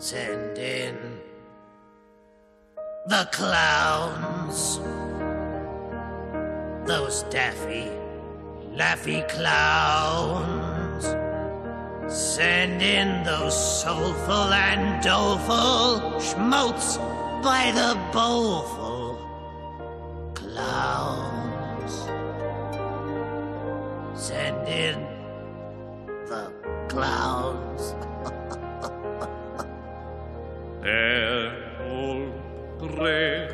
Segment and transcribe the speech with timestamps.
[0.00, 0.96] Send in
[3.06, 4.80] the clowns.
[6.88, 7.90] Those daffy,
[8.72, 11.04] laffy clowns.
[12.10, 16.96] Send in those soulful and doleful schmotes
[17.42, 19.18] by the bowlful
[20.32, 21.92] clowns.
[24.18, 24.98] Send in
[26.26, 26.50] the
[26.88, 27.49] clowns.
[30.82, 31.52] and
[32.80, 33.50] already.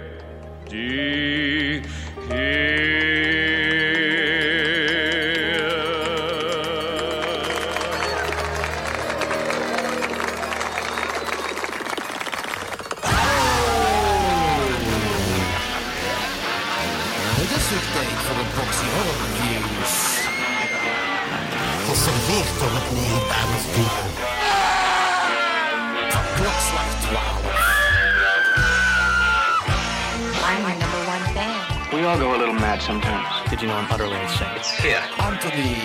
[33.56, 34.48] Did you know I'm utterly insane?
[34.56, 35.02] It's here.
[35.18, 35.76] Anthony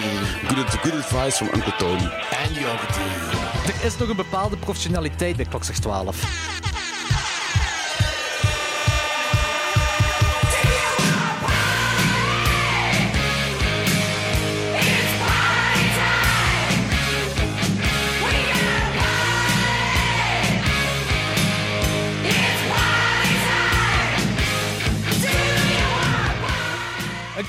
[0.54, 2.04] Good, good advice from Uncle Tony.
[2.44, 3.02] en Jordi.
[3.66, 6.16] Er is nog een bepaalde professionaliteit bij Klokslag 12.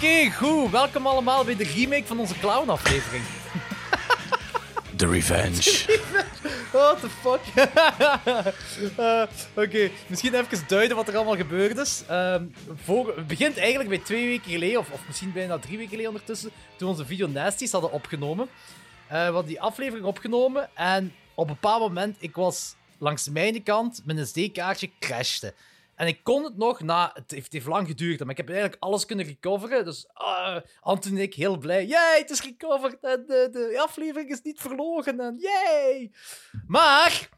[0.02, 0.70] Oké, goed.
[0.70, 3.24] Welkom allemaal bij de remake van onze clown-aflevering.
[4.96, 6.00] The Revenge.
[6.72, 7.40] What the fuck?
[8.96, 9.22] Eh,
[9.54, 12.02] Oké, misschien even duiden wat er allemaal gebeurd is.
[12.08, 12.44] Ehm,
[12.74, 16.10] voor, het begint eigenlijk bij twee weken geleden, of, of misschien bijna drie weken geleden
[16.10, 18.48] ondertussen, toen we onze video Nasties hadden opgenomen.
[19.06, 23.62] Eh, we hadden die aflevering opgenomen en op een bepaald moment, ik was langs mijn
[23.62, 25.54] kant, mijn SD-kaartje crashte.
[25.94, 27.10] En ik kon het nog na...
[27.14, 29.84] Het heeft, lang geduurd, maar ik heb eigenlijk alles kunnen recoveren.
[29.84, 30.58] Dus uh,
[31.04, 31.86] en ik heel blij.
[31.86, 35.20] Yay, het is recoverd en de, de aflevering is niet verlogen.
[35.20, 36.12] En yay!
[36.66, 37.28] Maar...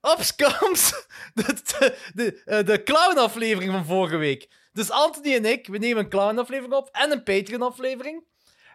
[0.00, 0.90] Ops comes
[1.34, 4.48] de, de, de, eh, de clown-aflevering van vorige week.
[4.72, 8.24] Dus Anthony en ik, we nemen een clown-aflevering op en een Patreon-aflevering.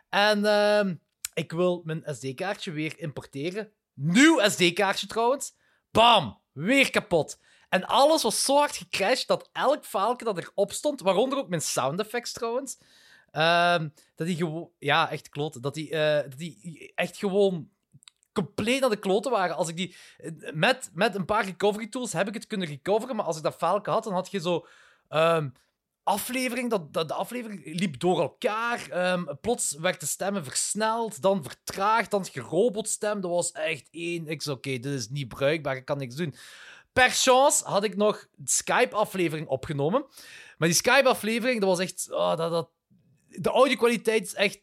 [0.10, 0.96] En ehm,
[1.34, 3.72] ik wil mijn SD-kaartje weer importeren.
[3.94, 5.54] Nieuw SD-kaartje trouwens.
[5.92, 6.42] Bam!
[6.52, 7.40] Weer kapot.
[7.72, 11.62] En alles was zo hard gecrashed dat elk faaltje dat erop stond, waaronder ook mijn
[11.62, 12.78] sound effects trouwens,
[13.32, 14.70] ehm, dat die gewoon...
[14.80, 15.62] Ja, echt kloten.
[15.62, 17.70] Dat die, eh, dat die echt gewoon
[18.34, 19.56] compleet naar de kloten waren.
[19.56, 19.96] Als ik die...
[20.54, 23.56] Met, met een paar recovery tools heb ik het kunnen recoveren, maar als ik dat
[23.56, 24.68] faaltje had, dan had je zo...
[25.08, 25.50] ehm,
[26.04, 28.90] aflevering, dat, de aflevering liep door elkaar.
[28.90, 33.22] Ehm, plots werd de stemmen versneld, dan vertraagd, dan gerobotstem.
[33.22, 34.28] Dat was echt één.
[34.28, 36.36] Ik zei, oké, dit is niet bruikbaar, ik kan niks doen.
[36.94, 40.06] Per chance had ik nog de Skype-aflevering opgenomen.
[40.58, 42.12] Maar die Skype-aflevering, dat was echt...
[42.12, 42.70] oh, dat, dat,
[43.28, 44.62] de audio-kwaliteit is echt...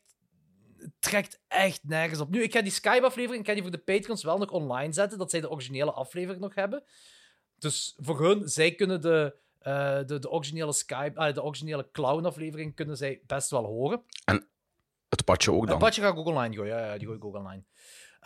[0.99, 2.31] trekt echt nergens op.
[2.31, 5.19] Nu, ik ga die Skype-aflevering, ik ga die voor de Patreons wel nog online zetten,
[5.19, 6.85] dat zij de originele aflevering nog hebben.
[7.59, 12.75] Dus voor hun, zij kunnen de, eh, de, de originele Skype, ah, de originele clown-aflevering
[12.75, 14.03] kunnen zij best wel horen.
[15.09, 15.79] Het padje ook dan.
[15.79, 16.77] padje ga ik ook online gooien.
[16.77, 17.65] Ja, ja die gooi ik ook online.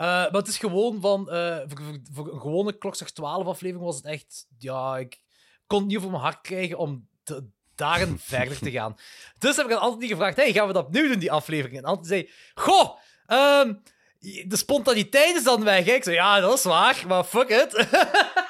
[0.02, 1.30] Eh, maar het is gewoon van...
[1.30, 4.46] eh, voor, voor, voor een gewone klokslag 12 aflevering was het echt...
[4.58, 5.20] Ja, ik
[5.66, 8.96] kon het niet over mijn hart krijgen om te, daarin verder te gaan.
[9.38, 10.36] Dus heb ik aan Anthony gevraagd...
[10.36, 11.78] Hey, gaan we dat opnieuw doen, die aflevering?
[11.78, 12.30] En Anthony zei...
[12.54, 13.74] Goh, ehm,
[14.46, 15.84] de spontaniteit is dan weg.
[15.84, 17.74] hè?" Ik zei, ja, dat is waar, maar fuck it.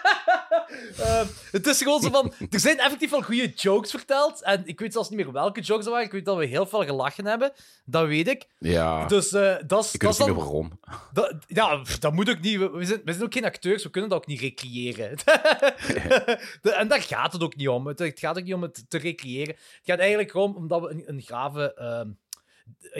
[1.02, 2.32] Ehm, het is gewoon zo van...
[2.50, 4.42] Er zijn effectief wel goede jokes verteld.
[4.42, 6.06] En ik weet zelfs niet meer welke jokes dat waren.
[6.06, 7.52] Ik weet dat we heel veel gelachen hebben.
[7.84, 8.46] Dat weet ik.
[8.58, 10.80] Ja, Dus eh, dat is ik weet niet meer waarom.
[11.12, 12.58] Dat, ja, pff, dat moet ook niet.
[12.58, 15.16] We we zijn, we zijn ook geen acteurs, we kunnen dat ook niet recreëren.
[16.62, 17.86] De- en daar gaat het ook niet om.
[17.86, 19.54] Het, het gaat ook niet om het te recreëren.
[19.54, 22.08] Het gaat eigenlijk gewoon omdat we een, een grave ehm,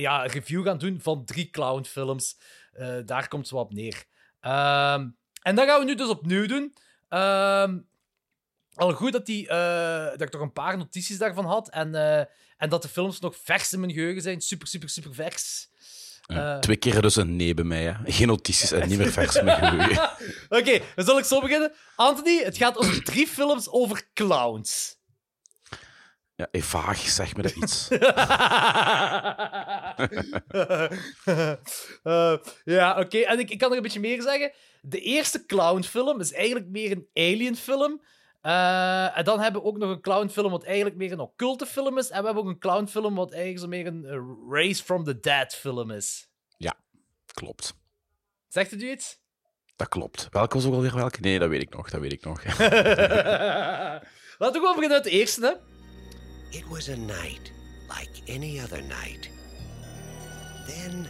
[0.01, 2.37] ja, review gaan doen van drie clownfilms.
[2.73, 4.05] Eh daar komt het wel op neer.
[4.41, 5.09] Ehm,
[5.43, 6.75] en dat gaan we nu dus opnieuw doen.
[7.09, 7.79] Ehm,
[8.75, 11.71] al goed dat, die, eh, dat ik toch een paar notities daarvan had.
[11.71, 12.25] En, eh,
[12.57, 14.41] en dat de films nog vers in mijn geheugen zijn.
[14.41, 15.71] Super, super, super vers.
[16.27, 16.59] Eh.
[16.59, 17.83] Twee keer dus een nee bij mij.
[17.83, 18.13] Hè.
[18.13, 20.11] Geen notities en niet meer vers met geheugen.
[20.59, 21.73] Oké, dan zal ik zo beginnen.
[21.97, 25.01] Anthony, het gaat over drie films over clowns.
[26.35, 27.89] Ja, vaag, zeg me dat iets.
[32.65, 33.19] Ja, oké.
[33.19, 34.53] En ik, ik kan er een beetje meer zeggen.
[34.81, 38.03] De eerste clownfilm is eigenlijk meer een alienfilm.
[38.43, 41.99] Eh, en dan hebben we ook nog een clownfilm wat eigenlijk meer een occulte film
[41.99, 42.11] is.
[42.11, 45.55] En we hebben ook een clownfilm wat eigenlijk zo meer een Race from the Dead
[45.55, 46.31] film is.
[47.33, 47.75] Klopt.
[48.49, 49.21] Zegt het u iets?
[49.77, 50.29] Dat klopt.
[50.31, 51.21] Welke was ook alweer welke?
[51.21, 51.91] Nee, dat weet ik nog.
[51.91, 52.45] Dat weet ik nog.
[54.39, 55.53] Laten we gewoon beginnen met de eerste, hè.
[56.59, 57.53] It was a night
[57.89, 59.31] like any other night.
[60.67, 61.07] Then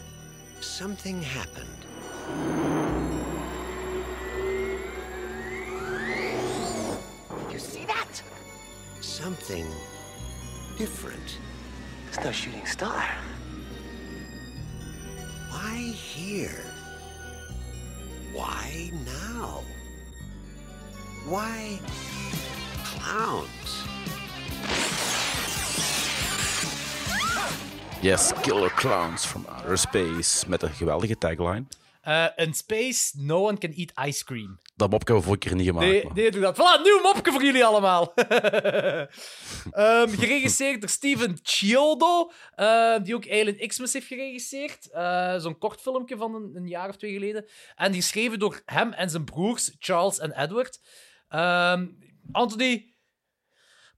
[0.61, 3.12] something happened.
[7.63, 8.23] See that?
[9.01, 9.67] Something
[10.77, 11.39] different.
[12.09, 13.05] It's no shooting star.
[15.51, 16.65] Why here?
[18.33, 19.63] Why now?
[21.27, 21.79] Why
[22.85, 23.83] clowns?
[28.01, 30.45] Yes, Killer Clowns from Outer Space.
[30.49, 31.65] Met een geweldige tagline.
[32.03, 34.59] Eh, in space, no one can eat ice cream.
[34.75, 35.87] Dat mopje hebben we vorige keer niet gemaakt.
[35.87, 36.57] Nee, maar- nee, doe dat.
[36.57, 38.13] Voilà, nieuw mopje voor jullie allemaal.
[39.71, 44.91] Ehm, geregisseerd door Steven Chiodo, eh, die ook Alien Xmas heeft geregisseerd.
[44.91, 47.47] Eh, Zo'n kort filmpje van een, een jaar of twee geleden.
[47.75, 50.81] En geschreven door hem en zijn broers, Charles en Edward.
[51.29, 51.87] Ehm,
[52.33, 52.95] Anthony,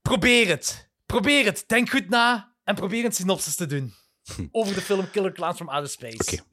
[0.01, 0.89] probeer het.
[1.05, 1.63] Probeer het.
[1.67, 3.93] Denk goed na en probeer een synopsis te doen.
[4.51, 6.17] Over de film Killer Clowns from Outer Space.
[6.33, 6.43] Oké.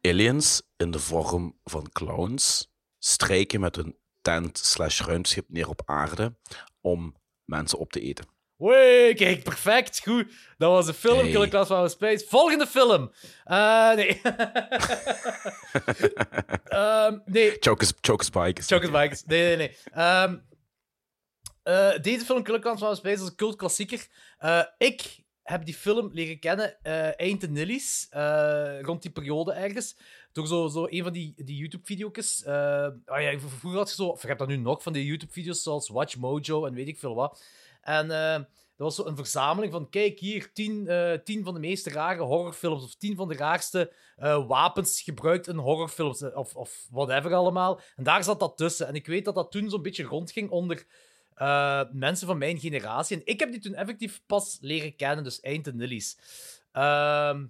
[0.00, 6.36] Aliens in de vorm van clowns strijken met hun tent slash ruimteschip neer op aarde
[6.80, 8.26] om mensen op te eten.
[8.56, 10.00] Wee, kijk, perfect.
[10.02, 10.32] Goed.
[10.58, 11.30] Dat was de film, Hey.
[11.30, 12.26] Killer Outer Space.
[12.28, 13.12] Volgende film.
[13.44, 14.20] Eh, nee.
[16.64, 18.62] Ehm, nee, Chokers, Chokers Bike.
[18.62, 19.24] Chokers Bikes.
[19.24, 19.76] Nee, nee, nee.
[21.62, 24.06] Eh, deze film, Killer from Outer Space, is een cultklassieker.
[24.38, 25.19] Eh ik
[25.50, 29.96] heb die film leren kennen eh, eind de Nillies, eh, rond die periode ergens.
[30.32, 32.42] Door zo, zo een van die, die YouTube-video's.
[32.44, 35.88] eh ah ja, vroeger had je zo, of dat nu nog, van die YouTube-video's zoals
[35.88, 37.42] Watch Mojo en weet ik veel wat.
[37.82, 40.88] En dat was zo een verzameling van, kijk hier, tien,
[41.24, 43.92] tien van de meest rare horrorfilms, of tien van de raarste
[44.46, 47.80] wapens gebruikt in horrorfilms, of, of whatever allemaal.
[47.96, 48.86] En daar zat dat tussen.
[48.86, 50.86] En ik weet dat dat toen zo'n beetje rondging onder
[51.40, 53.16] eh, mensen van mijn generatie.
[53.16, 56.18] En ik heb die toen effectief pas leren kennen, dus eind de nillies.
[56.72, 57.46] Ehm,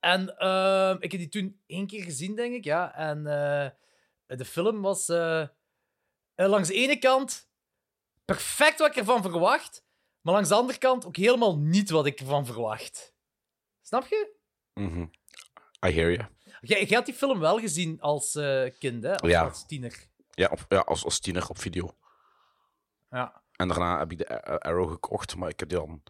[0.00, 2.94] en ehm, ik heb die toen één keer gezien, denk ik, ja.
[2.94, 5.46] En eh, de film was eh,
[6.34, 7.48] langs de ene kant
[8.24, 9.84] perfect wat ik ervan verwacht,
[10.20, 13.14] maar langs de andere kant ook helemaal niet wat ik ervan verwacht.
[13.82, 14.34] Snap je?
[14.74, 15.02] Mhm.
[15.86, 16.26] I hear you.
[16.60, 18.32] Jij, jij had die film wel gezien als
[18.78, 19.14] kind, hè?
[19.14, 19.44] Of Ja.
[19.44, 20.06] als tiener.
[20.30, 21.94] Ja, op, ja als, als tiener op video.
[23.12, 23.42] Ja.
[23.56, 26.02] En daarna heb ik de Arrow gekocht, maar ik heb die dan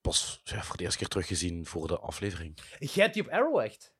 [0.00, 2.58] pas ja, voor de eerste keer teruggezien voor de aflevering.
[2.78, 3.92] Jij hebt die op Arrow echt?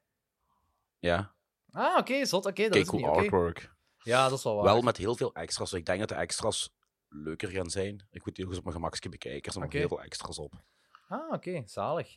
[0.98, 1.32] Ja,
[1.72, 2.46] Ah, oké, zot.
[2.46, 3.10] Oké, dat kijk is cool niet.
[3.10, 3.18] oké.
[3.20, 3.74] artwork.
[4.02, 4.64] Ja, dat is wel waar.
[4.64, 5.72] Wel met heel veel extra's.
[5.72, 6.74] Ik denk dat de extra's
[7.08, 8.06] leuker gaan zijn.
[8.10, 9.42] Ik moet die nog eens op mijn gemakje bekijken.
[9.44, 10.52] Er staan nog heel veel extra's op.
[11.08, 12.16] Ah, oké, zalig.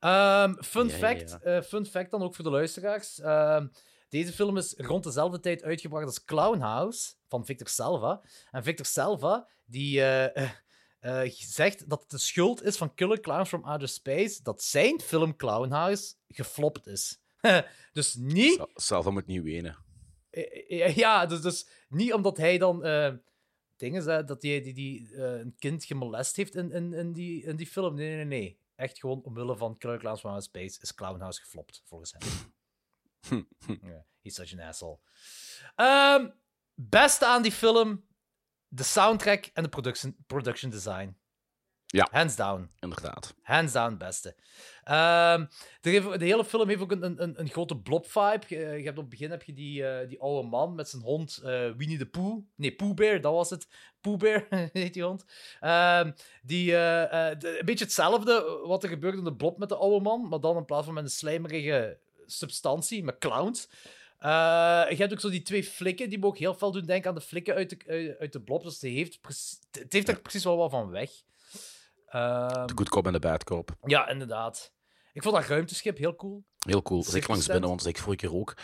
[0.00, 1.38] Ehm, fun, Ja, fact, ja.
[1.40, 3.20] eh, fun fact dan ook voor de luisteraars.
[3.20, 3.66] Ehm,
[4.08, 8.22] deze film is rond dezelfde tijd uitgebracht als Clown House van Victor Salva.
[8.50, 10.50] En Victor Salva die eh, eh,
[11.00, 15.00] eh, zegt dat het de schuld is van Killer Clowns from Outer Space dat zijn
[15.00, 17.20] film Clown House geflopt is.
[17.92, 19.76] dus niet Zelf moet niet wenen.
[20.94, 22.80] Ja, dus, dus niet omdat hij dan
[23.76, 27.56] dingen zei dat hij die, die, een kind gemolest heeft in, in, in, die, in
[27.56, 27.94] die film.
[27.94, 28.58] Nee, nee, nee.
[28.74, 32.56] Echt gewoon omwille van Killer Clowns from Outer Space is Clownhouse geflopt, volgens hem.
[33.82, 34.98] ja, he's such an asshole.
[35.76, 36.28] Ehm,
[36.74, 38.04] beste aan die film,
[38.68, 41.16] de soundtrack en de production, production design.
[41.90, 42.08] Ja.
[42.10, 42.70] Hands down.
[42.78, 43.34] Inderdaad.
[43.42, 44.36] Hands down beste.
[44.84, 45.40] Ehm,
[45.80, 48.40] er heeft- de hele film heeft ook een, een- een, grote blob-vibe.
[48.48, 51.02] Je, je hebt op het begin heb je die, eh, die oude man met zijn
[51.02, 52.46] hond eh, Winnie de Pooh.
[52.54, 53.68] Nee, Pooh Bear, dat was het.
[54.00, 55.24] Pooh Bear heet die hond.
[55.60, 59.68] Ehm, die, eh, eh, de- een beetje hetzelfde wat er gebeurde in de blob met
[59.68, 63.68] de oude man, maar dan in plaats van met een slijmerige substantie, met clowns.
[64.18, 64.28] Eh,
[64.88, 67.14] je hebt ook zo die twee flikken, die me ook heel veel doen denken aan
[67.16, 68.62] de flikken uit de, uit- uit de blob.
[68.62, 69.18] Dus het heeft,
[69.70, 71.10] het heeft er precies wel wat van weg.
[72.06, 73.76] Ehm, De good cop en de bad cop.
[73.82, 74.72] ja, inderdaad.
[75.12, 76.44] Ik vond dat ruimteschip heel cool.
[76.58, 77.02] Heel cool.
[77.02, 78.54] Circus langs binnen, zei ik vorige keer ook.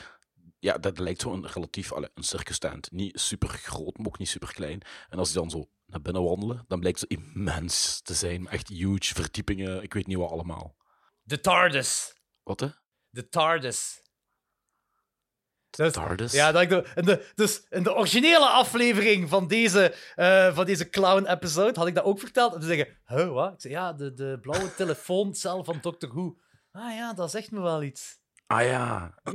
[0.59, 2.91] Ja, dat lijkt zo een relatief allee, een circus tent.
[2.93, 4.81] Niet super groot, maar ook niet super klein.
[5.09, 8.49] En als die dan zo naar binnen wandelen, dan blijkt ze immens te zijn.
[8.49, 10.77] Echt huge verdiepingen, ik weet niet wat allemaal.
[11.23, 12.15] De TARDIS.
[12.43, 12.69] Wat hè?
[13.15, 14.03] De TARDIS.
[15.71, 16.33] Dus- TARDIS?
[16.33, 20.65] Ja, dat ik de, in de, dus in de originele aflevering van deze, eh, van
[20.65, 22.55] deze clown-episode had ik dat ook verteld.
[22.55, 23.53] En ze zeggen, huh, wat?
[23.53, 26.37] Ik zei, ja, de, de blauwe telefooncel van Doctor Who.
[26.73, 28.19] Ah ja, dat zegt me wel iets.
[28.47, 29.15] Ah ja.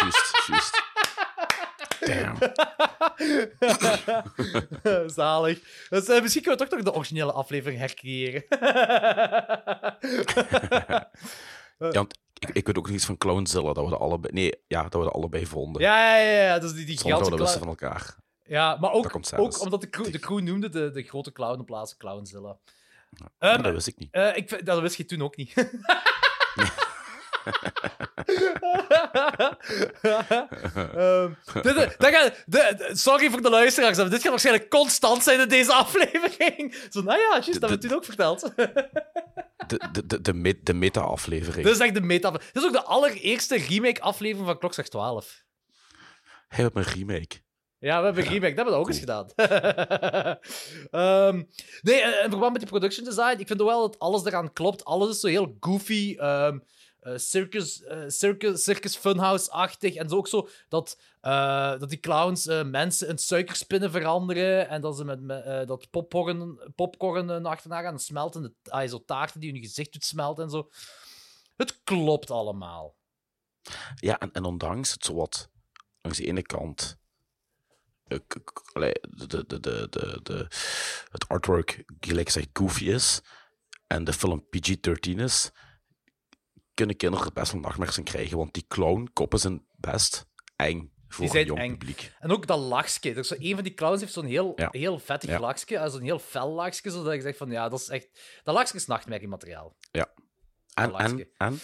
[0.00, 0.82] juist, juist.
[2.00, 2.38] Damn.
[5.10, 5.86] Zalig.
[5.88, 8.44] Dus eh, misschien kunnen we toch nog de originele aflevering hercreëren.
[11.78, 14.32] Ja, want ik, ik weet ook nog iets van Clownzilla, dat we dat allebei...
[14.32, 15.82] Nee, ja, dat we dat allebei vonden.
[15.82, 16.58] Ja, ja, ja, ja.
[16.58, 17.58] Dus die, die we wisten clown.
[17.58, 18.16] van elkaar.
[18.44, 21.64] Ja, maar ook, ook omdat de crew, de crew noemde de, de grote clown in
[21.64, 22.58] plaats van Clownzilla.
[23.38, 24.12] Ehm, dat wist ik niet.
[24.12, 25.54] eh, ik, dat wist je toen ook niet.
[30.94, 31.32] Ehm,
[31.62, 35.40] dit, dat gaat, de- de- sorry voor de luisteraars, maar dit gaat waarschijnlijk constant zijn
[35.40, 36.74] in deze aflevering.
[36.90, 38.52] Zo, nou ja, juist, dat hebben we toen ook verteld.
[39.66, 41.64] De, de, de, de, me- de meta-aflevering.
[41.66, 42.30] Dit is echt de meta.
[42.30, 45.42] Dit is ook de allereerste remake-aflevering van Klokslag 12.
[46.48, 47.40] Hij heeft een remake.
[47.78, 49.26] Ja, we hebben een remake, dat hebben we ook eens gedaan.
[50.90, 51.42] Ehm,
[51.82, 54.84] nee, eh, in verband met die production design, ik vind wel dat alles eraan klopt.
[54.84, 56.58] Alles is zo heel goofy, ehm,
[57.02, 59.94] eh, circus, eh, circus, circus funhouse-achtig.
[59.94, 64.68] En zo ook zo dat, eh, dat die clowns mensen in suikerspinnen veranderen.
[64.68, 65.28] En dat ze met,
[65.68, 68.42] dat popcorn, popcorn achterna gaan smelten.
[68.42, 70.70] De, ah, zo taarten die je gezicht doet smelten en zo.
[71.56, 72.96] Het klopt allemaal.
[73.94, 75.50] Ja, en, en ondanks het zowat
[76.00, 77.00] langs de ene kant
[78.06, 80.46] de, de, de, de,
[81.10, 83.20] het artwork gelijk gezegd goofy is
[83.86, 85.50] en de film PG-13 is,
[86.74, 90.26] kunnen kinderen er best wel nachtmerries in krijgen, want die clown-koppen zijn best
[90.56, 91.70] eng voor zijn een jong eng.
[91.70, 92.12] publiek.
[92.20, 93.24] En ook dat lachske.
[93.24, 94.68] Zo, een van die clowns heeft zo'n heel, Ja.
[94.70, 95.30] heel vettig
[95.68, 95.88] Ja.
[95.88, 98.08] Zo'n heel fel lachske, zodat je zegt van ja, dat is echt...
[98.42, 99.76] Dat lachske is nachtmerriemateriaal.
[100.74, 101.60] En, en, en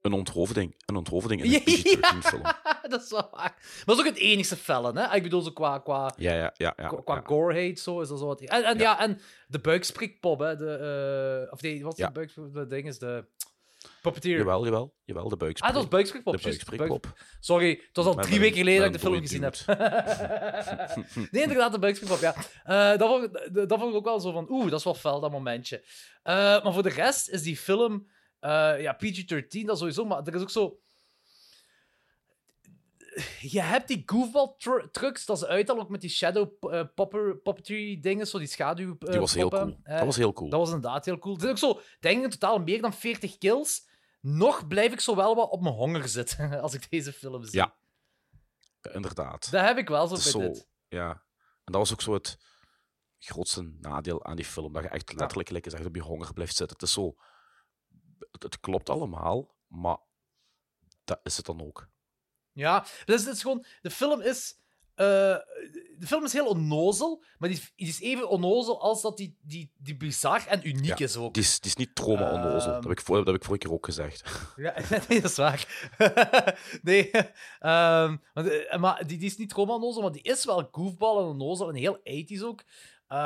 [0.00, 2.42] een onthoofding, een onthoofding in Ja, een PG-13-film.
[2.92, 3.54] dat is wel waar.
[3.60, 5.16] Maar dat is ook het enigste felle, hè?
[5.16, 6.72] Ik bedoel, zo qua, qua, Ja, ja, ja.
[6.76, 7.22] ja, qua, qua ja.
[7.24, 8.40] gore hate, zo is dat zo wat...
[8.40, 9.00] En, en ja.
[9.00, 10.56] en de buiksprikpop, hè?
[10.56, 10.70] De,
[11.46, 12.06] eh, of nee, wat is Ja.
[12.06, 12.54] de buiksprikpop?
[12.54, 13.24] De ding is de...
[14.04, 14.38] Puppeteer.
[14.38, 15.36] Jawel, jawel, jawel, de.
[15.36, 16.34] Ah, dat was buiksprikpop.
[16.36, 17.02] de juist, buiksprikpop.
[17.02, 19.54] buiks- Sorry, het was al drie weken geleden dat ik de film gezien heb.
[21.32, 22.34] nee, inderdaad, de buiksprikpop, ja.
[22.64, 24.94] Eh, dat, vond, ik- dat vond ik ook wel zo van, oeh, dat is wel
[24.94, 25.84] fel, dat momentje.
[26.22, 28.08] Eh, maar voor de rest is die film,
[28.40, 30.78] eh, ja, PG-13, dat sowieso, maar er is ook zo...
[33.40, 36.48] Je hebt die goofball tr- trucs, dat ze uithalen ook met die shadow
[36.94, 39.76] popper, puppetry dingen, zo die schaduw Die was heel cool.
[39.84, 40.50] Dat was heel cool.
[40.50, 41.36] dat was inderdaad heel cool.
[41.36, 43.86] Er is ook zo, denk ik, in totaal meer dan 40 kills.
[44.24, 47.58] Nog blijf ik zo wel wat op mijn honger zitten als ik deze film zie.
[47.58, 47.76] Ja.
[48.92, 49.50] Inderdaad.
[49.50, 50.68] Dat heb ik wel zo bij zo, dit.
[50.88, 51.10] ja.
[51.64, 52.38] En dat was ook zo het
[53.18, 54.72] grootste nadeel aan die film.
[54.72, 56.76] Dat je echt letterlijk lekker zegt op je honger blijft zitten.
[56.76, 57.14] Het is zo...
[58.30, 59.98] Het, het klopt allemaal, maar
[61.04, 61.88] dat is het dan ook.
[62.52, 63.64] Ja, dus het is gewoon...
[63.80, 64.54] De film is...
[64.94, 65.04] eh,
[65.98, 69.36] de film is heel onnozel, maar die is, die is even onnozel als dat die,
[69.42, 71.34] die, die bizar en uniek Ja, is ook.
[71.34, 72.58] Die is, die is niet trauma-onnozel.
[72.60, 72.72] Ehm.
[72.72, 74.22] Dat, heb ik voor- dat heb ik vorige keer ook gezegd.
[74.56, 74.74] Ja,
[75.08, 75.88] nee, dat is waar.
[76.82, 77.10] nee,
[77.58, 81.24] ehm, eh, maar die, die is niet trauma onnozel, maar die is wel goofball en
[81.28, 82.60] onnozel en heel 80s ook.
[83.06, 83.16] Eh,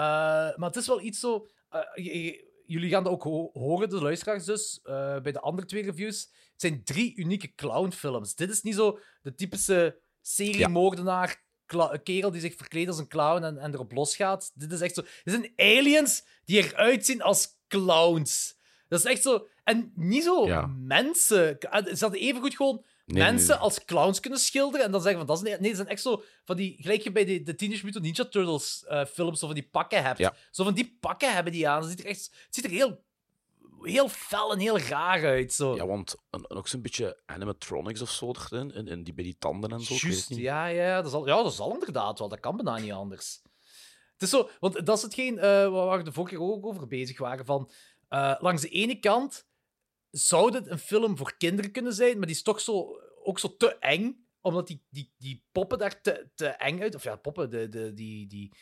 [0.56, 1.46] maar het is wel iets zo...
[1.94, 4.80] je- jullie gaan dat ook ho- horen, de luisteraars dus,
[5.22, 6.20] bij de andere twee reviews.
[6.52, 8.34] Het zijn drie unieke clownfilms.
[8.34, 11.46] Dit is niet zo de typische seriemoordenaar...
[11.68, 14.50] kla- kerel die zich verkleedt als een clown en, en erop losgaat.
[14.54, 15.02] Dit is echt zo...
[15.24, 18.56] Dit zijn aliens die eruit zien als clowns.
[18.88, 19.46] Dat is echt zo...
[19.64, 20.66] En niet zo Ja.
[20.78, 21.56] mensen.
[21.60, 25.26] Ze hadden evengoed gewoon Nee, mensen nee, als clowns kunnen schilderen en dan zeggen van
[25.28, 27.54] dat is nee, nee, dat zijn echt zo van die gelijk je bij de, de
[27.54, 30.18] Teenage Mutant Ninja Turtles eh, films zo van die pakken hebt.
[30.18, 30.34] Ja.
[30.50, 31.80] Zo van die pakken hebben die aan.
[31.80, 33.04] Het ziet er echt, het ziet er heel,
[33.82, 35.52] heel fel en heel raar uit.
[35.52, 35.74] Zo.
[35.74, 39.24] Ja, want en, en ook zo'n beetje animatronics of zo erin, en, en die bij
[39.24, 39.94] die tanden en zo.
[39.94, 42.28] Juist, ja, ja, dat zal, ja, dat zal inderdaad wel.
[42.28, 43.42] Dat kan bijna niet anders.
[44.12, 46.86] Het is zo, want dat is hetgeen eh, waar we de vorige keer ook over
[46.86, 47.44] bezig waren.
[47.44, 47.70] Van,
[48.08, 49.46] eh, langs de ene kant
[50.10, 53.56] zou dit een film voor kinderen kunnen zijn, maar die is toch zo, ook zo
[53.56, 56.94] te eng, omdat die, die, die poppen daar te, te eng uit...
[56.94, 58.52] Of ja, poppen, de, de, die, die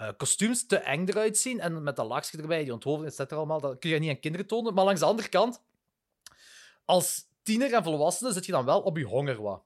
[0.00, 1.60] eh, kostuums te eng eruit zien.
[1.60, 4.20] En met dat lachje erbij, die onthoofding, et cetera, allemaal, dat kun je niet aan
[4.20, 4.74] kinderen tonen.
[4.74, 5.62] Maar langs de andere kant,
[6.84, 9.62] als tiener en volwassene zit je dan wel op je honger wat.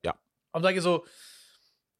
[0.00, 0.18] Ja.
[0.50, 1.06] Omdat je zo...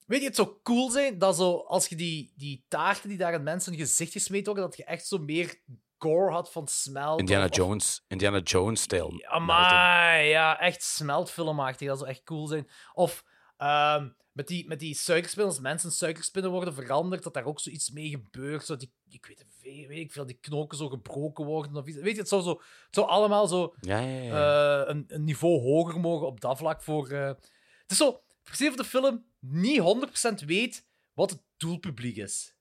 [0.06, 3.32] Weet je, het zou cool zijn dat zo, als je die, die taarten die daar
[3.32, 5.60] in mensen gezicht gesmeed worden, dat je echt zo meer
[5.98, 7.20] gore had van smelt.
[7.20, 9.12] Indiana of- Jones, Indiana Jones-stijl.
[9.12, 11.88] Ja, maar ja, echt smeltfilmachtig.
[11.88, 12.68] Dat zou echt cool zijn.
[12.92, 13.24] Of
[13.64, 17.60] ehm, met, die, met die suikerspinnen, als mensen in suikerspinnen worden veranderd, dat daar ook
[17.60, 18.64] zoiets mee gebeurt.
[18.64, 21.76] Zo die, ik weet, weet, weet ik veel, die knoken zo gebroken worden.
[21.76, 21.98] Of iets.
[21.98, 22.50] Weet je, het zou, zo,
[22.86, 24.82] het zou allemaal zo Ja, ja, ja.
[24.82, 27.08] eh, een, een niveau hoger mogen op dat vlak voor.
[27.10, 29.80] eh, Het is zo, precies of de film niet
[30.42, 32.52] 100% weet wat het doelpubliek is.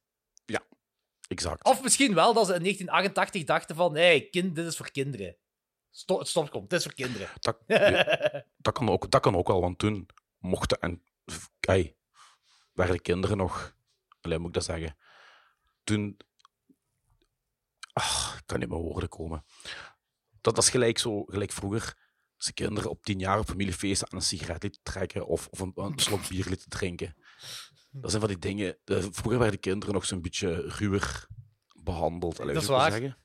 [1.27, 1.63] exact.
[1.65, 4.91] Of misschien wel dat ze in 1988 dachten van, hé, hey, kind, dit is voor
[4.91, 5.37] kinderen.
[5.91, 7.27] Stop, stop komt, dit is voor kinderen.
[7.39, 10.05] Dat, ja, dat, kan ook, dat kan ook wel, want toen
[10.43, 11.03] mochten en
[11.59, 11.97] hey,
[12.73, 13.75] werden kinderen nog,
[14.21, 14.97] alleen moet ik dat zeggen,
[15.83, 16.17] toen,
[17.93, 19.45] ach, ik kan niet meer woorden komen.
[20.41, 21.97] Dat, is gelijk zo, gelijk vroeger,
[22.37, 25.71] zijn kinderen op tien jaar op familiefeesten aan een sigaret lieten trekken of, of een,
[25.75, 27.15] een slok bier lieten drinken.
[27.91, 28.77] Dat zijn van die dingen.
[28.83, 31.27] De, vroeger werden kinderen nog zo'n beetje ruwer
[31.83, 32.39] behandeld.
[32.39, 32.91] Allee, Dat is waar.
[32.91, 33.17] zeggen?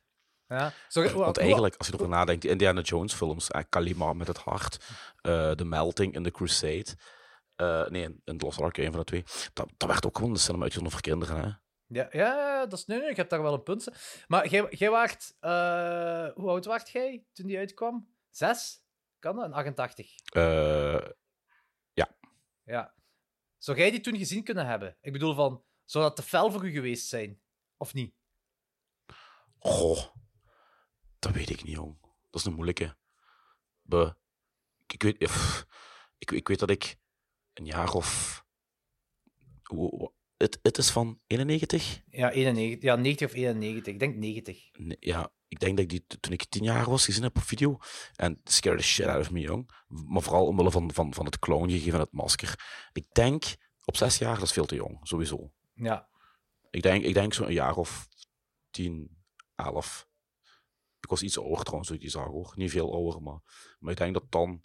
[0.48, 0.72] Ja.
[1.14, 4.78] Want eigenlijk, als je erover nadenkt, die Indiana Jones films, eh, Kalima met het hart,
[5.20, 6.86] eh The Melting in The Crusade,
[7.56, 10.32] eh, nee, in, The Lost Ark, een van de twee, dat, dat werd ook gewoon
[10.32, 11.36] de cinema uitgezonden voor kinderen.
[11.44, 11.50] Hè?
[11.86, 12.84] Ja, ja, dat is...
[12.84, 13.88] Nee, ik heb daar wel een punt.
[14.26, 15.34] Maar jij, waart...
[15.40, 18.08] eh, hoe oud waart jij toen die uitkwam?
[18.30, 18.82] Zes?
[19.18, 19.44] Kan dat?
[19.44, 20.14] Een 88.
[20.32, 20.98] Eh,
[22.64, 22.94] Ja.
[23.58, 24.96] Zou jij die toen gezien kunnen hebben?
[25.00, 25.64] Ik bedoel van...
[25.84, 27.40] Zou dat te fel voor u geweest zijn?
[27.76, 28.14] Of niet?
[29.58, 29.98] goh,
[31.18, 31.98] dat weet ik niet, jong.
[32.00, 32.96] Dat is een moeilijke.
[33.82, 34.16] Be,
[34.87, 35.30] ik, ik weet,
[36.18, 36.96] ik, ik weet dat ik
[37.54, 38.37] een jaar of.
[40.37, 42.02] Het, het is van 91?
[42.06, 42.82] Ja, 91.
[42.82, 43.92] Ja, 90 of 91.
[43.92, 44.68] Ik denk 90.
[44.72, 47.42] Nee, ja, ik denk dat ik die toen ik tien jaar was gezien heb op
[47.42, 47.78] video.
[48.14, 49.70] En scared the shit out of me, jong.
[49.87, 52.54] Maar vooral omwille van, van, van het clown gegeven en het masker.
[52.92, 53.44] Ik denk,
[53.84, 55.52] op zes jaar, dat is veel te jong, sowieso.
[55.75, 56.08] Ja.
[56.70, 58.08] Ik denk, ik denk zo'n jaar of
[58.70, 59.16] tien,
[59.54, 60.07] elf.
[61.00, 62.52] Ik was iets ouder trouwens, toen ik die zag hoor.
[62.56, 63.40] Niet veel ouder, maar,
[63.78, 64.62] maar ik denk dat dan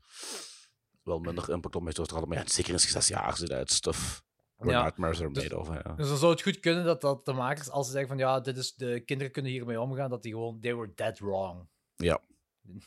[1.03, 2.29] wel minder impact op mij zou hadden.
[2.29, 4.23] Maar ja, zeker in zes jaar zit uit stuff.
[4.57, 5.67] Ja, nightmares are dus- made of.
[5.67, 5.93] Ja.
[5.95, 8.39] Dus dan zou het goed kunnen dat, dat de makers, als ze zeggen van ja,
[8.39, 11.67] dit is, de kinderen kunnen hiermee omgaan, dat die gewoon, they were dead wrong.
[11.95, 12.21] ja.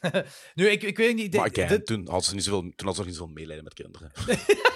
[0.54, 1.34] nu, ik, ik weet niet...
[1.34, 3.64] Maar again, dit- toen hadden ze niet zoveel, toen hadden ze nog niet zoveel medelijden
[3.64, 4.12] met kinderen.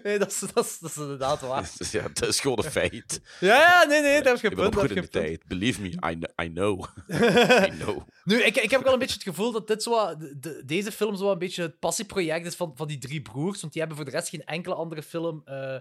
[0.04, 1.70] nee, dat is, dat, is, dat is inderdaad waar.
[1.78, 3.20] Dus ja, dat is gewoon een feit.
[3.40, 4.74] Ja, ja, nee, nee, daar heb je Ik ben punt.
[4.80, 5.46] goed heb in de tijd.
[5.46, 6.84] Believe me, I, kn- I know.
[7.66, 7.98] I know.
[8.24, 10.92] Nu, ik, ik heb wel een beetje het gevoel dat dit zo, de- de- deze
[10.92, 13.60] film zo een beetje het passieproject is van, van die drie broers.
[13.60, 15.74] Want die hebben voor de rest geen enkele andere film eh,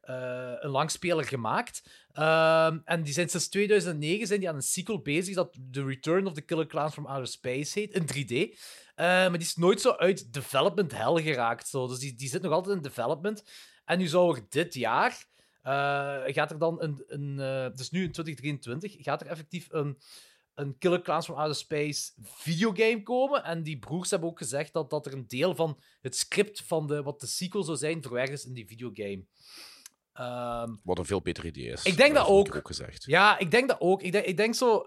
[0.00, 1.82] eh, een langspeler gemaakt.
[2.12, 6.26] Ehm, en die zijn sinds 2009 zijn die aan een sequel bezig dat The Return
[6.26, 8.58] of the Killer Clowns from Outer Space heet, in 3D.
[9.00, 11.68] Eh, maar die is nooit zo uit development hell geraakt.
[11.68, 11.86] Zo.
[11.88, 13.44] Dus die, die zit nog altijd in development.
[13.84, 15.24] En nu zou er dit jaar,
[15.62, 15.72] eh,
[16.34, 19.98] gaat er dan een, een eh, dus nu in 2023, gaat er effectief een,
[20.54, 23.44] een Killer Clowns from Outer Space videogame komen.
[23.44, 26.86] En die broers hebben ook gezegd dat, dat er een deel van het script van
[26.86, 29.24] de, wat de sequel zou zijn, verwerkt is in die videogame.
[30.12, 31.82] Ehm, Wat een veel beter idee is.
[31.84, 32.46] Ik denk dat ook.
[32.48, 33.04] ik ook gezegd.
[33.04, 34.02] ja, ik denk dat ook.
[34.02, 34.84] Ik denk, ik denk zo...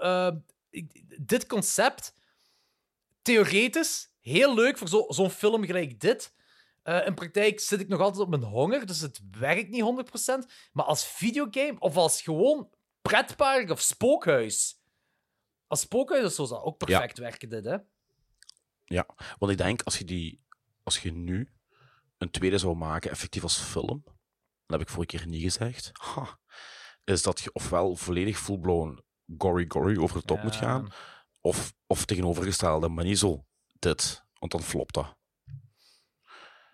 [0.69, 2.13] ik- dit concept,
[3.23, 6.33] theoretisch, heel leuk voor zo- zo'n film gelijk dit.
[6.83, 10.45] Eh, in praktijk zit ik nog altijd op mijn honger, dus het werkt niet 100%.
[10.71, 12.69] Maar als videogame, of als gewoon
[13.01, 14.81] pretpark of spookhuis...
[15.67, 17.77] Als spookhuis of zo zou ook perfect werken, dit, hè?
[18.85, 19.05] Ja,
[19.37, 20.43] want ik denk als je die,
[20.83, 21.53] als je nu
[22.17, 24.03] een tweede zou maken, effectief als film,
[24.65, 26.39] dat heb ik vorige keer niet gezegd, ha,
[27.03, 29.03] is dat je ofwel volledig full-blown
[29.37, 30.43] gory gory over de top Ja.
[30.43, 30.91] moet gaan,
[31.43, 33.45] of, of tegenovergestelde, maar niet zo
[33.79, 35.15] dit, want dan flopt dat.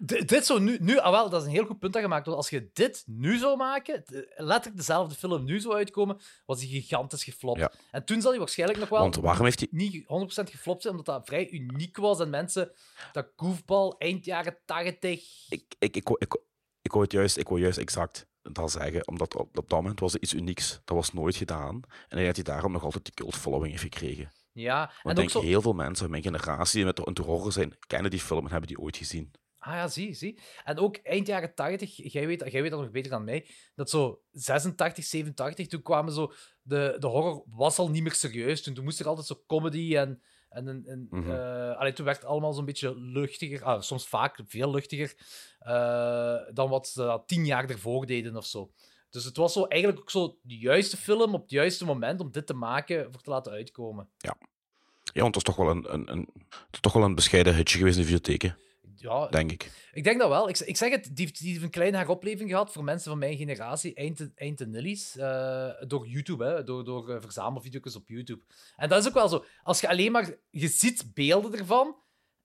[0.05, 2.25] D- dit zou nu, nu, ah wel, dat is een heel goed punt dat gemaakt
[2.25, 2.39] wordt.
[2.39, 4.03] Als je dit nu zou maken,
[4.35, 7.59] letterlijk dezelfde film nu zou uitkomen, was die gigantisch geflopt.
[7.59, 7.71] Ja.
[7.91, 9.67] En toen zal hij waarschijnlijk nog wel Want waarom heeft hij...
[9.71, 10.05] niet 100%
[10.49, 12.71] geflopt zijn, omdat dat vrij uniek was en mensen
[13.11, 15.47] dat goofball eind jaren 80.
[15.49, 16.37] Ik, ik, ik, ik,
[16.81, 19.99] ik wou het juist, ik wou juist exact dat zeggen, omdat op, op dat moment
[19.99, 20.81] was het iets unieks.
[20.85, 21.81] Dat was nooit gedaan.
[22.07, 24.31] En denk dat hij daarom nog altijd die cult following heeft gekregen.
[24.59, 25.41] Ja, Want en ik ook denk zo.
[25.41, 28.45] heel veel mensen in mijn generatie die met de, de horror zijn, kennen die film
[28.45, 29.31] en hebben die ooit gezien.
[29.61, 30.39] Ah ja, zie, zie.
[30.63, 33.89] En ook eind jaren 80, jij weet, jij weet dat nog beter dan mij, dat
[33.89, 36.33] zo 86, 87, toen kwamen zo.
[36.61, 38.61] De, de horror was al niet meer serieus.
[38.61, 40.21] Toen, toen moest er altijd zo comedy en.
[40.49, 41.31] En, en, Mhm.
[41.31, 45.13] eh, allee, toen werd het allemaal zo'n beetje luchtiger, ah, soms vaak veel luchtiger,
[45.59, 48.71] eh, dan wat ze dat tien jaar ervoor deden of zo.
[49.09, 52.31] Dus het was zo eigenlijk ook zo de juiste film op het juiste moment om
[52.31, 54.09] dit te maken, voor te laten uitkomen.
[54.17, 56.29] Ja, want het was toch wel een, een, een,
[56.71, 58.57] is toch wel een bescheiden hitje geweest in de videotheken,
[58.95, 59.71] Ja, denk ik.
[59.93, 60.49] Ik denk dat wel.
[60.49, 63.19] Ik, ik zeg het, die, heeft- die heeft een kleine heropleving gehad voor mensen van
[63.19, 67.95] mijn generatie, eind de, eind de nillies, eh, door YouTube, hè, door, door uh, verzamelvideo's
[67.95, 68.41] op YouTube.
[68.75, 69.45] En dat is ook wel zo.
[69.63, 71.95] Als je alleen maar, je ziet beelden ervan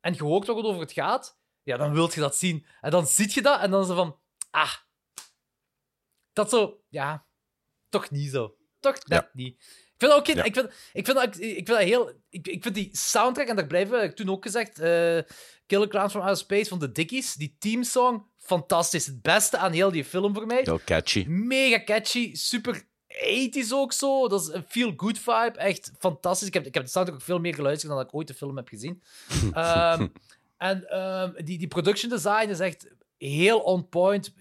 [0.00, 2.66] en je hoort wat het over het gaat, ja, dan wilt je dat zien.
[2.80, 4.18] En dan ziet je dat en dan is het van,
[4.50, 4.72] ah,
[6.34, 7.24] dat zo, ja,
[7.88, 8.56] toch niet zo.
[8.80, 9.30] Toch net Ja.
[9.32, 9.56] niet.
[9.94, 10.42] Ik vind ook geen, Ja.
[10.44, 13.56] ik vind, ik vind dat, ik vind dat heel, ik, ik vind die soundtrack, en
[13.56, 15.18] daar blijven we, ik toen ook gezegd, eh,
[15.66, 19.06] Killer Clowns from Outer Space van de Dickies, die teamsong, fantastisch.
[19.06, 20.60] Het beste aan heel die film voor mij.
[20.64, 21.24] Heel catchy.
[21.28, 24.28] Mega catchy, super 80s ook zo.
[24.28, 26.46] Dat is een feel-good vibe, echt fantastisch.
[26.48, 28.34] Ik heb, ik heb de soundtrack ook veel meer geluisterd dan dat ik ooit de
[28.34, 29.02] film heb gezien.
[29.52, 30.06] Ehm,
[30.56, 34.32] en ehm, die, die production design is echt heel on point.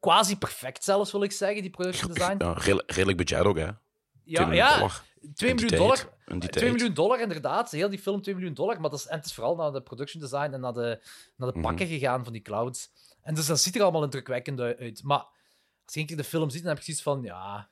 [0.00, 2.36] Quasi perfect zelfs, wil ik zeggen, die production design.
[2.44, 3.64] Ja, redelijk, redelijk budget ook, hè.
[3.66, 3.74] 2
[4.22, 5.02] Ja, ja dollar.
[5.34, 5.98] 2 in die miljoen dollar.
[6.26, 6.72] in die 2 tijd.
[6.76, 7.70] miljoen dollar, inderdaad.
[7.70, 8.80] Heel die film 2 miljoen dollar.
[8.80, 11.00] Maar dat is, en het is vooral naar de production design en naar de,
[11.36, 11.66] naar de Mhm.
[11.66, 12.90] pakken gegaan van die clouds.
[13.22, 15.02] En dus dat ziet er allemaal indrukwekkend uit.
[15.02, 17.70] Maar als je één keer de film ziet, dan heb je zoiets van, ja...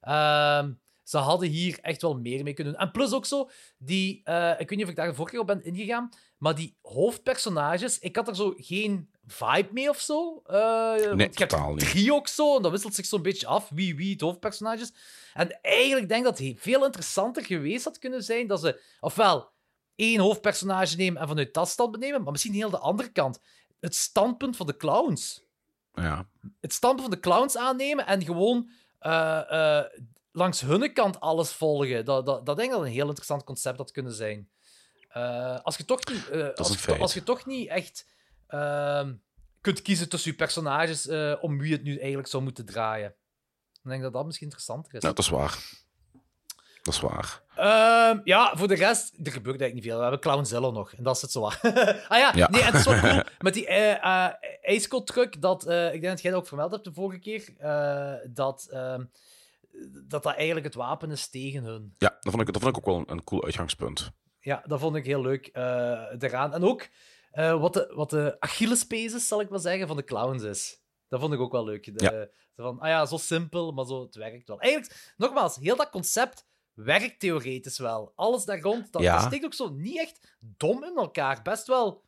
[0.00, 0.72] ehm,
[1.12, 2.82] ze hadden hier echt wel meer mee kunnen doen.
[2.82, 4.20] En plus ook zo, die...
[4.24, 6.76] eh, ik weet niet of ik daar de vorige keer op ben ingegaan, maar die
[6.82, 10.42] hoofdpersonages, ik had er zo geen vibe mee of zo.
[10.46, 11.90] Eh, hebt totaal niet.
[11.90, 14.92] drie ook zo, en dat wisselt zich zo'n beetje af, wie wie het hoofdpersonage is.
[15.34, 19.50] En eigenlijk denk ik dat het veel interessanter geweest had kunnen zijn dat ze ofwel
[19.94, 23.40] één hoofdpersonage nemen en vanuit dat standpunt nemen, maar misschien heel de andere kant.
[23.80, 25.44] Het standpunt van de clowns.
[25.92, 26.28] Ja.
[26.60, 28.70] Het standpunt van de clowns aannemen en gewoon
[29.02, 29.84] eh, eh,
[30.32, 32.04] langs hun kant alles volgen.
[32.04, 34.48] Dat, dat, dat denk ik dat een heel interessant concept had kunnen zijn.
[35.08, 38.06] Eh, als, je toch niet, eh, als, je als toch niet echt
[38.46, 39.12] ehm,
[39.60, 43.14] kunt kiezen tussen je personages eh, om wie het nu eigenlijk zou moeten draaien.
[43.72, 45.02] Dan denk ik dat dat misschien interessanter is.
[45.02, 45.58] ja, dat is waar.
[46.82, 47.42] Dat is waar.
[47.56, 49.96] Ehm, ja, voor de rest, er gebeurt eigenlijk niet veel.
[49.96, 51.44] We hebben Clownzilla nog, en dat is het zo.
[51.44, 51.52] ah
[52.08, 52.50] ja, Ja.
[52.50, 54.28] nee, en het is wel cool met die eh,
[54.62, 57.44] ijskool truck, dat, ik denk dat jij dat ook vermeld hebt de vorige keer,
[58.34, 59.04] dat, ehm,
[60.08, 61.94] dat dat eigenlijk het wapen is tegen hun.
[61.98, 64.10] Ja, dat vond ik, dat vond ik ook wel een, een cool uitgangspunt.
[64.40, 66.52] Ja, dat vond ik heel leuk eh eraan.
[66.54, 66.88] En ook
[67.30, 70.80] eh, wat de, wat de Achillespees is, zal ik maar zeggen, van de clowns is.
[71.08, 71.98] Dat vond ik ook wel leuk.
[71.98, 72.10] De, Ja.
[72.56, 74.60] zo van, ah ja, zo simpel, maar zo, het werkt wel.
[74.60, 78.12] Eigenlijk, nogmaals, heel dat concept werkt theoretisch wel.
[78.14, 79.16] Alles daar rond, dat, Ja.
[79.16, 81.42] dat steekt ook zo niet echt dom in elkaar.
[81.42, 82.04] Best wel...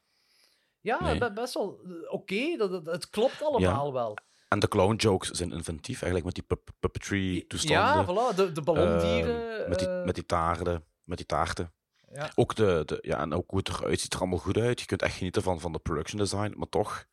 [0.81, 1.33] Ja, Nee.
[1.33, 2.57] best wel eh, oké.
[2.57, 4.17] dat, dat- het klopt allemaal wel.
[4.55, 8.15] En de clown jokes zijn inventief, eigenlijk met die pup puppetry toestanden.
[8.17, 8.37] Ja, voilà.
[8.37, 9.59] De, de ballondieren.
[9.61, 11.73] Ehm, met, die, eh, met die taarden, met die taarten.
[12.13, 12.31] Ja.
[12.35, 14.81] Ook, de, de, ja, en ook hoe het eruit ziet er allemaal goed uit.
[14.81, 17.07] Je kunt echt genieten van, van de production design, maar toch...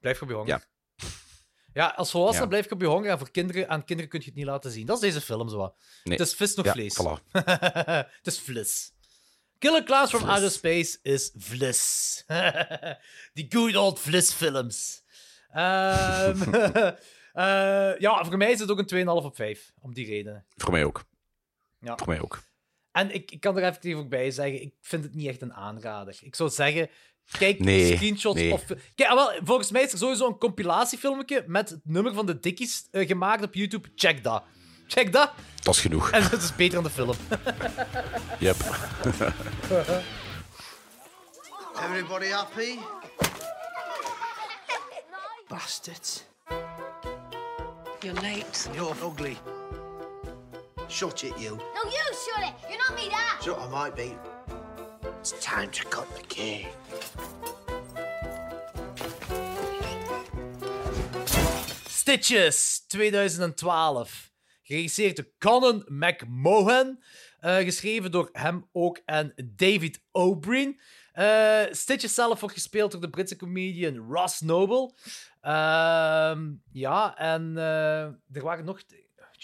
[0.00, 0.48] Blijf op je honger.
[0.48, 0.62] Ja.
[1.72, 2.48] Ja, als volwassene Ja.
[2.48, 3.10] blijf je op je honger.
[3.10, 4.86] En voor kinderen, aan kinderen kun je het niet laten zien.
[4.86, 5.56] Dat is deze film zo.
[5.58, 6.18] Nee.
[6.18, 6.98] Het is vis nog Ja, vlees.
[7.02, 7.32] voilà.
[8.22, 8.92] het is vlis.
[9.58, 10.28] Killer Clowns from.
[10.28, 12.24] Outer Space is vlis.
[13.34, 15.02] Die good old vlis films.
[15.58, 16.54] Ehm,
[17.32, 19.72] eh, ja, voor mij is het ook een 2,5 op 5.
[19.80, 20.46] Om die redenen.
[20.56, 21.04] Voor mij ook.
[21.78, 21.96] Ja.
[21.96, 22.40] Voor mij ook.
[22.92, 25.54] En ik, ik kan er even ook bij zeggen, ik vind het niet echt een
[25.54, 26.18] aanrader.
[26.20, 26.88] Ik zou zeggen,
[27.38, 28.52] kijk Nee, screenshots nee.
[28.52, 28.64] of...
[28.94, 32.40] Kijk, ah, wel, volgens mij is er sowieso een compilatiefilmpje met het nummer van de
[32.40, 33.88] Dickies eh, gemaakt op YouTube.
[33.94, 34.42] Check dat.
[34.86, 35.32] Check dat.
[35.62, 36.10] Dat is genoeg.
[36.10, 37.16] En het is beter dan de film.
[38.38, 38.56] Yep.
[41.82, 42.78] Everybody happy?
[45.48, 46.24] Bastards.
[48.02, 48.68] You're late.
[48.74, 49.38] You're ugly.
[50.88, 51.56] Shut it, you.
[51.74, 52.54] No, you shut it.
[52.68, 53.42] You're not me dad.
[53.42, 54.14] Shut, I might be.
[55.20, 56.68] It's time to cut the cake.
[61.86, 64.30] Stitches 2012.
[64.62, 67.02] Geregisseerd door Conan McMahon.
[67.40, 70.80] Eh, geschreven door hem ook en David O'Brien.
[71.12, 74.92] Eh, Stitches zelf wordt gespeeld door de Britse comedian Ross Noble.
[75.48, 78.02] Ehm, ja, en eh,
[78.36, 78.80] er waren nog...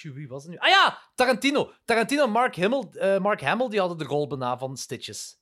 [0.03, 0.59] Wie was het nu?
[0.59, 1.73] Ah ja, Tarantino.
[1.85, 5.38] Tarantino en Mark, Hamill, eh, Mark Hamill die hadden de rol bijna van Stitches.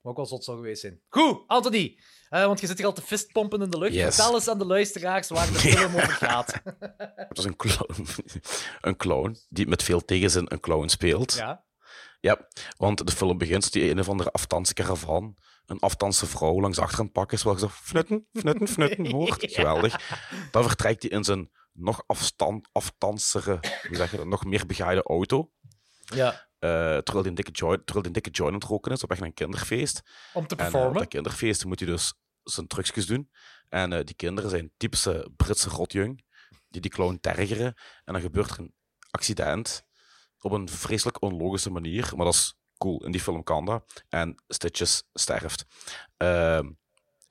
[0.00, 1.00] Wat ook wel zot zou geweest zijn.
[1.08, 1.98] Goed, Anthony.
[2.28, 3.94] Eh, want je zit hier al te fistpompen in de lucht.
[3.94, 4.14] Yes.
[4.14, 6.60] Vertel eens aan de luisteraars waar de film over gaat.
[7.28, 8.06] Het is een clown.
[8.80, 11.32] een clown die met veel tegenzin een clown speelt.
[11.32, 11.64] ja.
[12.20, 16.98] Ja, want de film begint die een of andere aftanskaravan een aftanse vrouw langs achter
[16.98, 19.52] aan het pakken is, waar ze fnutten, fnutten, fnutten hoort.
[19.52, 20.20] Geweldig.
[20.50, 25.02] Dan vertrekt hij in zijn nog afstand, aftansere, hoe zeg je dat, nog meer begaaide
[25.02, 25.50] auto.
[26.04, 26.30] ja.
[26.58, 29.08] eh, terwijl hij een dikke joint, terwijl een dikke joint aan het roken is op
[29.08, 30.02] naar een kinderfeest.
[30.32, 30.98] Om te En eh, op performen.
[31.00, 33.30] dat kinderfeest moet hij dus zijn trucjes doen.
[33.68, 36.24] En eh, die kinderen zijn typische Britse rotjung,
[36.68, 37.74] die die clown tergeren.
[38.04, 38.74] En dan gebeurt er een
[39.10, 39.84] accident
[40.40, 42.12] op een vreselijk onlogische manier.
[42.16, 44.04] Maar dat is cool, in die film kan dat.
[44.08, 45.64] En Stitches sterft.
[46.16, 46.70] Ehm,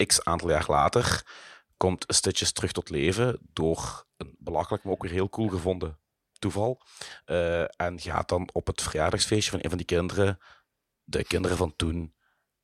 [0.05, 1.23] x aantal jaar later
[1.77, 5.99] komt Stitches terug tot leven door een belachelijk, maar ook weer heel cool gevonden
[6.39, 6.81] toeval.
[7.25, 10.39] Eh, en gaat dan op het verjaardagsfeestje van een van die kinderen
[11.03, 12.15] de kinderen van toen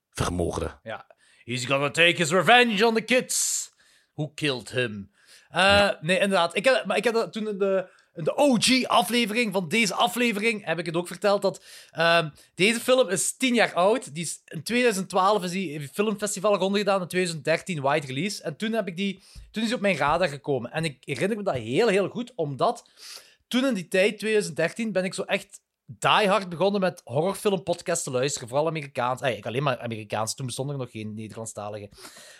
[0.09, 0.79] vermoorden.
[0.83, 1.07] Ja.
[1.43, 3.69] He's gonna take his revenge on the kids
[4.13, 5.11] who killed him.
[5.49, 6.55] Eh, Nee, inderdaad.
[6.55, 10.79] Ik heb, maar ik heb dat toen in de, de OG-aflevering van deze aflevering heb
[10.79, 14.13] ik het ook verteld dat ehm, deze film is 10 jaar oud.
[14.13, 18.43] Die is, in 2012 is die filmfestival rondgedaan, in 2013 wide release.
[18.43, 20.71] En toen, heb ik die, toen is die op mijn radar gekomen.
[20.71, 22.89] En ik herinner me dat heel, heel goed, omdat
[23.47, 25.61] toen in die tijd, 2013, ben ik zo echt
[25.99, 28.47] die hard begonnen met horrorfilmpodcasts te luisteren.
[28.47, 29.21] Vooral Amerikaans.
[29.21, 30.35] Ik alleen maar Amerikaans.
[30.35, 31.89] Toen bestond er nog geen Nederlandstalige.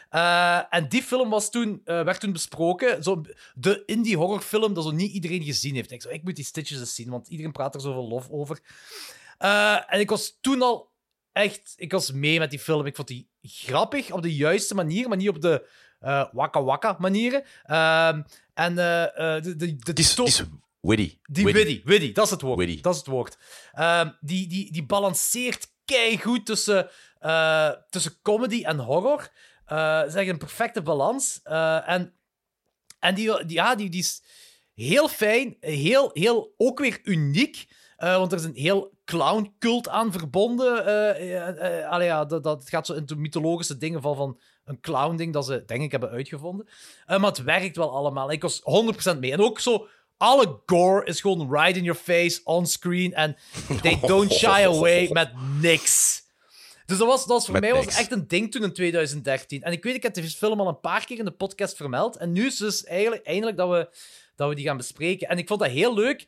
[0.09, 3.03] Eh, en die film was toen, eh, werd toen besproken.
[3.03, 3.21] Zo,
[3.55, 5.91] de indie horrorfilm dat zo niet iedereen gezien heeft.
[5.91, 8.59] Ik, zo, ik moet die Stitches eens zien, want iedereen praat er zoveel lof over.
[9.37, 10.91] Eh, en ik was toen al
[11.31, 11.73] echt...
[11.75, 12.85] Ik was mee met die film.
[12.85, 15.67] Ik vond die grappig op de juiste manier, maar niet op de
[16.01, 17.43] eh wakka wakka manieren.
[17.63, 18.21] Ehm,
[18.53, 20.43] en eh, de, de, de, Het is,
[20.81, 21.19] witty.
[21.23, 22.83] die witty, witty, dat is het woord.
[22.83, 23.37] Dat is het woord.
[23.71, 25.69] Ehm, die, die, die balanceert
[26.19, 26.89] goed tussen,
[27.19, 29.29] eh, tussen comedy en horror.
[29.65, 31.39] Eh het is echt een perfecte balans.
[31.43, 32.13] Eh, en
[32.99, 34.23] en die, die, ja, die, die is
[34.73, 37.65] heel fijn, heel, heel ook weer uniek.
[37.97, 40.85] eh, want er is een heel clown-cult aan verbonden.
[40.85, 44.79] eh eh, eh, allee, ja, dat, dat gaat zo into mythologische dingen van, van een
[44.79, 46.67] clown-ding dat ze, denk ik, hebben uitgevonden.
[47.05, 48.31] Eh, maar het werkt wel allemaal.
[48.31, 48.61] Ik was
[49.15, 49.31] 100% mee.
[49.31, 49.87] En ook zo,
[50.21, 53.13] alle gore is gewoon right in your face, on-screen.
[53.13, 53.37] En
[53.81, 55.31] they don't shy away met
[55.61, 56.23] niks.
[56.85, 59.63] Dus dat was, dat was voor Met mij was echt een ding toen in 2013.
[59.63, 62.17] En ik weet, ik heb de film al een paar keer in de podcast vermeld.
[62.17, 63.89] En nu is dus eigenlijk, eindelijk dat we,
[64.35, 65.27] dat we die gaan bespreken.
[65.27, 66.27] En ik vond dat heel leuk.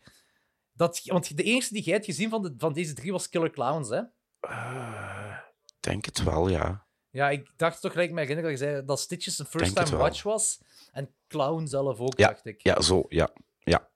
[0.73, 3.51] Dat, want de eerste die jij hebt gezien van, de, van deze drie was Killer
[3.51, 4.01] Clowns, hè?
[4.39, 5.37] Eh,
[5.79, 6.85] denk het wel, ja.
[7.09, 10.23] Ja, ik dacht toch gelijk me herinneren dat je zei dat Stitches een first-time watch
[10.23, 10.59] was.
[10.91, 12.63] En Clown zelf ook, Ja, dacht ik.
[12.63, 13.29] ja, zo, ja.
[13.63, 13.89] Ja.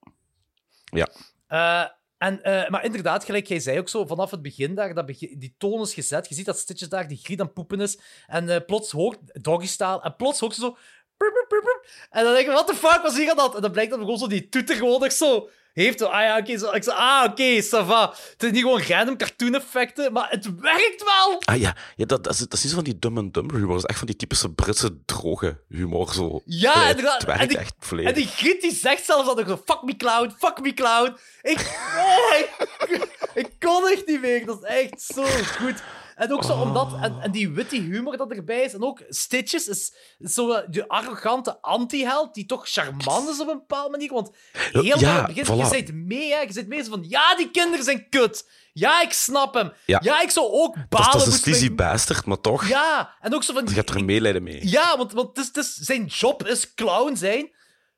[0.84, 1.10] Ja.
[1.48, 5.08] Eh, en, eh, maar inderdaad, gelijk jij zei ook zo, vanaf het begin daar, dat
[5.08, 6.30] die toon is gezet.
[6.30, 8.00] Je ziet dat Stitches daar die griet aan poepen is.
[8.28, 9.84] En eh, plots hoort doggy.
[10.02, 10.78] En plots hoort ze zo.
[12.10, 13.56] En dan denk ik, what the fuck was hier aan dat?
[13.56, 15.50] En dan blijkt dat gewoon zo die toeter gewoon echt zo
[15.84, 16.00] heeft.
[16.00, 16.52] Zo, ah ja, oké.
[16.52, 18.14] ik zei, ah, oké, ça va.
[18.32, 21.42] Het is niet gewoon random cartoon effecten, maar het werkt wel.
[21.46, 23.74] Ah ja, ja dat, dat, is, dat is iets van die dumb and dumber humor.
[23.74, 26.14] Dat is echt van die typische Britse droge humor.
[26.14, 26.42] Zo.
[26.46, 27.14] Ja, Allee, inderdaad.
[27.18, 28.10] Het werkt En die- echt volledig.
[28.12, 31.18] En die griet die zegt zelfs dat ik zo, fuck me clown, fuck me clown.
[31.42, 31.60] Ik,
[31.98, 34.46] oh, ik, ik kon echt niet meer.
[34.46, 35.24] Dat is echt zo
[35.58, 35.84] goed.
[36.18, 38.74] En ook zo omdat, en, en die witty humor dat erbij is.
[38.74, 43.48] En ook Stitches is, is zo eh, de arrogante anti-held die toch charmant is op
[43.48, 44.14] een bepaalde manier.
[44.14, 44.32] Want
[44.72, 46.40] heel Ja, begin, je zit mee, hè.
[46.40, 48.50] Je zit mee van, ja, die kinderen zijn kut.
[48.74, 49.72] Ja, ik snap hem.
[49.86, 50.22] Ja, Ja.
[50.22, 51.12] ik zou ook balen.
[51.12, 52.68] dat, is, dat is een mijn- sleazy bastard, maar toch.
[52.68, 53.66] Ja, en ook zo van...
[53.68, 54.68] Je hebt er medelijden mee.
[54.70, 57.56] Ja, want, want het is, het is- zijn job is clown zijn.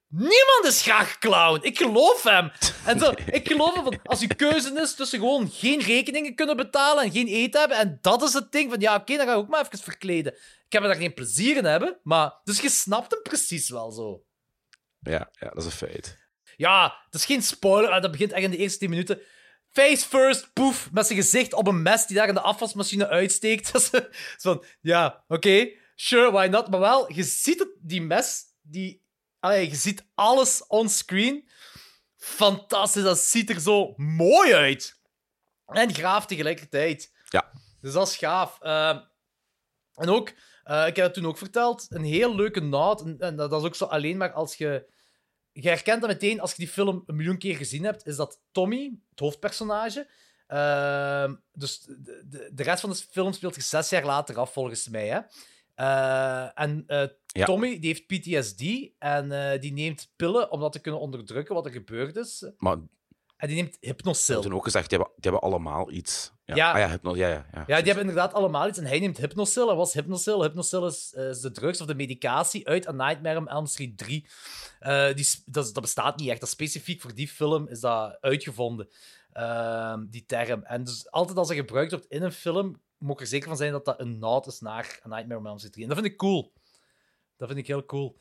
[0.10, 1.60] Niemand is graag clown.
[1.62, 2.52] Ik geloof hem.
[2.86, 7.04] En zo, ik geloof hem, als je keuze is tussen gewoon geen rekeningen kunnen betalen
[7.04, 9.38] en geen eten hebben, en dat is het ding van, ja, oké, dan ga ik
[9.38, 10.34] ook maar even verkleden.
[10.34, 12.40] Ik heb er daar geen plezier in hebben, maar...
[12.44, 14.24] Dus je snapt hem precies wel zo.
[15.00, 16.18] Ja, ja, dat is een feit.
[16.56, 19.22] Ja, het is geen spoiler, maar dat begint echt in de eerste 10 minuten.
[19.68, 23.72] Face first, poef, met zijn gezicht op een mes die daar in de afwasmachine uitsteekt.
[23.74, 26.70] Dat is zo van, ja, oké, sure, why not?
[26.70, 29.08] Maar wel, je ziet het, die mes, die...
[29.40, 31.50] Allee, je ziet alles onscreen.
[32.16, 35.00] Fantastisch, dat ziet er zo mooi uit.
[35.66, 37.14] En gaaf tegelijkertijd.
[37.30, 37.52] Ja.
[37.82, 38.60] Dus dat is gaaf.
[38.62, 39.00] Ehm,
[39.94, 43.02] en ook, eh, ik heb het toen ook verteld, een heel leuke naad.
[43.02, 44.98] En, en dat is ook zo alleen maar als je...
[45.52, 48.42] Je herkent dat meteen als je die film een miljoen keer gezien hebt, is dat
[48.52, 50.10] Tommy, het hoofdpersonage.
[50.48, 54.54] ehm, dus de, de, de rest van de film speelt zich zes jaar later af,
[54.54, 55.08] volgens mij.
[55.08, 55.20] Hè?
[55.76, 57.46] Eh, en eh, Ja.
[57.46, 58.64] Tommy die heeft PTSD
[58.98, 62.52] en eh, die neemt pillen om dat te kunnen onderdrukken wat er gebeurd is.
[62.58, 62.78] Maar
[63.38, 64.34] En die neemt ze hypnosil.
[64.34, 66.32] hebben toen ook gezegd, die hebben, die hebben allemaal iets.
[66.46, 66.72] Ja, Ja.
[66.72, 67.64] Ah, ja, hypno, ja, ja, ja.
[67.68, 68.78] Ja, die hebben inderdaad allemaal iets.
[68.78, 69.70] En hij neemt Hypnosil.
[69.70, 70.42] En wat is Hypnosil?
[70.44, 73.98] Hypnosil is, eh, is de drugs of de medicatie uit A Nightmare on Elm Street
[73.98, 74.26] 3.
[74.80, 76.40] Eh, die, dat, bestaat niet echt.
[76.40, 78.90] Dat specifiek voor die film is dat uitgevonden,
[79.34, 80.64] Ehm, die term.
[80.64, 83.58] En dus altijd als dat gebruikt wordt in een film, moet ik er zeker van
[83.58, 85.84] zijn dat dat een naad is naar A Nightmare on Elm Street 3.
[85.84, 86.54] En dat vind ik cool.
[87.40, 88.18] Dat vind ik heel cool.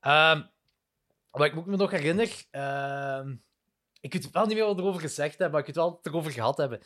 [0.00, 0.42] Ehm
[1.30, 2.30] wat ik me nog herinner...
[2.50, 3.34] ehm,
[4.00, 5.92] ik weet wel niet meer wat we erover gezegd hebben, maar ik weet wel wat
[5.94, 6.80] we het erover gehad hebben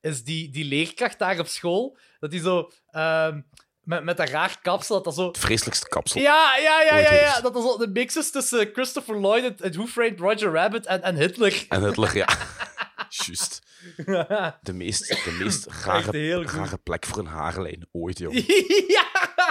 [0.00, 3.40] is die, die leerkracht daar op school, dat die zo ehm,
[3.82, 5.26] met, met dat raar kapsel, dat dat zo...
[5.26, 6.20] Het vreselijkste kapsel.
[6.20, 7.40] Ja, ja, ja, ja, ja.
[7.40, 11.02] Dat zo de mix is tussen Christopher Lloyd en- en Who Framed Roger Rabbit en,
[11.02, 11.64] en Hitler.
[11.68, 12.28] En Hitler, ja.
[13.08, 13.62] Juist.
[14.62, 18.32] De meest, de meest rare, rare plek voor een haarlijn ooit, joh.
[18.96, 19.06] ja,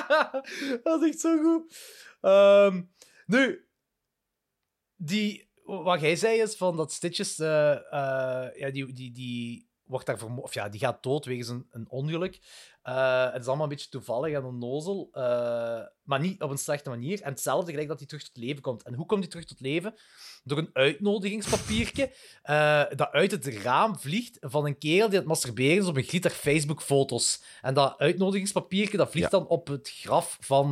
[0.83, 1.77] dat is zo goed.
[2.21, 2.81] Ehm,
[3.25, 3.67] nu,
[4.95, 10.05] die, wat jij zei is van dat Stitches, eh, eh, ja, die, die, die wordt
[10.05, 12.39] daar of ja, die gaat dood wegens een ongeluk.
[12.83, 15.23] Eh, het is allemaal een beetje toevallig en onnozel, eh,
[16.03, 17.21] maar niet op een slechte manier.
[17.21, 18.83] En hetzelfde gelijk dat hij terug tot leven komt.
[18.83, 19.93] En hoe komt hij terug tot leven?
[20.43, 25.77] Door een uitnodigingspapiertje eh, dat uit het raam vliegt van een kerel die het masturberen
[25.77, 27.43] is op een grieter Facebook-foto's.
[27.61, 29.37] En dat uitnodigingspapiertje dat vliegt Ja.
[29.37, 30.71] dan op het graf van,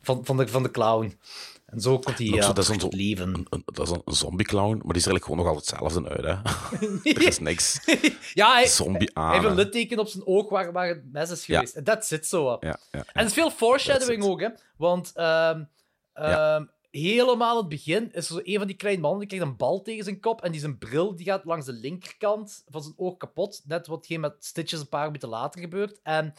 [0.00, 1.18] van, van, de, van de clown.
[1.66, 3.34] En zo komt hij ja, dat is tot leven.
[3.34, 6.08] Een, een- dat is een, zombie-clown, maar die is er eigenlijk gewoon nog altijd hetzelfde
[6.08, 7.10] uit, hè.
[7.22, 7.80] er is niks.
[8.34, 9.32] ja, hij, Zombie hij aan.
[9.32, 11.74] heeft een litteken op zijn oog waar, waar het mes is geweest.
[11.76, 12.44] En dat zit zo.
[12.44, 12.62] wat.
[12.62, 12.76] En
[13.12, 14.48] er is veel foreshadowing ook, hè.
[14.76, 15.64] Want Ja.
[16.12, 19.82] ehm, helemaal het begin is zo een van die kleine mannen die krijgt een bal
[19.82, 23.16] tegen zijn kop en die zijn bril die gaat langs de linkerkant van zijn oog
[23.16, 23.62] kapot.
[23.64, 26.00] Net wat geen met Stitches een paar minuten later gebeurt.
[26.02, 26.34] En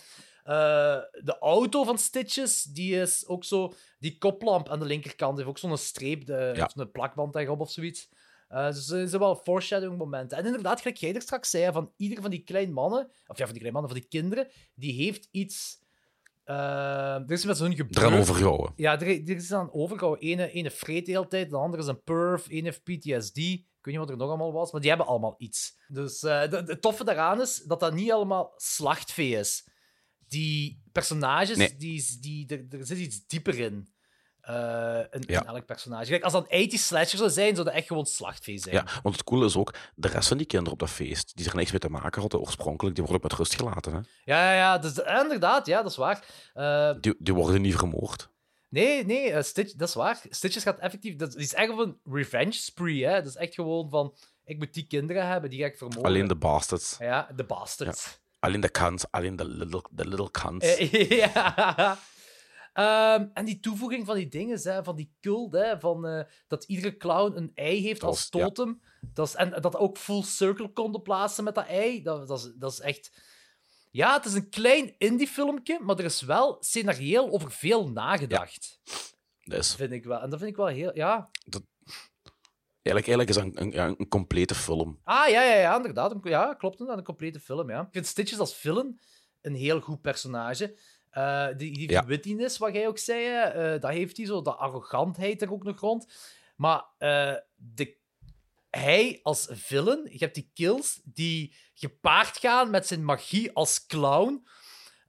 [0.47, 3.73] eh, de auto van Stitches, die is ook zo...
[3.99, 6.69] Die koplamp aan de linkerkant heeft ook zo'n streep, de, Ja.
[6.75, 8.10] zo'n plakband daarop of zoiets.
[8.47, 10.38] Eh, dus er zijn wel foreshadowing momenten.
[10.38, 13.43] En inderdaad, gelijk jij er straks zei, van ieder van die kleine mannen, of ja,
[13.45, 15.79] van die kleine mannen, van die kinderen, die heeft iets...
[16.43, 17.97] eh, er is met zo'n gebeurd...
[17.97, 18.73] Eraan overgehouden.
[18.75, 20.23] Ja, er, er is aan overgehouden.
[20.27, 23.38] Ene, ene vreet de hele tijd, de andere is een perf, ene heeft PTSD.
[23.38, 25.77] Ik weet niet wat er nog allemaal was, maar die hebben allemaal iets.
[25.88, 29.67] Dus de- het toffe daaraan is dat dat niet allemaal slachtvee is.
[30.27, 31.75] Die personages, Nee.
[31.77, 33.87] die, die, er, er zit iets dieper in.
[34.41, 35.41] eh, in, Ja.
[35.41, 36.09] in elk personage.
[36.09, 38.75] Kijk, als dat een 80 slasher zou zijn, zou dat echt gewoon slachtvee zijn.
[38.75, 41.49] Ja, want het coole is ook, de rest van die kinderen op dat feest, die
[41.49, 43.93] er niks mee te maken hadden oorspronkelijk, die worden ook met rust gelaten.
[43.93, 43.99] Hè?
[44.23, 46.25] ja, ja, ja, dus, eh, inderdaad, ja, dat is waar.
[46.53, 48.29] Eh, Die, die worden niet vermoord.
[48.69, 50.21] Nee, nee, eh, Stitch, dat is waar.
[50.29, 51.15] Stitches gaat effectief...
[51.15, 53.13] Dat is echt een revenge spree, hè.
[53.13, 54.15] Dat is echt gewoon van...
[54.45, 56.05] Ik moet die kinderen hebben, die ga ik vermoorden.
[56.05, 56.95] Alleen de bastards.
[56.99, 58.19] Ja, de bastards.
[58.39, 60.63] Alleen de kans, alleen de little, de little kans.
[60.63, 61.97] Eh, ja.
[62.73, 66.63] Ehm, en die toevoeging van die dingen, hè, van die cult, hè, van, eh, dat
[66.63, 68.39] iedere clown een ei heeft als ja.
[68.39, 68.82] totem.
[69.02, 72.02] Dat is, en dat ook full circle konden plaatsen met dat ei.
[72.04, 73.12] Dat, dat, is, dat is echt...
[73.91, 78.80] Ja, het is een klein indie-filmpje, maar er is wel scenarioel over veel nagedacht.
[79.43, 80.19] Dat is, Vind ik wel.
[80.19, 80.95] En dat vind ik wel heel...
[80.95, 81.30] Ja,
[82.91, 85.00] eigenlijk, eigenlijk is dat een, een, complete film.
[85.04, 86.12] Ah, ja, ja, ja, inderdaad.
[86.12, 86.80] Een- Ja, klopt.
[86.80, 87.82] Een complete film, ja.
[87.82, 89.00] Ik vind Stitches als villain
[89.41, 90.78] een heel goed personage.
[91.10, 92.06] Eh, die die Ja.
[92.06, 94.41] wittiness, wat jij ook zei, eh, dat heeft hij zo.
[94.41, 96.13] De arrogantheid er ook nog rond.
[96.56, 97.95] Maar eh, de,
[98.69, 104.47] hij als villain, je hebt die kills die gepaard gaan met zijn magie als clown.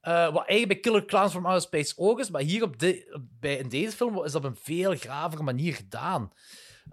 [0.01, 0.15] Wat
[0.47, 3.69] eigenlijk bij Killer Clowns from Outer Space ook is, maar hier op de, bij, in
[3.69, 6.31] deze film is dat op een veel gravere manier gedaan.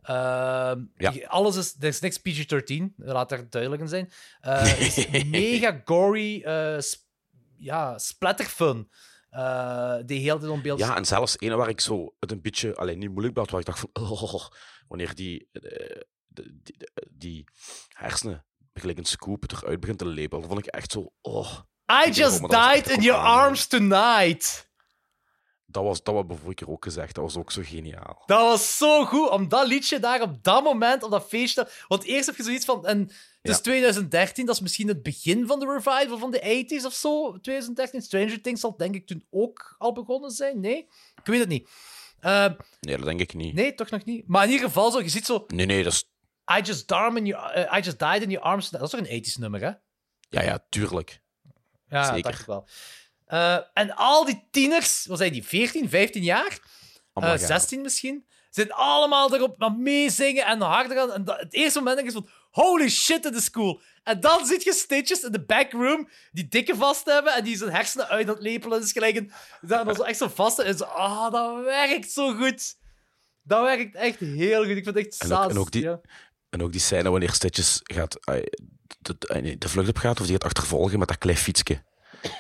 [0.03, 1.13] Ehm, Ja.
[1.27, 4.13] Alles is, er is niks PG-13, laat daar duidelijk in zijn.
[4.41, 7.05] Eh, is mega gory, eh, sp-
[7.57, 8.91] ja, splatterfun.
[9.31, 12.41] eh die heel tijd op beeld Ja, en zelfs ene waar ik zo het een
[12.41, 14.47] beetje, alleen niet moeilijk had, waar ik dacht van, oh,
[14.89, 15.49] wanneer die,
[16.29, 17.45] die, de- die
[17.93, 21.53] hersenen, gelijk een scoop, eruit begint te lepelen, dan vond ik echt zo, oh.
[22.07, 24.66] I just died in your arms tonight.
[25.77, 28.23] Dat was, dat vorige keer ook gezegd, dat was ook zo geniaal.
[28.27, 31.69] Dat was zo goed, om dat liedje daar op dat moment, op dat feestje...
[31.89, 32.87] Want eerst heb je zoiets van...
[32.87, 33.11] En het
[33.43, 33.61] is Ja.
[33.63, 37.39] 2013, dat is misschien het begin van de revival van de 80s of zo.
[37.41, 38.03] 2013.
[38.03, 40.61] Stranger Things zal denk ik toen ook al begonnen zijn.
[40.61, 40.77] Nee?
[41.17, 41.69] Ik weet het niet.
[42.21, 42.47] Eh,
[42.81, 43.55] Nee, dat denk ik niet.
[43.55, 44.29] nee, toch nog niet.
[44.29, 45.45] Maar in ieder geval, zo, je ziet zo...
[45.47, 46.09] Nee, nee, dat is...
[46.59, 48.71] I just, darm in your, eh, I just died in your arms.
[48.71, 49.71] Dat is toch een 80s nummer, hè?
[50.29, 51.21] Ja, ja, tuurlijk.
[51.89, 52.23] Ja, dat Zeker.
[52.23, 52.67] dacht ik wel.
[53.27, 56.59] Eh, en al die tieners, wat zijn die, 14, 15 jaar?
[57.13, 57.49] Allemaal Eh, gaaf.
[57.49, 58.27] 16 misschien.
[58.51, 61.13] Zijn allemaal erop aan meezingen en harder gaan.
[61.13, 63.81] En dat, het eerste moment denk ik is van, holy shit, dit is cool.
[64.03, 67.71] En dan zit je Stitches in de backroom die dikke vast hebben en die zijn
[67.71, 68.81] hersenen uit aan het lepelen.
[68.81, 70.59] Dus gelijk daar dan zo echt zo vast.
[70.59, 72.75] En zo, ah, dat werkt zo goed.
[73.43, 74.77] Dat werkt echt heel goed.
[74.77, 75.51] Ik vind het echt En ook- saas.
[75.51, 76.01] en ook die- ja.
[76.51, 80.35] En ook die scène wanneer Stitches gaat, de, de, de vlucht op gaat, of die
[80.35, 81.83] gaat achtervolgen met dat klein fietsje.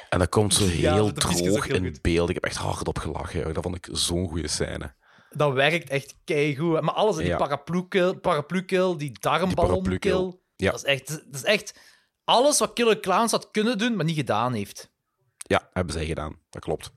[0.08, 2.02] En dat komt zo heel droog heel in goed.
[2.02, 2.28] beeld.
[2.28, 3.40] Ik heb echt hard op gelachen.
[3.40, 3.54] joh.
[3.54, 4.94] Dat vond ik zo'n goede scène.
[5.30, 6.80] Dat werkt echt keigoed.
[6.80, 7.36] Maar alles, die Ja.
[7.36, 10.38] paraplu-kill, paraplu-kill, die darmballon-kill.
[10.56, 10.70] Ja.
[10.70, 11.80] Dat, is echt, dat is echt
[12.24, 14.90] alles wat Killer Clowns had kunnen doen, maar niet gedaan heeft.
[15.36, 16.38] Ja, hebben zij gedaan.
[16.50, 16.90] Dat klopt.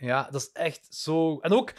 [0.00, 1.38] Ja, dat is echt zo...
[1.38, 1.72] En ook,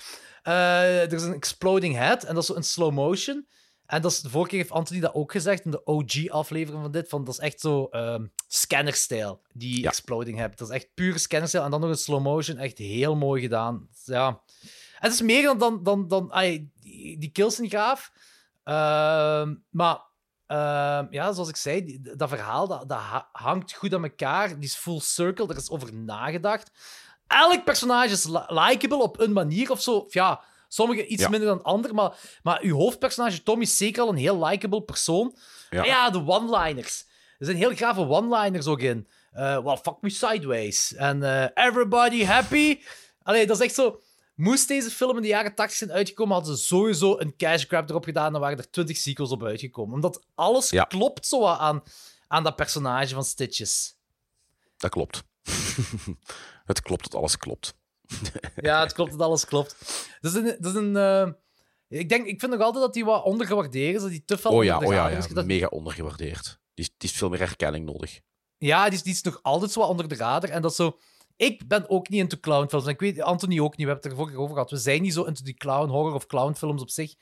[0.43, 3.47] eh, er is een exploding head, en dat is zo in slow motion.
[3.87, 6.91] En dat is, de vorige keer heeft Anthony dat ook gezegd, in de OG-aflevering van
[6.91, 9.87] dit, van dat is echt zo ehm scanner-stijl, die Ja.
[9.89, 10.57] exploding head.
[10.57, 13.87] Dat is echt pure scanner-stijl, en dan nog in slow motion, echt heel mooi gedaan.
[14.05, 14.27] Ja.
[14.27, 14.39] En
[14.99, 15.57] het is meer dan...
[15.57, 16.31] dan, dan, dan
[16.79, 18.11] die, die kills zijn gaaf,
[18.63, 19.99] Ehm, maar...
[20.45, 24.47] ehm, ja, zoals ik zei, die- dat verhaal dat, dat ha- hangt goed aan elkaar.
[24.47, 26.71] Die is full circle, er is over nagedacht
[27.27, 29.95] elk personage is li- likable op een manier of zo.
[29.97, 31.29] Of ja, sommige iets Ja.
[31.29, 35.35] minder dan ander, maar, maar uw hoofdpersonage Tom is zeker al een heel likable persoon.
[35.69, 35.77] Ja.
[35.83, 37.05] Ja, ja de one-liners.
[37.39, 39.07] Er zijn heel grave one-liners ook in.
[39.31, 40.93] Eh well, fuck me sideways.
[40.95, 42.79] En eh, everybody happy.
[43.23, 44.01] Allee, dat is echt zo...
[44.35, 47.89] Moest deze film in de jaren 80 zijn uitgekomen, hadden ze sowieso een cash grab
[47.89, 48.31] erop gedaan.
[48.31, 49.93] Dan waren er 20 sequels op uitgekomen.
[49.93, 50.83] Omdat alles Ja.
[50.83, 51.83] klopt zo aan,
[52.27, 53.95] aan dat personage van Stitches.
[54.77, 55.23] Dat klopt.
[56.65, 57.76] het klopt dat alles klopt.
[58.55, 59.75] Ja, het klopt dat alles klopt.
[60.21, 60.57] Dat is een...
[60.59, 61.27] Dat is een eh,
[61.89, 64.01] ik, denk, ik vind nog altijd dat die wat ondergewaardeerd is.
[64.01, 65.17] Dat die te veel Oh ja, oh ja, ja.
[65.17, 65.27] is.
[65.27, 66.59] Dat- mega ondergewaardeerd.
[66.73, 68.19] Die, is- die is veel meer herkenning nodig.
[68.57, 70.49] Ja, die is, die is nog altijd zo wat onder de radar.
[70.49, 70.99] En dat is zo...
[71.35, 72.85] ik ben ook niet into clownfilms.
[72.85, 73.85] En ik weet, Anthony ook niet.
[73.87, 74.71] We hebben het er vorige over gehad.
[74.71, 77.13] We zijn niet zo into die clown horror of clownfilms op zich.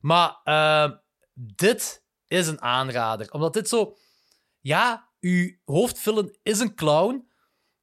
[0.00, 0.90] Maar eh,
[1.34, 3.32] dit is een aanrader.
[3.32, 3.96] Omdat dit zo...
[4.60, 7.27] Ja, uw hoofdvillain is een clown.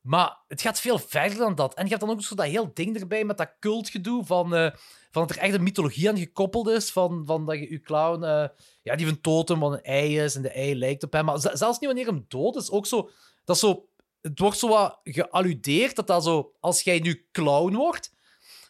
[0.05, 1.73] Maar het gaat veel verder dan dat.
[1.73, 4.71] En je hebt dan ook zo dat heel ding erbij met dat cultgedoe van, eh,
[5.11, 6.91] van dat er echt een mythologie aan gekoppeld is.
[6.91, 8.47] Van, van dat je je clown, eh,
[8.81, 11.25] ja, die van totem van een ei is en de ei lijkt op hem.
[11.25, 13.09] Maar zelfs niet wanneer hem dood is, ook zo,
[13.45, 13.87] dat zo,
[14.21, 18.11] het wordt zo wat gealludeerd dat dat zo, als jij nu clown wordt,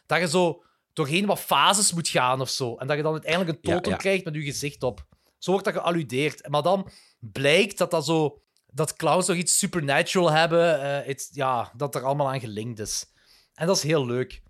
[0.06, 0.62] dat je zo
[0.92, 2.76] doorheen wat fases moet gaan of zo.
[2.76, 3.98] En dat je dan uiteindelijk een Ja, totem ja.
[3.98, 5.06] krijgt met je gezicht op.
[5.38, 6.48] Zo wordt dat gealludeerd.
[6.48, 8.40] Maar dan blijkt dat dat zo
[8.76, 13.04] dat clowns nog iets supernatural hebben, eh, ja, dat er allemaal aan gelinkt is.
[13.54, 14.42] En dat is heel leuk.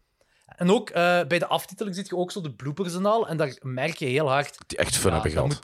[0.47, 3.37] En ook eh, bij de aftiteling zit je ook zo de bloopers en al, en
[3.37, 4.59] daar merk je heel hard...
[4.67, 5.47] Die echt fun Ja, hebben gehad.
[5.47, 5.61] moet-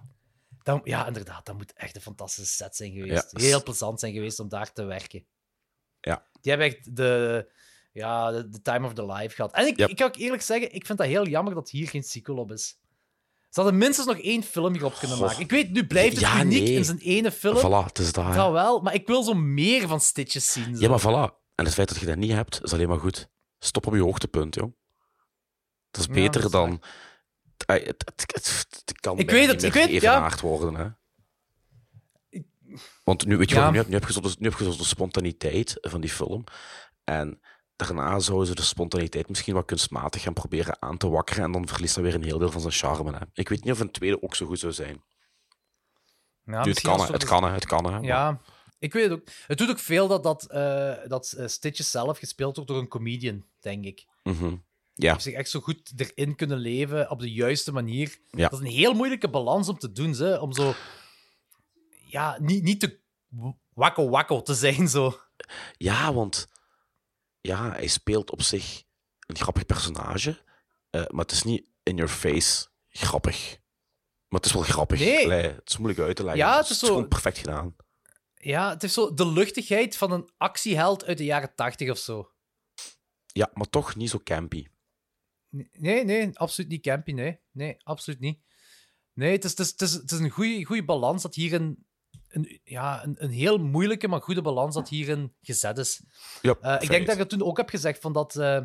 [0.62, 3.28] dat- ja, inderdaad, dat moet echt een fantastische set zijn geweest.
[3.30, 3.40] Ja.
[3.40, 5.24] Heel plezant zijn geweest om daar te werken.
[6.00, 6.26] Ja.
[6.40, 7.48] Die hebben echt de,
[7.92, 9.52] ja, de, de time of their life gehad.
[9.52, 9.88] En ik, Yep.
[9.88, 12.52] ik kan ook eerlijk zeggen, ik vind dat heel jammer dat hier geen sequel op
[12.52, 12.78] is.
[13.52, 15.40] Ze hadden minstens nog één film hierop kunnen maken.
[15.40, 16.72] Ik weet, nu blijft het Ja, uniek nee.
[16.74, 17.56] in zijn ene film.
[17.56, 18.34] Voilà, het is daar.
[18.34, 20.76] Dat wel, maar ik wil zo meer van Stitches zien.
[20.76, 20.82] Zo.
[20.82, 21.34] Ja, maar voilà.
[21.54, 23.28] En het feit dat je dat niet hebt, is alleen maar goed.
[23.58, 24.72] Stop op je hoogtepunt, joh.
[25.90, 26.82] Dat is Ja, beter dat is dan...
[27.66, 30.12] Ai, Het, het, het, het kan Ik bijna weet niet het, meer ik weet- ja.
[30.12, 30.88] evenaard worden, hè.
[33.04, 33.62] Want nu, weet je Ja.
[33.62, 36.00] wat, nu, heb- nu heb je zo de, nu heb je zo de spontaniteit van
[36.00, 36.44] die film.
[37.04, 37.40] En
[37.86, 41.44] daarna zouden ze de spontaniteit misschien wat kunstmatig gaan proberen aan te wakkeren.
[41.44, 43.12] En dan verliest dat weer een heel deel van zijn charme.
[43.12, 43.18] Hè.
[43.34, 45.02] Ik weet niet of een tweede ook zo goed zou zijn.
[46.44, 47.84] Ja, het kan, het kan, het kan.
[47.84, 48.40] Hè, maar- Ja,
[48.78, 49.28] ik weet het ook.
[49.46, 52.88] Het doet ook veel dat, dat, eh, dat eh, Stitches zelf gespeeld wordt door een
[52.88, 54.06] comedian, denk ik.
[54.22, 54.54] Mhm.
[54.94, 58.18] Ja, zich echt zo goed erin kunnen leven op de juiste manier.
[58.30, 58.48] Ja.
[58.48, 60.74] Dat is een heel moeilijke balans om te doen, ze, om zo...
[62.06, 63.00] Ja, niet, niet te
[63.74, 65.18] wakkel-wakkel te zijn, zo.
[65.76, 66.48] Ja, want
[67.42, 68.82] ja, hij speelt op zich
[69.26, 70.42] een grappig personage,
[70.90, 73.60] eh, maar het is niet in your face grappig.
[74.28, 74.98] Maar het is wel grappig.
[74.98, 75.24] Nee.
[75.24, 76.40] Allee, het is moeilijk uit te leggen.
[76.40, 77.76] Ja, het is zo- gewoon perfect gedaan.
[78.34, 82.32] Ja, het heeft zo de luchtigheid van een actieheld uit de jaren tachtig of zo.
[83.26, 84.66] Ja, maar toch niet zo campy.
[85.72, 87.40] Nee, nee, absoluut niet campy, nee.
[87.50, 88.40] Nee, absoluut niet.
[89.12, 90.30] Nee, het is, het is, het is, het is een
[90.64, 91.52] goede balans dat hier
[92.32, 96.02] een, ja, een, een heel moeilijke, maar goede balans dat hierin gezet is.
[96.42, 98.60] Eh, ik denk dat ik het toen ook heb gezegd, van dat eh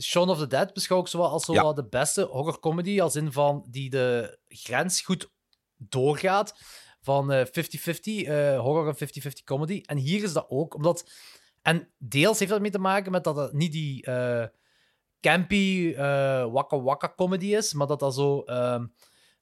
[0.00, 1.62] Shaun of the Dead beschouw ik zo als zo Ja.
[1.62, 5.30] wel de beste horrorcomedy, als in van die de grens goed
[5.76, 6.54] doorgaat
[7.00, 7.50] van eh, 50-50
[8.26, 9.80] eh, horror en 50-50 comedy.
[9.84, 11.10] En hier is dat ook, omdat...
[11.62, 14.06] En deels heeft dat mee te maken met dat het niet die
[15.20, 18.42] campy eh wakka wakka comedy is, maar dat dat zo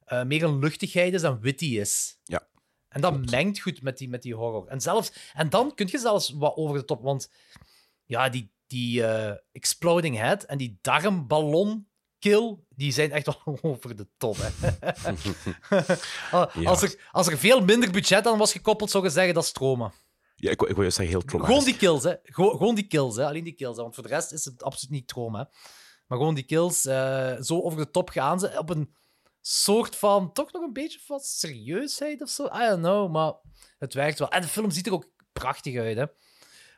[0.09, 2.19] eh, meer een luchtigheid is en witty is.
[2.23, 2.47] Ja.
[2.89, 4.67] En dat mengt goed met die, met die horror.
[4.67, 7.31] En, zelfs, en dan kun je zelfs wat over de top, want
[8.05, 11.87] ja, die, die eh, exploding head en die darmballon
[12.19, 14.37] kill, die zijn echt wel over de top.
[14.39, 14.71] Hè.
[16.67, 19.51] als, er, als er veel minder budget aan was gekoppeld, zou je zeggen dat is
[19.51, 19.93] trauma.
[20.35, 21.55] Ja, ik, ik wil je zeggen, heel traumatisch.
[21.55, 22.15] Gewoon die kills, hè.
[22.23, 23.25] Gewoon, gewoon die kills, hè.
[23.25, 23.81] Alleen die kills, hè.
[23.81, 25.45] Want voor de rest is het absoluut niet trauma, hè.
[26.07, 28.95] Maar gewoon die kills, eh, zo over de top gaan ze op een
[29.41, 32.45] soort van, toch nog een beetje van serieusheid of zo.
[32.45, 33.33] I don't know, maar
[33.77, 34.29] het werkt wel.
[34.29, 36.05] En de film ziet er ook prachtig uit, hè.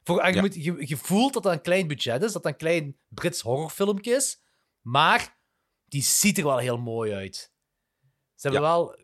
[0.04, 0.42] Voor, je, Ja.
[0.42, 3.42] moet, je, je voelt dat dat een klein budget is, dat dat een klein Brits
[3.42, 4.42] horrorfilmpje is,
[4.82, 5.38] maar
[5.86, 7.52] die ziet er wel heel mooi uit.
[8.36, 8.68] Ze hebben Ja.
[8.76, 8.96] wel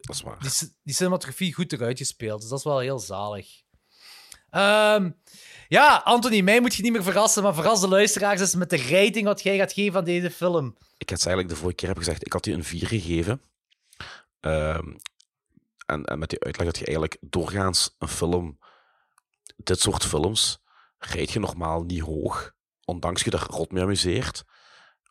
[0.84, 2.39] die, cinematografie goed eruit gespeeld.
[2.41, 3.47] Dus dat is wel heel zalig.
[4.49, 5.12] Ehm,
[5.68, 8.78] ja, Anthony, mij moet je niet meer verrassen, maar verras de luisteraars eens met de
[8.78, 10.78] rating wat jij gaat geven aan deze film.
[10.97, 13.41] Ik had ze eigenlijk de vorige keer heb gezegd, ik had die een 4 gegeven.
[14.40, 14.96] Ehm,
[15.86, 18.60] en, en met die uitleg dat je eigenlijk doorgaans een film,
[19.56, 20.64] dit soort films,
[20.98, 22.54] rijd je normaal niet hoog,
[22.86, 24.44] ondanks je daar rot mee amuseert.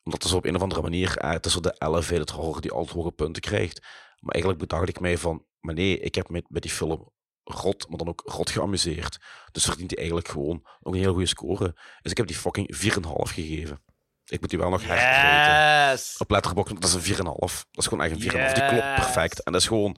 [0.03, 2.70] Omdat het op een of andere manier, eh, het is zo de elevated horror die
[2.70, 3.81] altijd hoge punten krijgt.
[4.20, 7.12] Maar eigenlijk bedacht ik mij van, maar nee, ik heb met, met die film
[7.45, 9.18] rot, maar dan ook rot geamuseerd.
[9.53, 11.74] Dus verdient hij eigenlijk gewoon ook een hele goede score.
[12.03, 13.83] Dus ik heb die fucking 4,5 gegeven.
[14.27, 15.91] Ik moet die wel nog herraten.
[15.93, 16.14] Yes!
[16.18, 17.18] Op Letterboxd, dat is een 4,5.
[17.18, 18.53] Dat is gewoon echt een 4,5.
[18.53, 18.95] Die klopt Yes.
[18.95, 19.43] perfect.
[19.43, 19.97] En dat is gewoon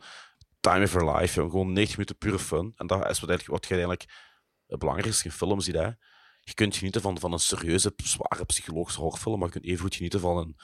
[0.60, 1.34] time of your life.
[1.40, 1.50] joh.
[1.50, 2.72] Gewoon 90 minuten pure fun.
[2.76, 4.04] En dat is wat, eigenlijk, wat je eigenlijk
[4.66, 5.74] het belangrijkste in film ziet.
[5.74, 5.88] Hè.
[6.40, 9.94] Je kunt genieten van, van een serieuze, zware psychologische horrorfilm, maar je kunt even goed
[9.94, 10.56] genieten van een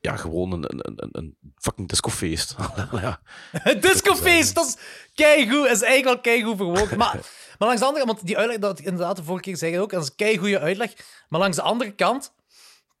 [0.00, 2.54] ja, gewoon een, een, een, een fucking discofeest.
[2.92, 3.20] ja.
[3.80, 4.76] Discofeest, dat is
[5.14, 5.62] keigoed.
[5.66, 6.96] Dat is eigenlijk wel keigoed verwoord.
[6.96, 7.14] Maar,
[7.58, 9.78] maar langs de andere kant, want die uitleg, dat ik inderdaad de vorige keer zei
[9.80, 10.92] ook, dat is een keigoede uitleg.
[11.28, 12.32] Maar langs de andere kant,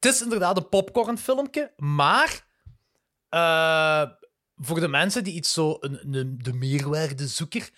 [0.06, 2.44] het is inderdaad een popcornfilmpje, maar
[3.28, 4.02] eh,
[4.56, 7.70] voor de mensen die iets zo, een, een, de meerwaardezoeker,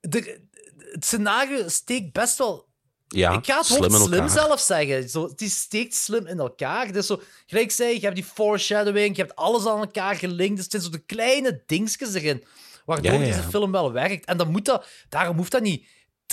[0.00, 0.40] de,
[0.76, 2.68] het scenario steekt best wel
[3.08, 5.08] Ja, ik ga het slim slim zelf zeggen.
[5.08, 6.92] Zo, het is steekt slim in elkaar.
[6.92, 10.54] Dus zo, gelijk ik zei, je hebt die foreshadowing, je hebt alles aan elkaar gelinkt.
[10.54, 12.44] Dus het zijn zo de kleine dingetjes erin,
[12.84, 13.36] waardoor Ja, ja, ja.
[13.36, 14.24] deze film wel werkt.
[14.24, 15.86] En dan moet dat, daarom hoeft dat niet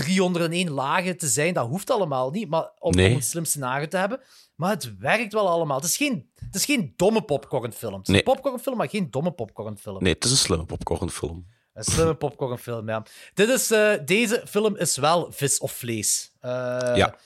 [0.06, 1.54] 301 lagen te zijn.
[1.54, 3.10] Dat hoeft allemaal niet, maar om, Nee.
[3.10, 4.20] om een slim scenario te hebben.
[4.56, 5.78] Maar het werkt wel allemaal.
[5.78, 7.94] Het is geen, het is geen domme popcornfilm.
[7.94, 8.18] Het is Nee.
[8.18, 10.04] een popcornfilm, maar geen domme popcornfilm.
[10.04, 11.48] Nee, het is een slimme popcornfilm.
[11.74, 13.04] Een slimme popcornfilm, ja.
[13.34, 16.32] Dit is, eh, deze film is wel vis of vlees.
[16.40, 16.50] Eh,
[16.96, 17.16] Ja.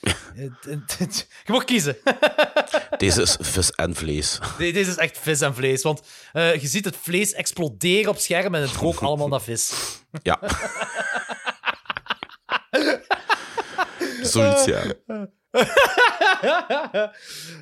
[1.44, 1.96] Je mag kiezen.
[2.98, 4.38] Deze is vis en vlees.
[4.58, 5.82] Deze is echt vis en vlees.
[5.82, 6.02] Want
[6.32, 9.72] eh, je ziet het vlees exploderen op scherm en het rookt allemaal naar vis.
[10.22, 10.40] Ja.
[14.22, 14.82] Zoiets, ja.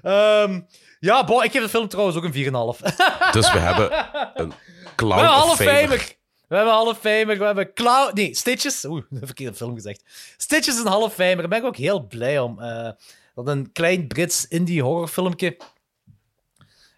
[0.02, 0.60] Ehm,
[1.00, 2.80] ja, boh, ik geef de film trouwens ook een 4,5.
[3.32, 3.92] Dus we hebben
[4.34, 4.54] een We
[4.96, 5.72] clown hebben of Famer.
[5.80, 6.18] Famer.
[6.48, 7.38] We hebben Hall of Famer.
[7.38, 8.14] We hebben Clown...
[8.14, 8.84] Nee, Stitches.
[8.84, 10.02] Oeh, een verkeerde film gezegd.
[10.36, 11.36] Stitches is een Hall of Famer.
[11.36, 12.60] Daar ben ik ook heel blij om.
[12.60, 12.90] eh,
[13.34, 15.56] dat een klein Brits indie horrorfilmpje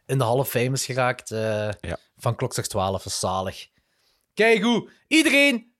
[0.06, 1.30] in de Hall of Fame is geraakt.
[1.30, 1.96] eh, Ja.
[2.18, 2.90] Van Klokslag 12.
[3.02, 3.66] Dat is zalig.
[4.34, 4.90] Kijk hoe.
[5.08, 5.71] Iedereen,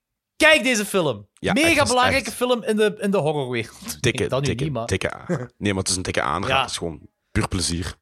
[0.42, 1.28] kijk deze film.
[1.32, 4.02] Ja, Mega echt, dat is belangrijke echt- film in de, in de horrorwereld.
[4.02, 5.26] Dikke, Nee, dikke, niet, maar- dikke aan.
[5.58, 6.48] Nee, maar het is een dikke aanrader.
[6.56, 6.60] Ja.
[6.60, 7.94] Het is gewoon puur plezier.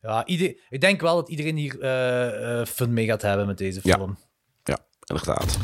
[0.00, 3.58] Ja, ieder- ik denk wel dat iedereen hier eh, eh, fun mee gaat hebben met
[3.58, 3.96] deze Ja.
[3.96, 4.16] film.
[4.62, 5.58] Ja, inderdaad.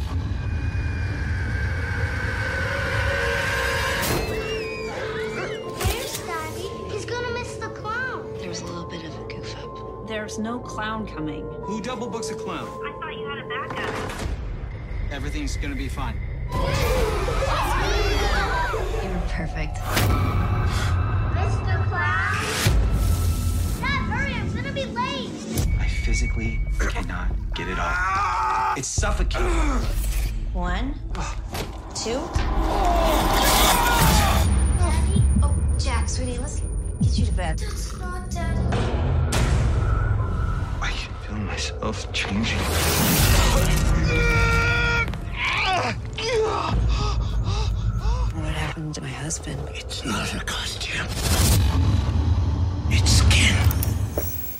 [4.90, 6.68] There's Daddy.
[6.92, 8.24] He's gonna miss the clown.
[8.38, 10.06] There was a little bit of a goof up.
[10.08, 11.44] There's no clown coming.
[11.66, 12.66] Who double books a clown?
[12.84, 14.29] I thought you had a backup.
[15.10, 16.14] Everything's gonna be fine.
[16.52, 16.58] You
[19.08, 19.76] were perfect.
[21.34, 21.88] Mr.
[21.88, 22.34] Clown?
[23.80, 25.30] Dad, hurry, I'm gonna be late.
[25.80, 28.78] I physically cannot get it off.
[28.78, 29.50] It's suffocating.
[30.52, 30.94] One,
[31.94, 32.20] two.
[34.78, 35.22] Daddy?
[35.42, 36.62] Oh, Jack, sweetie, let's
[37.02, 37.58] Get you to bed.
[37.58, 38.60] That's not Daddy.
[40.82, 42.58] I can feel myself changing.
[48.34, 49.58] What happened to my husband?
[49.72, 51.06] It's not a costume.
[52.88, 53.56] It's skin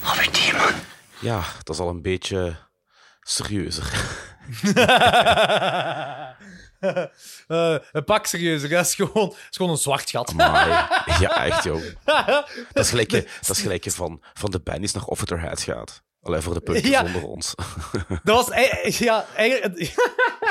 [0.03, 0.75] of a demon.
[1.21, 2.57] Ja, dat is al een beetje
[3.21, 3.93] serieuzer.
[7.47, 10.31] Eh, een pak serieus, dat is gewoon, dat is gewoon een zwart gat.
[10.31, 10.69] Amai.
[11.21, 11.83] Ja, echt, joh.
[12.73, 15.29] Dat is gelijk, je- dat is gelijk je van, van de bandies naar Off With
[15.29, 16.03] Their Head gaat.
[16.23, 17.05] Alleen voor de punkers Ja.
[17.05, 17.55] onder ons.
[18.25, 19.95] Dat was ei- ja, eigenlijk,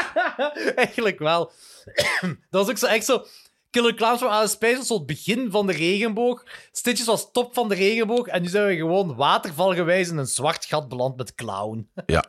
[0.76, 1.52] eigenlijk wel.
[2.50, 3.26] Dat was ook zo echt zo.
[3.70, 6.44] Killer Clowns from Outer Space was zo het begin van de regenboog.
[6.72, 8.28] Stitches was top van de regenboog.
[8.28, 11.90] En nu zijn we gewoon watervalgewijs in een zwart gat beland met clown.
[12.06, 12.24] Ja.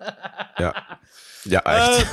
[0.55, 0.99] Ja.
[1.43, 2.07] Ja, echt.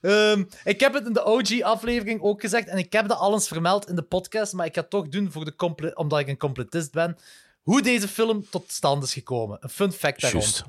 [0.00, 2.68] Eh, ehm, ik heb het in de OG-aflevering ook gezegd.
[2.68, 4.52] En ik heb dat al eens vermeld in de podcast.
[4.52, 7.18] Maar ik ga het toch doen voor de omdat ik een completist ben.
[7.64, 9.58] Hoe deze film tot stand is gekomen.
[9.60, 10.40] Een fun fact daarom.
[10.40, 10.64] Juist.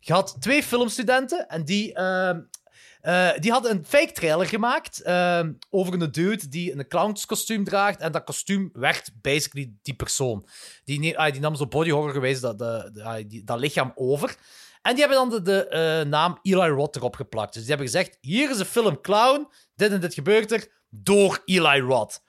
[0.00, 2.40] Je had twee filmstudenten en die, ehm,
[3.00, 8.00] eh, die hadden een fake trailer gemaakt ehm, over een dude die een clownskostuum draagt.
[8.00, 10.46] En dat kostuum werd basically die persoon.
[10.84, 13.92] Die, ne- ah, die nam zo body horror geweest dat, de, ah, die- dat lichaam
[13.94, 14.36] over.
[14.82, 17.52] En die hebben dan de, de eh, naam Eli Roth erop geplakt.
[17.52, 19.48] Dus die hebben gezegd: hier is een film Clown.
[19.74, 22.22] Dit en dit gebeurt er door Eli Roth.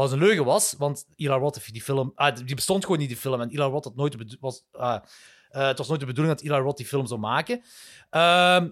[0.00, 2.12] Wat een leugen was, want Eli Roth heeft die film...
[2.14, 3.40] Ah, die bestond gewoon niet, die film.
[3.40, 5.02] En Eli Roth had nooit was, ah,
[5.50, 7.62] eh, het was nooit de bedoeling dat Eli Roth die film zou maken.
[8.10, 8.68] Ehm,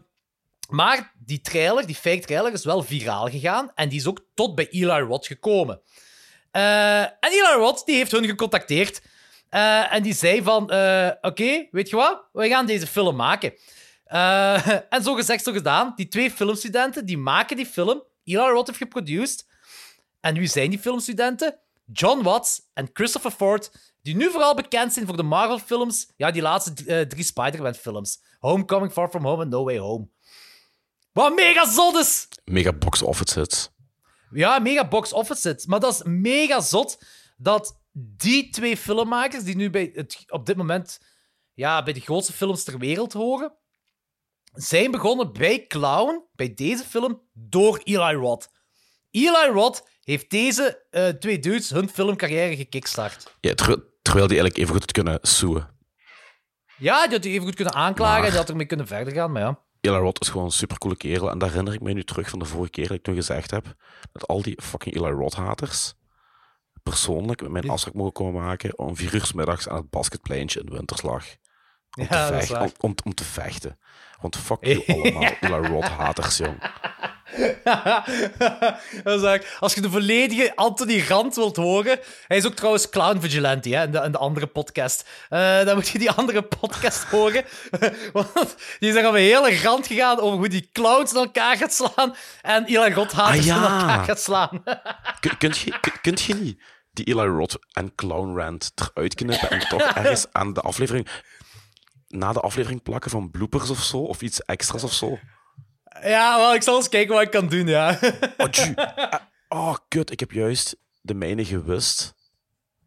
[0.69, 3.71] maar die trailer, die fake trailer, is wel viraal gegaan.
[3.75, 5.81] En die is ook tot bij Eli Roth gekomen.
[6.51, 9.03] Eh, en Eli Roth die heeft hun gecontacteerd.
[9.49, 10.63] Eh, en die zei van...
[11.21, 12.25] Oké, weet je wat?
[12.33, 13.53] We gaan deze film maken.
[14.89, 15.93] En zo gezegd, zo gedaan.
[15.97, 18.03] Die twee filmstudenten, die maken die film.
[18.25, 19.48] Eli Roth heeft geproduced.
[20.21, 21.59] En wie zijn die filmstudenten?
[21.93, 23.71] John Watts en Christopher Ford,
[24.03, 26.13] die nu vooral bekend zijn voor de Marvel-films.
[26.17, 28.23] Ja, die laatste eh, drie Spider-Man-films.
[28.39, 30.09] Homecoming, Far From Home en No Way Home.
[31.13, 32.29] Wat mega zot is!
[32.45, 33.71] Mega box office hits.
[34.31, 35.67] Ja, mega box office hits.
[35.67, 37.03] Maar dat is mega zot
[37.37, 41.01] dat die twee filmmakers, die nu bij het, op dit moment
[41.55, 43.53] ja, bij de grootste films ter wereld horen,
[44.53, 48.51] zijn begonnen bij Clown, bij deze film, door Eli Roth.
[49.11, 53.35] Eli Roth heeft deze eh, twee dudes hun filmcarrière gekickstart.
[53.41, 55.69] Ja, ter- terwijl die eigenlijk even goed had kunnen suen.
[56.79, 59.13] Ja, die had hij even goed kunnen aanklagen en Maar- die had ermee kunnen verder
[59.13, 59.59] gaan, maar ja.
[59.81, 61.31] Eli Roth is gewoon een supercoole kerel.
[61.31, 63.51] En daar herinner ik me nu terug van de vorige keer dat ik toen gezegd
[63.51, 63.75] heb
[64.13, 65.95] dat al die fucking Eli Roth-haters
[66.83, 70.71] persoonlijk met mijn afspraak mogen komen maken om vier uur middags aan het basketpleintje in
[70.73, 71.25] Winterslag.
[71.99, 73.79] Om, Ja, te, vechten, om, om te vechten.
[74.21, 76.59] Want fuck you allemaal, Eli Roth-haters, jong.
[79.05, 81.99] Dat is als je de volledige Anthony Rand wilt horen.
[82.27, 85.09] Hij is ook trouwens Clown Vigilante hè, in, de, in de andere podcast.
[85.29, 87.45] Eh, dan moet je die andere podcast horen.
[88.13, 91.57] Want die is er op een hele rand gegaan over hoe die clowns in elkaar
[91.57, 92.15] gaat slaan.
[92.43, 93.57] En Eli Roth haters Ah, ja.
[93.57, 94.63] in elkaar gaat slaan.
[95.21, 96.63] Kun, kunt, je, kun- kunt je niet
[96.93, 101.09] die Eli Roth en Clown Rant eruit knippen en toch ergens aan de aflevering...
[102.09, 103.97] Na de aflevering plakken van bloopers of zo?
[103.99, 105.19] Of iets extra's of zo?
[106.03, 107.99] Ja, wel, ik zal eens kijken wat ik kan doen, ja.
[108.37, 109.13] Oh, ju- ah,
[109.69, 110.11] oh, kut.
[110.11, 112.15] Ik heb juist de mijne gewist.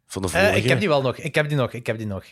[0.05, 0.57] Van de Eh, vorige.
[0.57, 1.17] ik heb die wel nog.
[1.17, 1.71] Ik heb die nog.
[1.73, 2.23] Ik heb die nog.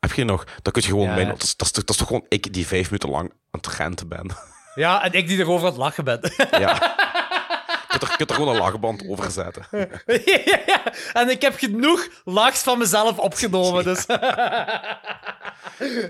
[0.00, 0.44] Heb je nog?
[0.62, 1.06] Dan kun je gewoon...
[1.08, 1.14] Ja.
[1.14, 3.30] Mijn, dat, is, dat, is, toch- dat is toch gewoon ik die vijf minuten lang
[3.30, 4.30] aan het renten ben.
[4.74, 6.20] Ja, en ik die erover aan het lachen ben.
[6.50, 6.96] ja.
[7.98, 9.66] Kunt er, kunt er gewoon een lachband over zetten.
[10.66, 10.82] ja,
[11.12, 14.06] en ik heb genoeg lachs van mezelf opgenomen, dus...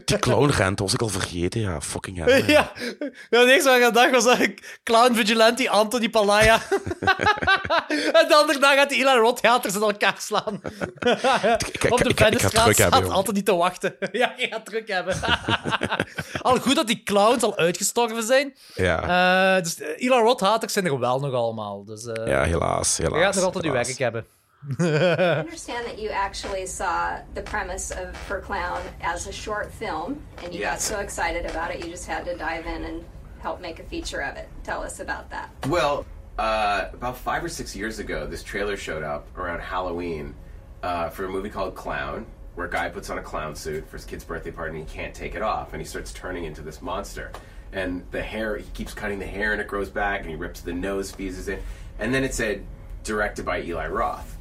[0.04, 1.80] Die clownrente was ik al vergeten, ja.
[1.80, 2.38] Fucking hell.
[2.46, 2.46] ja.
[2.46, 2.72] Ja,
[3.30, 6.54] ja het eerste wat ik aan dacht was eigenlijk Clown Vigilante, Anthony Palaya.
[8.18, 10.60] en de andere dag gaat die Eli Roth haters in elkaar slaan.
[10.62, 13.10] ik- Op de ik- ik hebben, staat jongen.
[13.10, 13.96] Anthony te wachten.
[14.12, 15.16] ja, je gaat druk hebben.
[16.42, 18.54] al goed dat die clowns al uitgestorven zijn.
[18.74, 19.56] Ja.
[19.56, 21.73] Eh, dus eh, Eli Roth haters zijn er wel nog allemaal.
[21.82, 22.96] Dus eh Ja, helaas.
[22.98, 23.86] helaas je gaat nog altijd uw helaas.
[23.86, 24.24] werk hebben.
[24.80, 30.20] I understand that you actually saw the premise of For Clown as a short film,
[30.44, 33.02] and you got so excited about it, you just had to dive in and
[33.40, 34.48] help make a feature of it.
[34.62, 35.48] Tell us about that.
[35.68, 36.04] Well,
[36.38, 40.34] uh, about five or six years ago, this trailer showed up around Halloween
[40.82, 43.96] uh, for a movie called Clown, where a guy puts on a clown suit for
[43.98, 46.62] his kid's birthday party and he can't take it off, and he starts turning into
[46.62, 47.30] this monster.
[47.74, 50.60] And the hair, he keeps cutting the hair and it grows back, and he rips
[50.60, 51.62] the nose, fuses it.
[51.98, 52.64] And then it said,
[53.02, 54.36] directed by Eli Roth.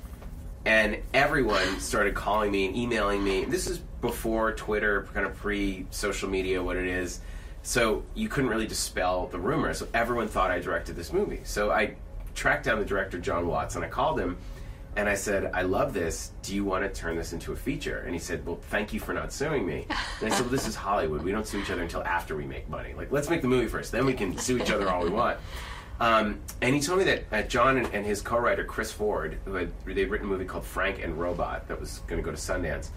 [0.65, 3.43] And everyone started calling me and emailing me.
[3.43, 7.19] This is before Twitter, kind of pre social media, what it is.
[7.63, 9.73] So you couldn't really dispel the rumor.
[9.73, 11.41] So everyone thought I directed this movie.
[11.43, 11.95] So I
[12.35, 14.37] tracked down the director, John Watts, and I called him
[14.95, 16.31] and I said, I love this.
[16.43, 17.99] Do you want to turn this into a feature?
[17.99, 19.87] And he said, Well, thank you for not suing me.
[19.89, 21.23] And I said, Well, this is Hollywood.
[21.23, 22.93] We don't sue each other until after we make money.
[22.93, 23.91] Like, let's make the movie first.
[23.91, 25.39] Then we can sue each other all we want.
[25.99, 29.55] Um, and he told me that uh, John and, and his co-writer Chris Ford, who
[29.55, 32.37] had they'd written a movie called Frank and Robot that was going to go to
[32.37, 32.89] Sundance,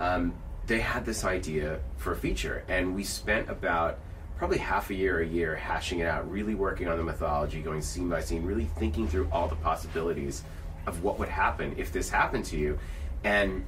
[0.00, 0.34] um,
[0.66, 3.98] they had this idea for a feature, and we spent about
[4.36, 7.82] probably half a year, a year hashing it out, really working on the mythology, going
[7.82, 10.42] scene by scene, really thinking through all the possibilities
[10.86, 12.78] of what would happen if this happened to you,
[13.24, 13.64] and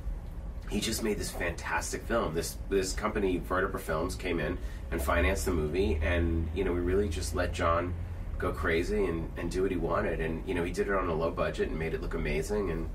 [0.71, 2.35] he just made this fantastic film.
[2.35, 4.59] This this company, Vertebra Films, came in
[4.91, 7.95] and financed the movie, and you know we really just let John
[8.39, 11.09] go crazy and, and do what he wanted, and you know he did it on
[11.09, 12.89] a low budget and made it look amazing, and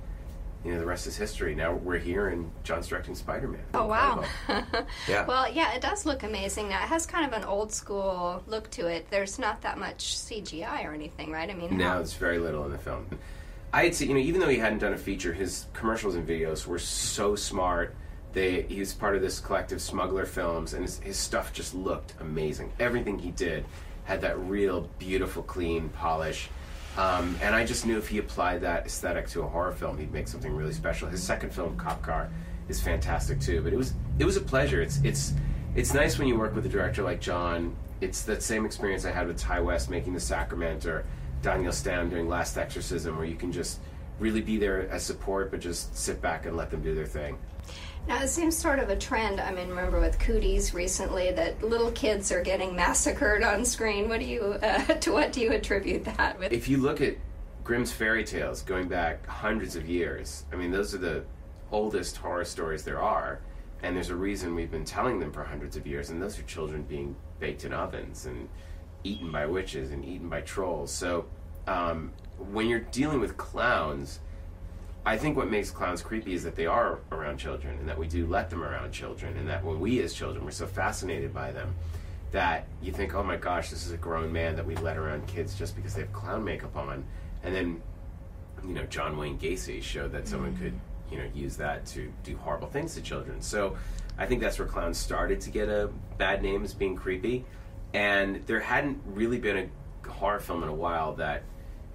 [0.65, 1.55] you know the rest is history.
[1.55, 3.61] Now we're here, and John's directing Spider Man.
[3.73, 4.25] Oh wow!
[5.07, 5.25] Yeah.
[5.25, 6.67] Well, yeah, it does look amazing.
[6.69, 9.09] Now it has kind of an old school look to it.
[9.09, 11.49] There's not that much CGI or anything, right?
[11.49, 13.07] I mean, No, how- there's very little in the film.
[13.71, 16.27] I had seen, you know, even though he hadn't done a feature, his commercials and
[16.27, 17.95] videos were so smart.
[18.33, 22.13] They, he was part of this collective Smuggler Films, and his, his stuff just looked
[22.19, 22.71] amazing.
[22.79, 23.65] Everything he did
[24.05, 26.49] had that real, beautiful, clean polish.
[26.97, 30.11] Um, and I just knew if he applied that aesthetic to a horror film, he'd
[30.11, 31.07] make something really special.
[31.07, 32.29] His second film, Cop Car,
[32.67, 33.61] is fantastic too.
[33.61, 34.81] But it was it was a pleasure.
[34.81, 35.33] It's it's
[35.75, 37.75] it's nice when you work with a director like John.
[38.01, 41.05] It's that same experience I had with Ty West making The Sacrament or
[41.41, 43.79] Daniel Stam doing Last Exorcism, where you can just
[44.19, 47.37] really be there as support, but just sit back and let them do their thing.
[48.07, 49.39] Now it seems sort of a trend.
[49.39, 54.09] I mean, remember with Cooties recently that little kids are getting massacred on screen.
[54.09, 56.51] What do you uh, to what do you attribute that with?
[56.51, 57.15] If you look at
[57.63, 61.23] Grimm's fairy tales going back hundreds of years, I mean, those are the
[61.71, 63.41] oldest horror stories there are,
[63.83, 66.43] and there's a reason we've been telling them for hundreds of years, and those are
[66.43, 68.49] children being baked in ovens and
[69.03, 70.91] eaten by witches and eaten by trolls.
[70.91, 71.25] So
[71.67, 72.11] um,
[72.51, 74.19] when you're dealing with clowns,
[75.05, 78.07] I think what makes clowns creepy is that they are around children and that we
[78.07, 81.51] do let them around children and that when we as children we're so fascinated by
[81.51, 81.73] them
[82.31, 85.25] that you think, oh my gosh, this is a grown man that we let around
[85.27, 87.03] kids just because they have clown makeup on.
[87.43, 87.81] And then,
[88.63, 90.73] you know, John Wayne Gacy showed that someone could,
[91.11, 93.41] you know, use that to do horrible things to children.
[93.41, 93.77] So
[94.17, 97.45] I think that's where clowns started to get a bad name as being creepy.
[97.93, 99.69] And there hadn't really been
[100.05, 101.43] a horror film in a while that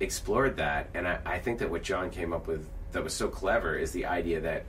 [0.00, 0.90] explored that.
[0.94, 3.92] And I, I think that what John came up with that was so clever is
[3.92, 4.64] the idea that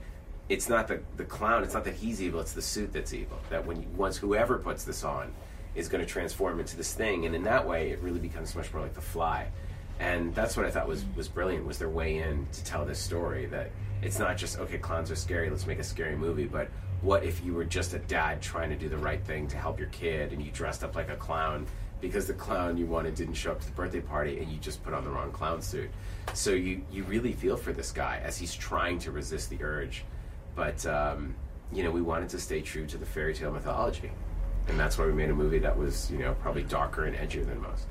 [0.48, 3.38] it's not the, the clown, it's not that he's evil, it's the suit that's evil.
[3.50, 5.32] That when you, once whoever puts this on
[5.74, 7.26] is going to transform into this thing.
[7.26, 9.48] And in that way, it really becomes much more like The Fly.
[9.98, 12.98] And that's what I thought was, was brilliant, was their way in to tell this
[12.98, 13.70] story that
[14.02, 16.68] it's not just, okay, clowns are scary, let's make a scary movie, but
[17.02, 19.78] what if you were just a dad trying to do the right thing to help
[19.78, 21.66] your kid and you dressed up like a clown
[22.00, 24.82] because the clown you wanted didn't show up to the birthday party and you just
[24.82, 25.90] put on the wrong clown suit.
[26.34, 30.04] So you you really feel for this guy as he's trying to resist the urge,
[30.54, 31.34] but um,
[31.72, 34.10] you know we wanted to stay true to the fairy tale mythology,
[34.68, 37.46] and that's why we made a movie that was you know probably darker and edgier
[37.46, 37.86] than most.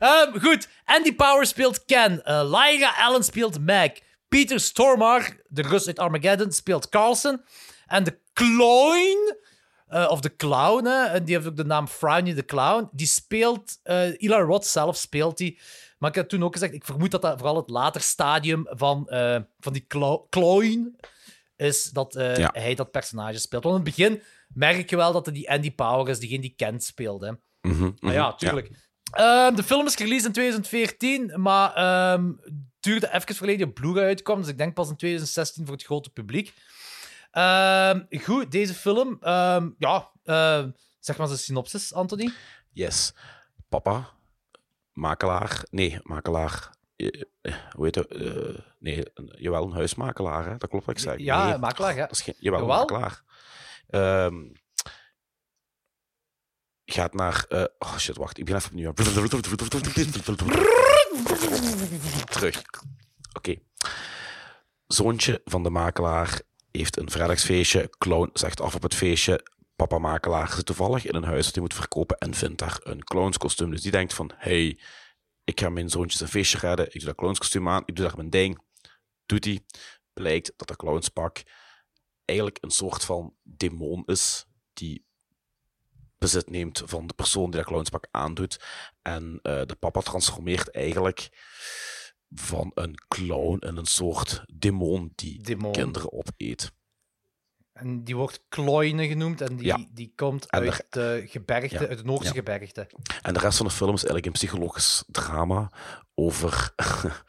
[0.00, 2.22] Um, goed, Andy Power speelt Ken.
[2.26, 4.02] Uh, Lyra Allen speelt Meg.
[4.30, 7.42] Peter Stormare, de Rus uit Armageddon, speelt Carlson.
[7.88, 9.36] En de clown,
[9.90, 13.06] uh, of de clown, hè, en die heeft ook de naam Frowny the Clown, die
[13.06, 13.78] speelt...
[13.84, 15.60] Uh, Eli Roth zelf speelt die.
[15.98, 19.06] Maar ik heb toen ook gezegd, ik vermoed dat dat vooral het later stadium van,
[19.10, 19.86] uh, van die
[20.28, 20.96] clown
[21.56, 22.50] is, dat ja.
[22.52, 23.64] hij dat personage speelt.
[23.64, 26.54] Want in het begin merk je wel dat het die Andy Power is, diegene die
[26.56, 27.40] Ken speelde.
[27.60, 28.68] Mm -hmm, maar ja, tuurlijk.
[28.68, 28.76] Ja.
[29.46, 32.40] Um, de film is released in 2014, maar um,
[32.80, 34.40] duurde even de Blu-ray uitkwam.
[34.40, 36.52] Dus ik denk pas in 2016 voor het grote publiek.
[37.32, 39.18] Um, goed, deze film.
[39.78, 40.64] ja, uh,
[40.98, 42.32] zeg maar zijn synopsis, Anthony.
[42.72, 43.14] Yes.
[43.68, 44.10] Papa,
[44.92, 45.64] makelaar.
[45.70, 46.70] Nee, makelaar.
[47.72, 48.12] Hoe heet het?
[48.12, 50.44] Uh, nee, jawel, een huismakelaar.
[50.44, 50.56] Hè?
[50.56, 51.18] Dat klopt wat ik zeg.
[51.18, 51.96] Ja, nee, makelaar.
[51.96, 52.08] Ja.
[52.10, 53.22] Geen, jawel, jawel, makelaar.
[54.24, 54.52] Um,
[56.84, 57.44] gaat naar.
[57.48, 58.38] Uh, oh shit, wacht.
[58.38, 58.92] Ik ben even opnieuw.
[62.24, 62.58] Terug.
[62.58, 62.78] Oké.
[63.32, 63.62] Okay.
[64.86, 66.40] Zoontje van de makelaar
[66.72, 67.90] heeft een vrijdagsfeestje.
[67.98, 69.46] Clown zegt af op het feestje.
[69.76, 73.04] Papa makelaar zit toevallig in een huis dat hij moet verkopen en vindt daar een
[73.04, 73.70] clownskostuum.
[73.70, 74.80] Dus die denkt van, hey,
[75.44, 76.86] ik ga mijn zoontje zijn feestje redden.
[76.86, 77.82] Ik doe dat clownskostuum aan.
[77.86, 78.62] Ik doe daar mijn ding.
[79.26, 79.60] Doet hij.
[80.12, 81.42] Blijkt dat dat clownspak
[82.24, 85.04] eigenlijk een soort van demon is die
[86.18, 88.60] bezit neemt van de persoon die dat clownspak aandoet.
[89.02, 91.28] En uh, de papa transformeert eigenlijk
[92.30, 95.72] van een clown in een soort demon die demon.
[95.72, 96.72] kinderen opeet.
[97.72, 99.86] En die wordt Kloine genoemd en die, ja.
[99.90, 101.80] die komt en uit de gebergte, ja.
[101.80, 102.32] uit het Noorse ja.
[102.32, 102.90] gebergte.
[103.22, 105.72] En de rest van de film is eigenlijk een psychologisch drama
[106.14, 106.72] over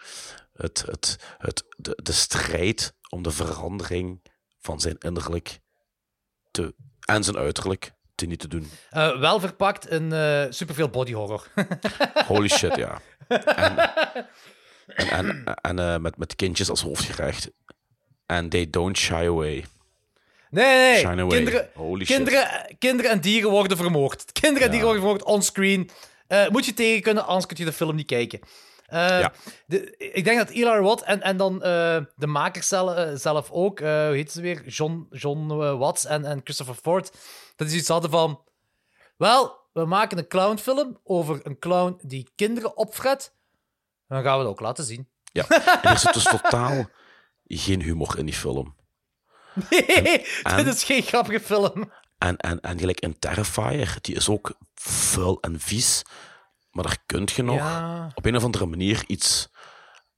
[0.54, 4.22] het, het, het, de, de strijd om de verandering
[4.60, 5.60] van zijn innerlijk
[6.52, 8.70] te, en zijn uiterlijk te niet te doen.
[8.92, 11.48] Uh, wel verpakt in uh, superveel body horror.
[12.28, 13.02] Holy shit, ja.
[13.28, 13.76] En,
[14.96, 17.52] en, en, uh, met, met kindjes als hoofdgerecht.
[18.26, 19.66] En they don't shy away.
[20.50, 21.28] Nee, nee, away.
[21.28, 22.76] Kinderen, Holy kinderen, shit.
[22.80, 24.32] kinderen en dieren worden vermoord.
[24.32, 25.90] Kinderen en dieren worden vermoord onscreen.
[26.28, 28.40] Uh, moet je tegen kunnen, anders kun je de film niet kijken.
[28.94, 29.34] Uh, ja.
[29.66, 31.62] de, ik denk dat Eli Roth en, en dan uh,
[32.16, 34.68] de makers zelf, zelf ook, hoe heet ze weer?
[34.68, 37.12] John, John Watts en, en Christopher Ford,
[37.56, 38.44] dat die iets hadden van...
[39.18, 43.34] Wel, we maken een clownfilm over een clown die kinderen opfret.
[44.12, 45.10] Dan gaan we het ook laten zien.
[45.32, 46.90] Ja, en er zit dus totaal
[47.48, 48.76] geen humor in die film.
[49.70, 51.92] Nee, en, dit is geen grappige film.
[52.18, 56.02] En, en, en gelijk in Terrifier, die is ook vuil en vies.
[56.72, 58.12] Maar daar kun je nog ja.
[58.16, 59.50] op een of andere manier iets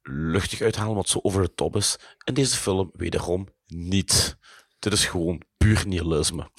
[0.01, 1.97] luchtig uithalen wat zo over de top is.
[2.23, 4.37] In deze film wederom niet.
[4.79, 6.49] Dit is gewoon puur nihilisme.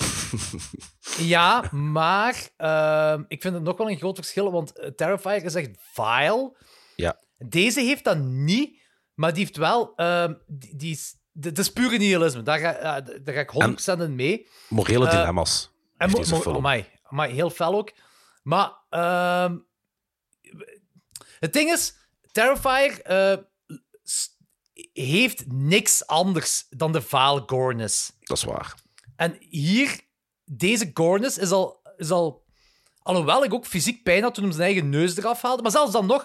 [1.35, 5.55] ja, maar uh, ik vind het nog wel een groot verschil, want uh, Terrifier is
[5.55, 6.57] echt vile.
[6.97, 7.23] Ja.
[7.49, 8.81] Deze heeft dat niet,
[9.15, 9.93] maar die heeft wel...
[9.97, 12.43] Uh, die, die is, dat is pure nihilisme.
[12.43, 14.49] Daar ga, uh, daar ga ik 100% in mee.
[14.69, 15.73] Morele dilemma's.
[15.97, 17.93] En mo mo amai, amai, heel fel ook.
[18.43, 19.57] Maar ehm,
[21.39, 21.95] het ding is,
[22.33, 23.03] Terrifier
[24.93, 28.13] heeft niks anders dan de vaal goreness.
[28.21, 28.75] Dat is waar.
[29.17, 30.01] En hier,
[30.45, 32.43] deze goreness is al, is al...
[33.03, 35.63] Alhoewel ik ook fysiek pijn had toen hij zijn eigen neus eraf haalde.
[35.63, 36.25] Maar zelfs dan nog,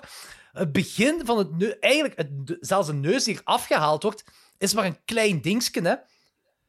[0.60, 1.80] het begin van het neus...
[1.80, 4.24] Eigenlijk, het, zelfs een neus die afgehaald wordt,
[4.58, 5.96] is maar een klein dingetje, hè.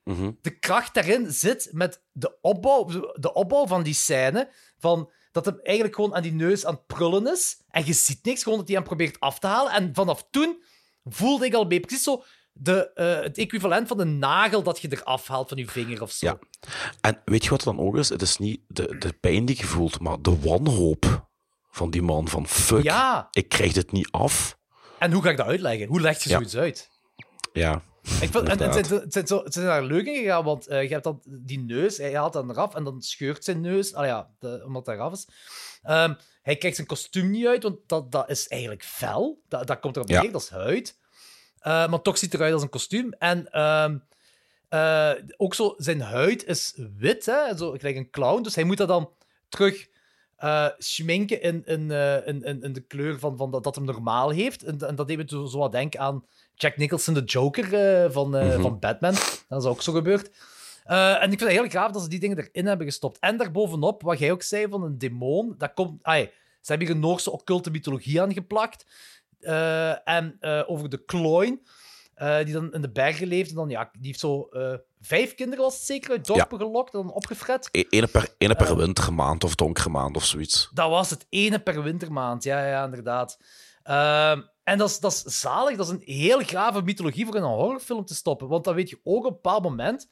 [0.04, 0.38] Mm -hmm.
[0.42, 2.84] De kracht daarin zit met de opbouw,
[3.14, 6.86] de opbouw van die scène, van dat hem eigenlijk gewoon aan die neus aan het
[6.86, 7.62] prullen is.
[7.68, 9.72] En je ziet niks, gewoon dat hij hem probeert af te halen.
[9.72, 10.62] En vanaf toen
[11.04, 14.88] voelde ik al bij precies zo de, uh, het equivalent van een nagel dat je
[14.90, 16.26] eraf haalt van je vinger of zo.
[16.26, 16.38] Ja.
[17.00, 18.08] En weet je wat dan ook is?
[18.08, 21.29] Het is niet de, de pijn die je voelt, maar de wanhoop
[21.70, 22.28] van die man.
[22.28, 23.28] Van fuck, ja.
[23.30, 24.58] ik krijg dit niet af.
[24.98, 25.86] En hoe ga ik dat uitleggen?
[25.88, 26.34] Hoe leg je Ja.
[26.34, 26.90] zoiets uit?
[27.52, 27.82] Ja.
[28.20, 31.58] Ik vind, en, het, het, daar leuk in gegaan, want eh, je hebt dan die
[31.58, 34.94] neus, hij haalt dan eraf en dan scheurt zijn neus, ah ja, de, omdat hij
[34.94, 35.28] eraf is.
[35.82, 39.42] Ehm, hij krijgt zijn kostuum niet uit, want dat, dat is eigenlijk fel.
[39.48, 40.22] Dat, dat komt erop Ja.
[40.22, 40.98] neer, dat is huid.
[41.58, 43.12] Eh, maar toch ziet het eruit als een kostuum.
[43.12, 43.98] En ehm,
[44.68, 47.56] eh, ook zo, zijn huid is wit, hè?
[47.56, 48.42] Zo, gelijk een clown.
[48.42, 49.10] Dus hij moet dat dan
[49.48, 49.88] terug
[50.40, 53.84] eh schminken in, in, eh, in, in, in de kleur van, van dat, dat hem
[53.84, 54.62] normaal heeft.
[54.62, 56.24] En, en dat deed me zo, zo wat denken aan
[56.54, 58.60] Jack Nicholson, de Joker eh, van, Mhm.
[58.60, 59.14] van Batman.
[59.48, 60.30] Dat is ook zo gebeurd.
[60.84, 63.18] En ik vind het heel gaaf dat ze die dingen erin hebben gestopt.
[63.18, 65.98] En daarbovenop, wat jij ook zei van een demon, dat komt...
[66.02, 66.22] Ai,
[66.60, 68.86] ze hebben hier een Noorse occulte mythologie aan geplakt.
[70.04, 71.60] En over de Kloin,
[72.44, 73.50] die dan in de bergen leeft.
[73.50, 74.48] En dan, ja, die heeft zo
[75.00, 77.68] vijf kinderen, was het zeker, uit dorpen gelokt en dan opgefret.
[77.72, 80.70] E- Ene per, ene per wintermaand of donkere maand of zoiets.
[80.72, 83.38] Dat was het ene per wintermaand, ja, ja, inderdaad.
[83.82, 87.42] Ehm, en dat is, dat is zalig, dat is een heel grave mythologie voor in
[87.42, 88.48] een horrorfilm te stoppen.
[88.48, 90.10] Want dan weet je ook op een bepaald moment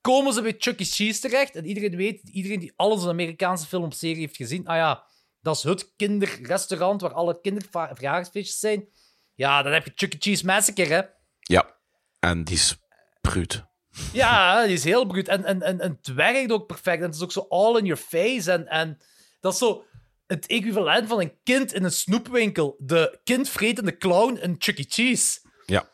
[0.00, 0.84] komen ze bij Chuck E.
[0.84, 1.56] Cheese terecht.
[1.56, 5.04] En iedereen weet, iedereen die al onze Amerikaanse filmserie heeft gezien, ah ja,
[5.40, 8.88] dat is het kinderrestaurant waar alle kinderverjaardagsfeestjes zijn.
[9.34, 10.16] Ja, dan heb je Chuck E.
[10.18, 11.02] Cheese Massacre, hè.
[11.38, 11.74] Ja,
[12.18, 12.76] en die is
[13.20, 13.64] bruut.
[14.12, 15.28] Ja, die is heel bruut.
[15.28, 16.98] En, en, en, en het werkt ook perfect.
[16.98, 18.52] En het is ook zo all in your face.
[18.52, 18.98] En, en
[19.40, 19.84] dat is zo
[20.26, 22.76] het equivalent van een kind in een snoepwinkel.
[22.78, 24.84] De kindvretende clown in Chuck E.
[24.88, 25.40] Cheese.
[25.66, 25.90] Ja.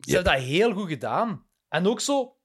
[0.00, 1.46] Ze hebben dat heel goed gedaan.
[1.68, 2.36] En ook zo...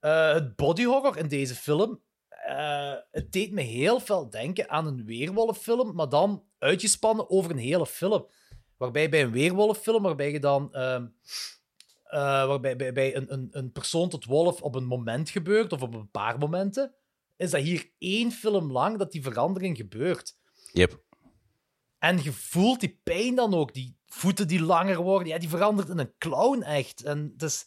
[0.00, 2.02] eh, het body horror in deze film...
[2.28, 7.58] eh, het deed me heel veel denken aan een weerwolffilm, maar dan uitgespannen over een
[7.58, 8.28] hele film.
[8.76, 10.74] Waarbij bij een weerwolffilm, waarbij je dan...
[10.74, 11.06] ehm,
[12.08, 15.82] eh, waarbij bij, bij een, een, een persoon tot wolf op een moment gebeurt, of
[15.82, 16.94] op een paar momenten,
[17.36, 20.36] is dat hier één film lang dat die verandering gebeurt.
[20.72, 21.02] Yep.
[21.98, 25.88] En je voelt die pijn dan ook, die voeten die langer worden, ja, die verandert
[25.88, 27.02] in een clown echt.
[27.02, 27.66] En het is,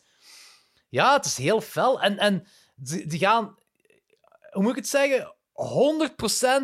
[0.89, 2.01] ja, het is heel fel.
[2.01, 3.55] En, en die, die gaan,
[4.51, 5.35] hoe moet ik het zeggen,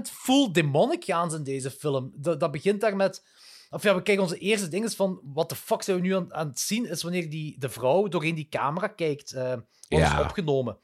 [0.08, 2.12] 100% full demonic gaan ze in deze film.
[2.16, 3.24] Dat, dat begint daar met,
[3.70, 6.16] of ja, we kijken onze eerste ding is van, wat de fuck zijn we nu
[6.16, 10.00] aan, aan het zien, is wanneer die, de vrouw doorheen die camera kijkt, eh wat
[10.00, 10.18] Ja.
[10.20, 10.78] is opgenomen.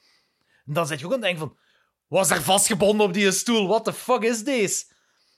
[0.66, 1.58] En dan zit je ook aan het denken van,
[2.08, 3.68] was er vastgebonden op die stoel?
[3.68, 4.86] What the fuck is deze?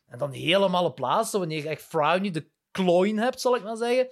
[0.08, 3.78] En dan helemaal op plaatsen, wanneer je echt Frowny de Cloyne hebt, zal ik maar
[3.78, 4.08] zeggen.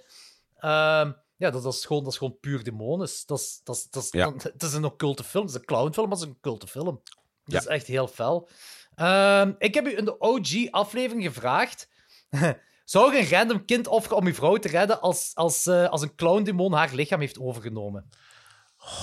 [0.56, 3.24] Ehm, ja, dat, dat, is gewoon, dat is gewoon puur demonisch.
[3.26, 4.24] Dat is, dat is, dat is, Ja.
[4.24, 5.44] dan- het is een occulte film.
[5.44, 6.84] Het is een clownfilm, maar het is een occulte film.
[6.84, 7.02] Dat
[7.44, 7.58] Ja.
[7.58, 8.48] is echt heel fel.
[8.94, 11.88] Ehm, ik heb u in de OG-aflevering gevraagd...
[12.84, 16.02] Zou je een random kind offeren om je vrouw te redden als, als, eh, als
[16.02, 18.10] een clown-demon haar lichaam heeft overgenomen?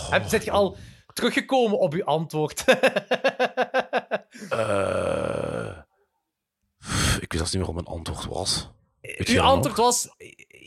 [0.09, 0.77] Heb, zit je al
[1.13, 2.63] teruggekomen op uw antwoord?
[4.49, 5.77] Eh,
[7.19, 8.69] ik wist niet meer wat mijn antwoord was.
[9.01, 9.45] Je Uw nog?
[9.45, 10.09] antwoord was...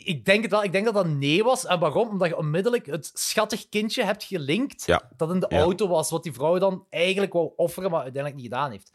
[0.04, 0.64] Ik denk het wel.
[0.64, 1.66] Ik denk dat dat nee was.
[1.66, 2.08] En waarom?
[2.08, 5.10] Omdat je onmiddellijk het schattig kindje hebt gelinkt Ja.
[5.16, 5.58] dat in de Ja.
[5.60, 8.90] auto was, wat die vrouw dan eigenlijk wou offeren, maar uiteindelijk niet gedaan heeft.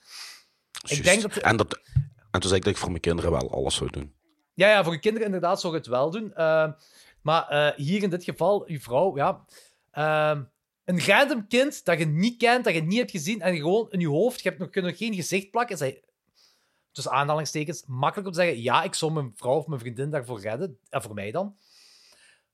[0.88, 1.36] Ik denk dat...
[1.38, 1.80] En, dat,
[2.32, 4.14] en toen zei ik dat ik voor mijn kinderen wel alles zou doen.
[4.54, 6.34] Ja, ja, voor je kinderen inderdaad zou je het wel doen.
[6.34, 6.72] Eh,
[7.22, 9.46] maar eh, hier in dit geval, uw vrouw, ja...
[9.92, 10.40] eh,
[10.86, 14.00] een random kind dat je niet kent, dat je niet hebt gezien, en gewoon in
[14.00, 16.04] je hoofd, je hebt nog, kunt nog geen gezicht plakken, hij,
[16.92, 20.40] tussen aanhalingstekens, makkelijk om te zeggen, ja, ik zou mijn vrouw of mijn vriendin daarvoor
[20.40, 20.80] redden.
[20.90, 21.56] En voor mij dan.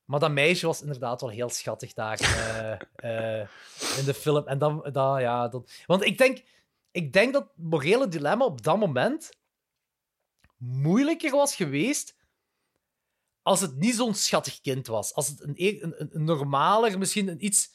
[0.04, 2.72] Maar dat meisje was inderdaad wel heel schattig daar eh,
[3.40, 3.48] eh,
[3.98, 4.46] in de film.
[4.46, 5.70] En dan, dat, ja, dat...
[5.86, 6.42] Want ik denk,
[6.90, 9.30] ik denk dat het morele dilemma op dat moment
[10.56, 12.14] moeilijker was geweest
[13.42, 15.14] als het niet zo'n schattig kind was.
[15.14, 17.70] Als het een, e- een, een, een normaler, misschien een iets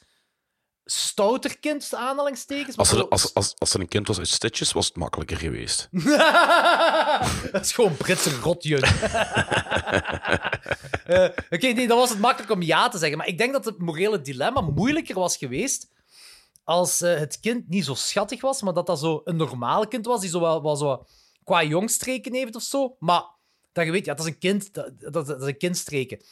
[0.84, 2.76] stouter kind, aanhalingstekens.
[2.76, 5.88] Als er, als, als, als er een kind was uit Stitches, was het makkelijker geweest.
[7.52, 8.84] dat is gewoon Britse rotjun.
[11.02, 13.18] Eh, Oké, nee, dan was het makkelijk om ja te zeggen.
[13.18, 15.90] Maar ik denk dat het morele dilemma moeilijker was geweest
[16.64, 20.06] als eh, het kind niet zo schattig was, maar dat dat zo een normaal kind
[20.06, 21.04] was, die zo wel, wel zo
[21.44, 22.96] qua jongstreken heeft of zo.
[22.98, 23.22] Maar
[23.72, 26.22] dat je weet, ja, dat is een kind, dat, dat, dat is een kindstreken.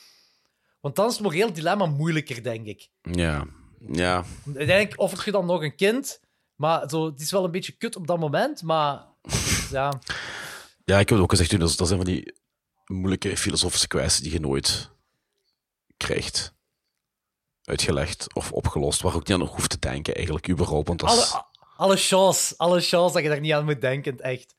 [0.81, 2.89] Want dan is het moreel dilemma moeilijker, denk ik.
[3.03, 3.47] Ja.
[3.93, 4.25] Ja.
[4.47, 6.21] Uiteindelijk offert je dan nog een kind,
[6.55, 9.07] maar zo, het is wel een beetje kut op dat moment, maar
[9.71, 9.99] ja...
[10.85, 11.59] Ja, ik heb het ook gezegd toen.
[11.59, 12.35] Dat, is- dat zijn van die
[12.87, 14.91] moeilijke filosofische kwesties die je nooit
[15.97, 16.55] krijgt
[17.65, 19.01] uitgelegd of opgelost.
[19.01, 20.89] Waar ook niet aan hoeft te denken, eigenlijk, überhaupt.
[20.89, 21.45] Want Alle,
[21.77, 24.55] alle chance, alle chance dat je daar niet aan moet denken, echt.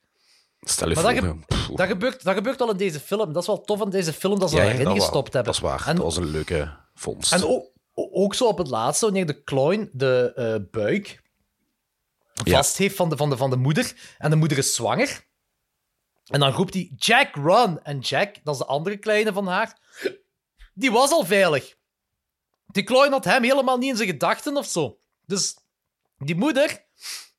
[0.62, 1.14] Stel je Maar voor...
[1.14, 3.34] dat, ja, ge- pff, dat, gebeurt, dat gebeurt al in deze film.
[3.34, 5.54] Dat is wel tof aan deze film, dat ze ja, erin dat gestopt hebben.
[5.54, 5.88] Dat is waar.
[5.88, 7.34] En, dat was een leuke vondst.
[7.34, 11.22] en ook, ook zo op het laatste, wanneer de Cloyne de eh, buik
[12.34, 15.30] vast heeft van de, van, de, van de moeder, en de moeder is zwanger.
[16.26, 17.84] En dan roept hij, Jack, run!
[17.84, 19.80] En Jack, dat is de andere kleine van haar,
[20.74, 21.76] die was al veilig.
[22.68, 25.00] Die Cloyne had hem helemaal niet in zijn gedachten of zo.
[25.26, 25.58] Dus
[26.18, 26.86] die moeder,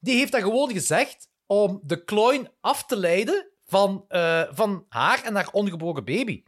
[0.00, 5.22] die heeft dat gewoon gezegd om de Cloyne af te leiden van, eh, van haar
[5.24, 6.42] en haar ongeboren baby.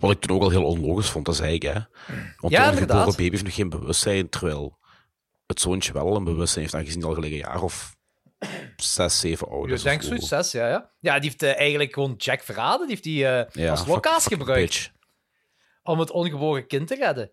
[0.00, 1.72] Wat ik toen ook al heel onlogisch vond, dat zei ik, hè.
[2.36, 2.96] Want Ja, de inderdaad.
[2.98, 4.78] geboren baby heeft nog geen bewustzijn, terwijl
[5.46, 7.96] het zoontje wel een bewustzijn heeft, aangezien al gelijk een jaar of
[8.76, 9.78] zes, zeven oud is.
[9.78, 10.36] Ik denk zoiets, zo.
[10.36, 10.90] zes, ja, ja.
[11.00, 12.80] Ja, die heeft eh, eigenlijk gewoon Jack verraden.
[12.86, 13.18] Die heeft die
[13.62, 14.90] Ja, als lokaas gebruikt bitch.
[15.82, 17.30] om het ongeboren kind te redden.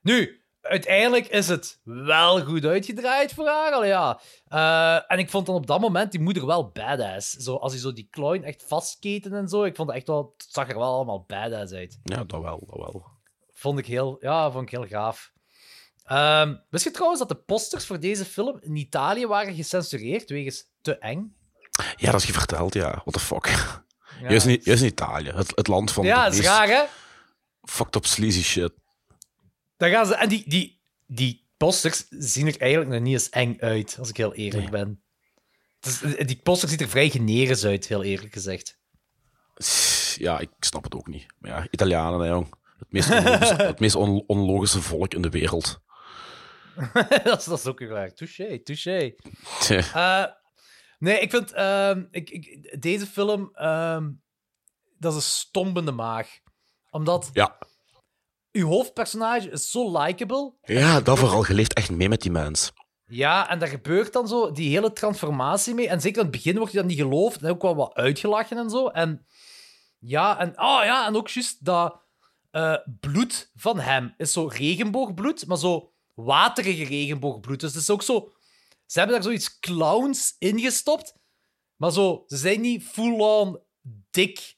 [0.00, 3.72] Nu, uiteindelijk is het wel goed uitgedraaid voor haar.
[3.72, 4.20] Allee, ja.
[4.48, 7.30] Eh, en ik vond dan op dat moment die moeder wel badass.
[7.30, 9.64] Zo, als hij zo die clown echt vastketen en zo.
[9.64, 11.98] Ik vond het echt wel, het zag er wel allemaal badass uit.
[12.02, 13.06] Ja, dat wel, dat wel.
[13.52, 15.32] Vond ik heel, ja, vond ik heel gaaf.
[16.04, 20.64] Ehm, wist je trouwens dat de posters voor deze film in Italië waren gecensureerd wegens
[20.80, 21.34] te eng?
[21.96, 22.90] Ja, dat is je verteld, ja.
[22.90, 23.78] What the fuck.
[24.28, 26.82] Juist, in, juist in Italië, het, het land van Ja, dat is meest raar, hè?
[27.62, 28.72] fucked up sleazy shit.
[29.80, 33.56] Dan gaan ze, en die, die, die posters zien er eigenlijk nog niet eens eng
[33.60, 35.02] uit, als ik heel eerlijk ben.
[35.80, 38.78] Dus, die poster ziet er vrij generisch uit, heel eerlijk gezegd.
[40.16, 41.26] Ja, ik snap het ook niet.
[41.38, 42.54] Maar ja, Italianen, hè, jong.
[42.78, 45.80] Het meest onlogische, het meest on- onlogische volk in de wereld.
[47.24, 48.14] dat, is, dat is ook weer waar.
[48.14, 49.14] Touché, touché.
[49.68, 50.24] Eh,
[50.98, 53.50] nee, ik vind ehm, ik, ik, deze film.
[53.54, 54.10] ehm,
[54.98, 56.28] dat is een stompende maag.
[56.90, 57.58] Omdat Ja.
[58.52, 60.52] Uw hoofdpersonage is zo likable.
[60.62, 61.46] ja, dat vooral.
[61.46, 62.72] Je leeft echt mee met die mens.
[63.06, 65.88] Ja, en daar gebeurt dan zo die hele transformatie mee.
[65.88, 67.42] En zeker in het begin wordt je dan niet geloofd.
[67.42, 68.88] En ook wel wat uitgelachen en zo.
[68.88, 69.26] En
[69.98, 72.00] ja, en, oh ja, en ook juist dat
[72.50, 77.60] eh, bloed van hem is zo regenboogbloed, maar zo waterige regenboogbloed.
[77.60, 78.32] Dus het is ook zo...
[78.86, 81.14] Ze hebben daar zoiets clowns ingestopt,
[81.76, 83.60] maar zo, ze zijn niet full-on
[84.10, 84.56] dik,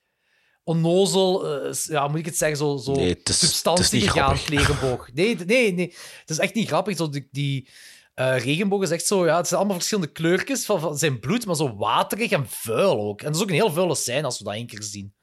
[0.64, 1.44] onnozel,
[1.74, 5.12] s- ja, moet ik het zeggen, zo, zo Nee, substantie gegaan, regenboog.
[5.12, 5.94] Nee, nee, nee.
[6.20, 6.96] Het is echt niet grappig.
[6.96, 7.68] Zo, die die
[8.14, 11.46] eh, regenboog is echt zo, ja, het zijn allemaal verschillende kleurtjes van, van zijn bloed,
[11.46, 13.20] maar zo waterig en vuil ook.
[13.20, 15.14] En dat is ook een heel vuile scène als we dat één keer zien.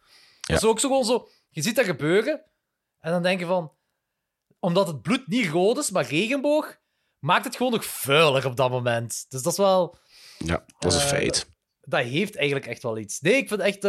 [0.41, 2.43] Dat is ook zo gewoon zo, je ziet dat gebeuren,
[2.99, 3.71] en dan denk je van,
[4.59, 6.77] omdat het bloed niet rood is, maar regenboog,
[7.19, 9.25] maakt het gewoon nog vuiler op dat moment.
[9.29, 9.97] Dus dat is wel...
[10.37, 11.49] Ja, dat is een Eh, feit.
[11.81, 13.19] Dat heeft eigenlijk echt wel iets.
[13.19, 13.83] Nee, ik vind echt...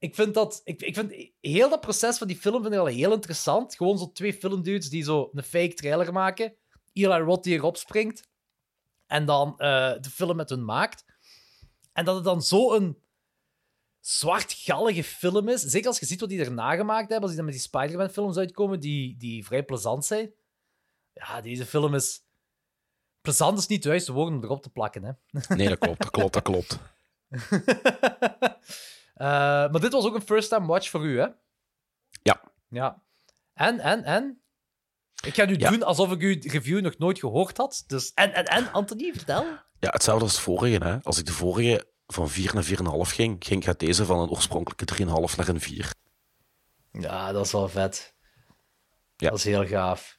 [0.00, 0.60] ik vind dat...
[0.64, 3.76] Ik, ik vind heel dat proces van die film vind ik al heel interessant.
[3.76, 6.54] Gewoon zo twee filmdudes die zo een fake trailer maken.
[6.92, 8.28] Eli Roth die erop springt.
[9.06, 11.04] En dan eh, de film met hun maakt.
[11.92, 12.98] En dat het dan zo een
[14.00, 15.60] zwartgallige film is.
[15.60, 17.20] Zeker als je ziet wat die erna gemaakt hebben.
[17.20, 20.32] Als die dan met die Spider-Man films uitkomen, die, die vrij plezant zijn.
[21.12, 22.28] Ja, deze film is...
[23.20, 25.12] Plezant is niet het juiste woord om erop te plakken, hè.
[25.54, 26.78] Nee, dat klopt, dat klopt, dat klopt.
[29.20, 29.26] Eh,
[29.70, 31.26] maar dit was ook een first-time watch voor u, hè?
[32.22, 32.40] Ja.
[32.68, 33.02] Ja.
[33.54, 34.42] En, en, en?
[35.24, 35.70] Ik ga nu Ja.
[35.70, 37.84] doen alsof ik uw review nog nooit gehoord had.
[37.86, 39.44] Dus, en, en, en, Anthony, vertel.
[39.78, 40.84] Ja, hetzelfde als de vorige.
[40.84, 41.02] Hè.
[41.02, 42.70] Als ik de vorige van 4 naar 4,5
[43.14, 45.94] ging, ging gaat deze van een oorspronkelijke 3,5 naar een 4.
[46.92, 48.14] Ja, dat is wel vet.
[49.16, 49.28] Ja.
[49.28, 50.18] Dat is heel gaaf.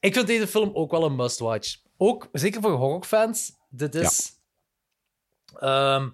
[0.00, 1.76] Ik vind deze film ook wel een must-watch.
[1.96, 3.52] Ook, zeker voor horrorfans.
[3.68, 4.32] Dit is...
[5.60, 6.12] Ja.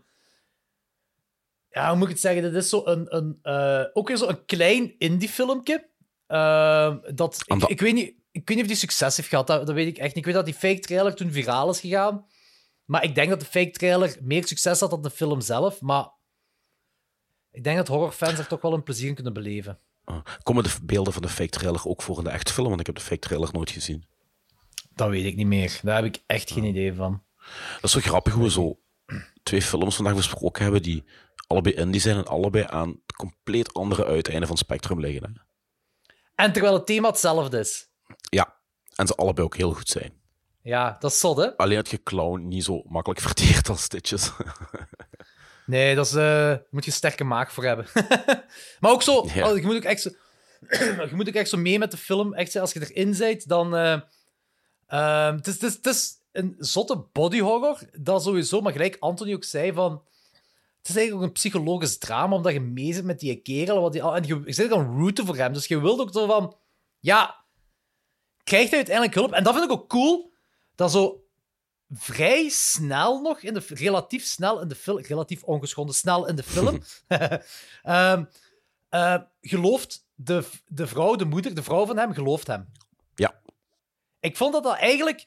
[1.76, 2.42] Ja, hoe moet ik het zeggen?
[2.42, 5.90] Dit is zo een, een, eh, ook weer zo'n klein indie-filmpje.
[6.26, 9.46] Ehm, dat, ik, ik, weet niet, ik weet niet of die succes heeft gehad.
[9.46, 10.16] Dat, dat weet ik echt niet.
[10.16, 12.26] Ik weet dat die fake trailer toen viraal is gegaan.
[12.84, 15.80] Maar ik denk dat de fake trailer meer succes had dan de film zelf.
[15.80, 16.08] Maar
[17.50, 19.78] ik denk dat horrorfans er toch wel een plezier in kunnen beleven.
[20.10, 22.68] Uh, komen de beelden van de fake trailer ook voor in de echte film?
[22.68, 24.04] Want ik heb de fake trailer nooit gezien.
[24.94, 25.80] Dat weet ik niet meer.
[25.82, 27.22] Daar heb ik echt geen idee van.
[27.74, 28.80] Dat is zo grappig hoe we zo
[29.42, 31.04] twee films vandaag besproken hebben die
[31.46, 35.22] allebei indie zijn en allebei aan compleet andere uiteinden van het spectrum liggen.
[35.22, 35.44] Hè?
[36.34, 37.88] En terwijl het thema hetzelfde is.
[38.30, 38.56] Ja,
[38.94, 40.20] en ze allebei ook heel goed zijn.
[40.62, 41.56] Ja, dat is zot, hè?
[41.56, 44.30] Alleen je clown niet zo makkelijk verteert als Stitches.
[45.66, 47.86] Nee, dat is, eh, daar moet je sterke maag voor hebben.
[48.80, 49.50] maar ook zo, Ja.
[49.50, 50.10] oh, je, moet ook echt zo
[51.10, 52.34] je moet ook echt zo mee met de film.
[52.34, 53.76] Echt, als je erin zit, dan...
[53.76, 54.00] eh,
[54.86, 58.60] ehm, het, is, het, is, het is een zotte body horror, dat sowieso.
[58.60, 60.02] Maar gelijk Anthony ook zei, van...
[60.86, 63.80] Het is eigenlijk ook een psychologisch drama, omdat je mee zit met die kerel.
[63.80, 65.52] Wat die, al- en je, je zit gaan rooten voor hem.
[65.52, 66.56] Dus je wilt ook zo van...
[67.00, 67.44] Ja,
[68.44, 69.32] krijgt hij uiteindelijk hulp?
[69.32, 70.32] En dat vind ik ook cool,
[70.74, 71.24] dat zo
[71.88, 76.42] vrij snel nog, in de, relatief snel in de film, relatief ongeschonden snel in de
[76.42, 76.82] film,
[77.82, 78.24] ehm,
[78.88, 82.72] eh, gelooft de, de vrouw, de moeder, de vrouw van hem, gelooft hem.
[83.14, 83.40] Ja.
[84.20, 85.26] Ik vond dat dat eigenlijk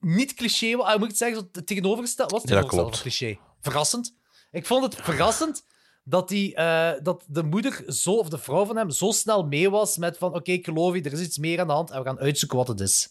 [0.00, 0.86] niet cliché was.
[0.86, 2.40] Ah, moet ik het zeggen, zo het tegenovergesteld was.
[2.42, 3.50] het Ja, dat tegenovergestelde cliché.
[3.60, 4.20] Verrassend.
[4.52, 5.64] Ik vond het verrassend
[6.04, 9.70] dat, die, eh, dat de moeder zo, of de vrouw van hem zo snel mee
[9.70, 11.98] was met van oké, ik geloof je, er is iets meer aan de hand en
[11.98, 13.08] we gaan uitzoeken wat het is.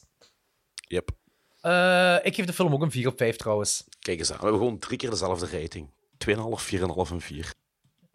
[0.87, 1.09] Yep.
[1.61, 3.83] Eh, ik geef de film ook een 4 op 5 trouwens.
[3.99, 4.37] Kijk eens aan.
[4.37, 5.89] We hebben gewoon drie keer dezelfde rating.
[6.17, 7.53] 2,5, 4,5 en 4.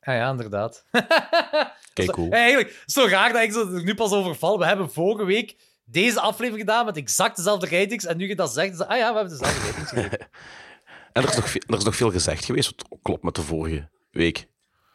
[0.00, 0.84] Ja, ja, inderdaad.
[1.92, 2.30] Kijk cool.
[2.30, 4.58] Eigenlijk, zo raar dat ik er nu pas over val.
[4.58, 8.04] We hebben vorige week deze aflevering gedaan met exact dezelfde ratings.
[8.04, 10.28] En nu je dat zegt, ah ja, we hebben dezelfde ratings gegeven.
[11.16, 13.34] En er is, nog veel, er is nog veel gezegd geweest, wat ook klopt met
[13.34, 14.48] de vorige week.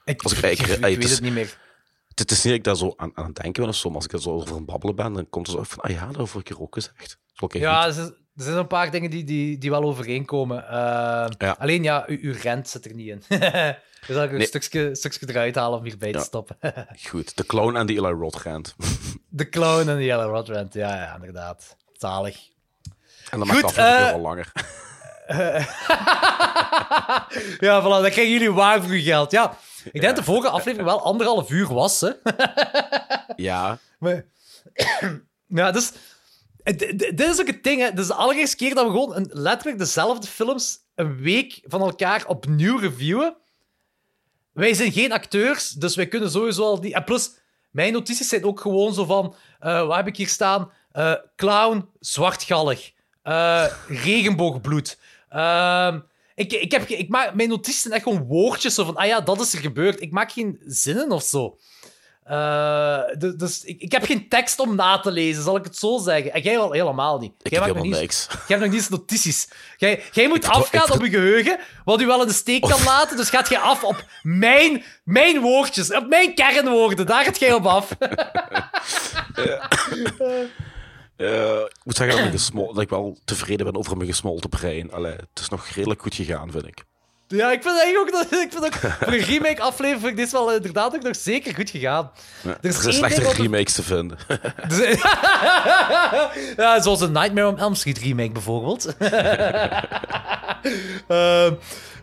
[0.05, 1.57] Ik, Als ik, ik, ik- ik ey, weet is- het niet meer.
[2.07, 3.87] Het het is niet dat ik daar zo aan, aan het denken ben of zo,
[3.87, 5.91] maar als ik er zo over aan babbelen ben, dan komt er zo van, ah
[5.91, 7.19] ja, dat heb ik keer ook gezegd.
[7.47, 10.57] Ja, er zijn, er zijn een paar dingen die, die, die wel overeenkomen.
[10.71, 13.23] Uh, Alleen ja, uw, uw rent zit er niet in.
[14.07, 16.23] dus zal ik een stukje, stukje eruit halen om hierbij te Ja.
[16.23, 16.57] stoppen.
[17.09, 18.43] Goed, de clown en de Eli Roth.
[19.29, 21.75] De clown en de Rod Rant, ja, ja, inderdaad.
[21.93, 22.37] Zalig.
[23.29, 24.51] En dan Goed, maakt de aflevering eh, wel langer.
[27.59, 29.31] ja, voilà, dan krijgen jullie waar voor je geld.
[29.31, 32.09] Ja, ik denk dat de vorige aflevering wel anderhalf uur was, hè.
[33.35, 33.77] Ja.
[33.99, 34.25] Maar,
[35.47, 35.91] ja, dus...
[36.63, 37.89] d- Dit is ook het ding, hè.
[37.89, 41.81] Dit is de allereerste keer dat we gewoon een, letterlijk dezelfde films een week van
[41.81, 43.35] elkaar opnieuw reviewen.
[44.53, 46.93] Wij zijn geen acteurs, dus wij kunnen sowieso al die...
[46.93, 47.31] En plus,
[47.71, 49.35] mijn notities zijn ook gewoon zo van...
[49.59, 50.71] eh wat heb ik hier staan?
[50.91, 52.91] Eh, clown, zwartgallig.
[53.23, 54.97] Eh, regenboogbloed.
[55.31, 55.99] Ehm,
[56.35, 58.95] ik, ik, heb, ik maak, mijn notities zijn echt gewoon woordjes zo van...
[58.95, 60.01] Ah ja, dat is er gebeurd.
[60.01, 61.57] Ik maak geen zinnen of zo.
[62.23, 65.77] Eh, dus dus ik, ik heb geen tekst om na te lezen, zal ik het
[65.77, 66.33] zo zeggen.
[66.33, 67.33] En jij wel helemaal niet.
[67.41, 68.27] Ik jij heb helemaal niet, niks.
[68.29, 69.49] Jij hebt nog niet eens notities.
[69.77, 72.61] Jij, jij moet Ik afgaan ik op je geheugen, wat u wel in de steek
[72.61, 73.17] kan laten.
[73.17, 77.05] Dus gaat jij af op mijn, mijn woordjes, op mijn kernwoorden.
[77.05, 77.89] Daar gaat jij op af.
[81.21, 84.49] Eh, ik moet zeggen dat, ik gesmol- dat ik wel tevreden ben over mijn gesmolten
[84.49, 84.91] brein.
[84.91, 86.83] Allee, het is nog redelijk goed gegaan, vind ik.
[87.27, 90.31] Ja, ik vind eigenlijk ook dat ik vind ook, voor een remake-aflevering vind ik dit
[90.31, 92.11] wel inderdaad ook nog zeker goed gegaan.
[92.43, 94.17] Ja, Er er is zijn één slechtere remakes te vinden.
[94.67, 95.01] Dus-
[96.57, 98.95] ja, zoals een Nightmare on Elm Street remake bijvoorbeeld.
[101.07, 101.53] Ehm,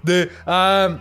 [0.01, 0.97] nee, ehm,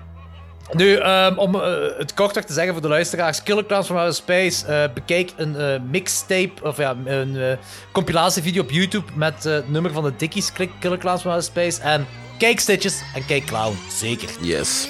[0.73, 1.61] nu, ehm, om eh,
[1.97, 4.65] het kortweg te zeggen voor de luisteraars: Killer Clowns from Outer Space.
[4.65, 7.57] eh, bekijk een eh, mixtape, of ja, een
[7.91, 10.51] compilatievideo op YouTube met het nummer van de Dickies.
[10.51, 11.81] Klik Killer Clowns from Outer Space.
[11.81, 12.07] En
[12.37, 13.77] kijk Stitches en kijk Clown.
[13.89, 14.29] Zeker.
[14.41, 14.87] Yes.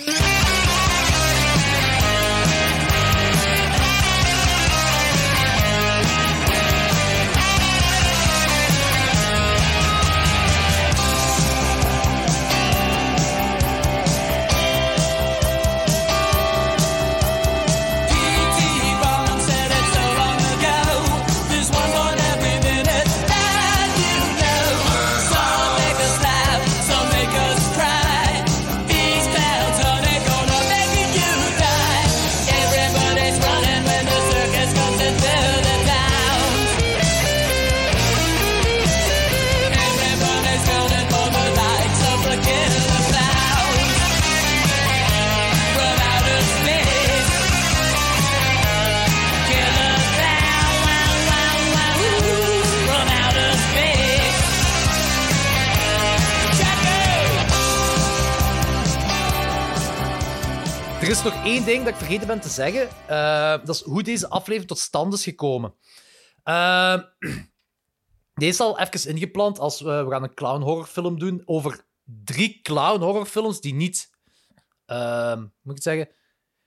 [61.33, 62.89] Nog één ding dat ik vergeten ben te zeggen.
[63.07, 65.73] Eh, dat is hoe deze aflevering tot stand is gekomen.
[66.43, 66.97] Eh,
[68.33, 72.59] deze is al even ingepland als we, we gaan een clown horrorfilm doen over drie
[72.61, 74.09] clown horrorfilms die niet,
[74.85, 76.09] eh, hoe moet ik het zeggen,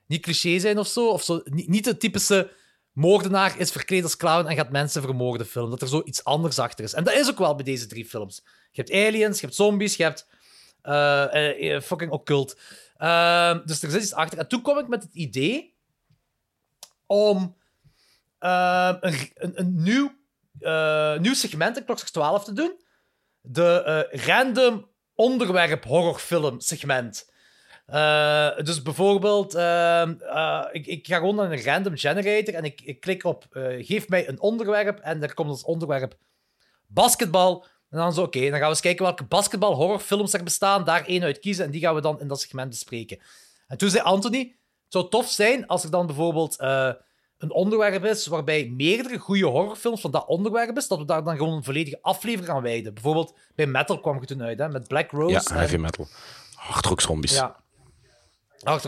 [0.06, 1.08] niet cliché zijn of zo.
[1.08, 2.52] Of zo niet, niet de typische
[2.92, 5.70] moordenaar is verkleed als clown en gaat mensen vermoorden film.
[5.70, 6.92] Dat er zo iets anders achter is.
[6.92, 8.42] En dat is ook wel bij deze drie films.
[8.70, 10.26] Je hebt aliens, je hebt zombies, je hebt
[10.82, 12.58] eh, eh, eh, fucking occult.
[13.00, 14.38] Ehm, dus er zit iets achter.
[14.38, 15.76] En toen kwam ik met het idee
[17.06, 17.56] om
[18.38, 20.12] ehm, een, een, nieuw,
[20.58, 22.80] eh, nieuw segment in Klokslag 12 te doen.
[23.40, 27.32] De eh, random onderwerp horrorfilm segment.
[27.86, 32.80] Eh, dus bijvoorbeeld, ehm, eh, ik, ik ga gewoon naar een random generator en ik,
[32.80, 33.46] ik klik op
[33.78, 36.16] geef mij een onderwerp en daar komt als onderwerp
[36.86, 37.66] basketbal.
[37.90, 41.04] En dan zo, oké, dan gaan we eens kijken welke basketbal horrorfilms er bestaan, daar
[41.04, 43.18] één uit kiezen en die gaan we dan in dat segment bespreken.
[43.66, 46.92] En toen zei Anthony, het zou tof zijn als er dan bijvoorbeeld eh,
[47.38, 51.36] een onderwerp is waarbij meerdere goede horrorfilms van dat onderwerp is, dat we daar dan
[51.36, 52.94] gewoon een volledige aflevering aan wijden.
[52.94, 55.32] Bijvoorbeeld bij Metal kwam je toen uit, hè, met Black Rose.
[55.32, 56.08] Ja, en- heavy metal.
[56.54, 57.34] Hardrock zombies.
[57.34, 57.56] ja.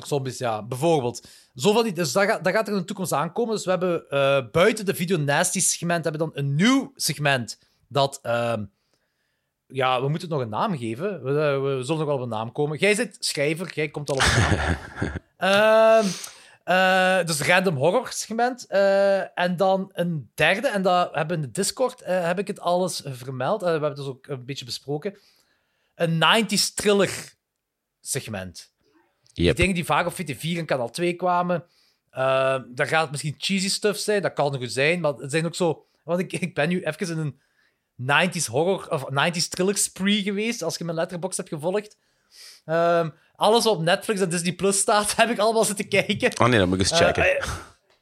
[0.03, 0.63] Zombies, ja.
[0.63, 1.29] Bijvoorbeeld.
[1.55, 3.55] Zo van die, dus dat gaat, dat gaat er in de toekomst aankomen.
[3.55, 7.59] Dus we hebben eh, buiten de Video Nasty segment hebben we dan een nieuw segment.
[7.89, 8.65] Dat, ehm,
[9.73, 11.23] ja, we moeten het nog een naam geven.
[11.23, 12.79] We, eh, we zullen nog wel op een naam komen.
[12.79, 14.77] Jij zit schrijver, jij komt al op een naam.
[15.37, 16.07] Ehm,
[16.65, 18.67] eh, dus random horror segment.
[18.67, 22.61] Eh, en dan een derde, en dat hebben we in de Discord heb ik het
[22.61, 23.61] alles vermeld.
[23.61, 25.19] We hebben het dus ook een beetje besproken.
[25.95, 27.35] Een 90s thriller
[28.01, 28.73] segment.
[29.23, 29.35] Yep.
[29.35, 31.65] Die dingen die vaak op VT4 en kanaal 2 kwamen.
[32.13, 35.47] Uh, daar gaat het misschien cheesy stuff zijn, dat kan goed zijn, maar het zijn
[35.47, 35.87] ook zo...
[36.05, 37.41] Want ik, ik ben nu even in een
[37.97, 41.97] 90s horror, of 90s thriller spree geweest, als je mijn letterbox hebt gevolgd.
[42.67, 46.41] Um, alles wat op Netflix en Disney Plus staat, heb ik allemaal zitten kijken.
[46.41, 47.25] Oh nee, dan moet ik eens checken.
[47.25, 47.45] Uh,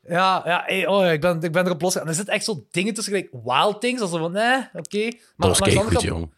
[0.03, 2.09] Ja, ja hey, oh, ik, ben, ik ben erop losgegaan.
[2.09, 5.03] Er zitten echt zo dingen tussen, gelijk wild things, als van, nee, oké.
[5.37, 6.33] Maar Dat was goed, jong.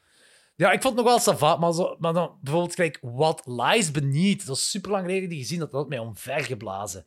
[0.57, 3.91] Ja, ik vond het nog wel sava, maar, zo, maar dan bijvoorbeeld gelijk What Lies
[3.91, 4.47] Beneath.
[4.47, 7.07] Dat is super lang geleden die gezien, dat dat had mij omvergeblazen.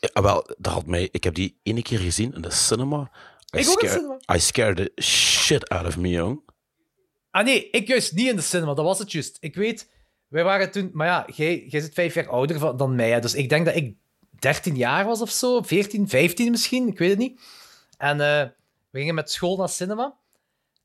[0.00, 1.08] Ja, wel, dat had mij...
[1.12, 3.10] Ik heb die ene keer gezien in de cinema.
[3.56, 4.18] I Ik ook in de cinema.
[4.34, 6.40] I scared the shit out of me, jong.
[7.30, 9.36] Ah nee, ik juist niet in de cinema, dat was het juist.
[9.40, 9.90] Ik weet,
[10.28, 10.90] wij waren toen...
[10.92, 13.66] Maar ja, jij, jij zit vijf jaar ouder van, dan mij, hè, dus ik denk
[13.66, 13.96] dat ik
[14.38, 17.40] 13 jaar was of zo, 14, 15 misschien, ik weet het niet.
[17.96, 18.48] En eh,
[18.90, 20.16] we gingen met school naar cinema.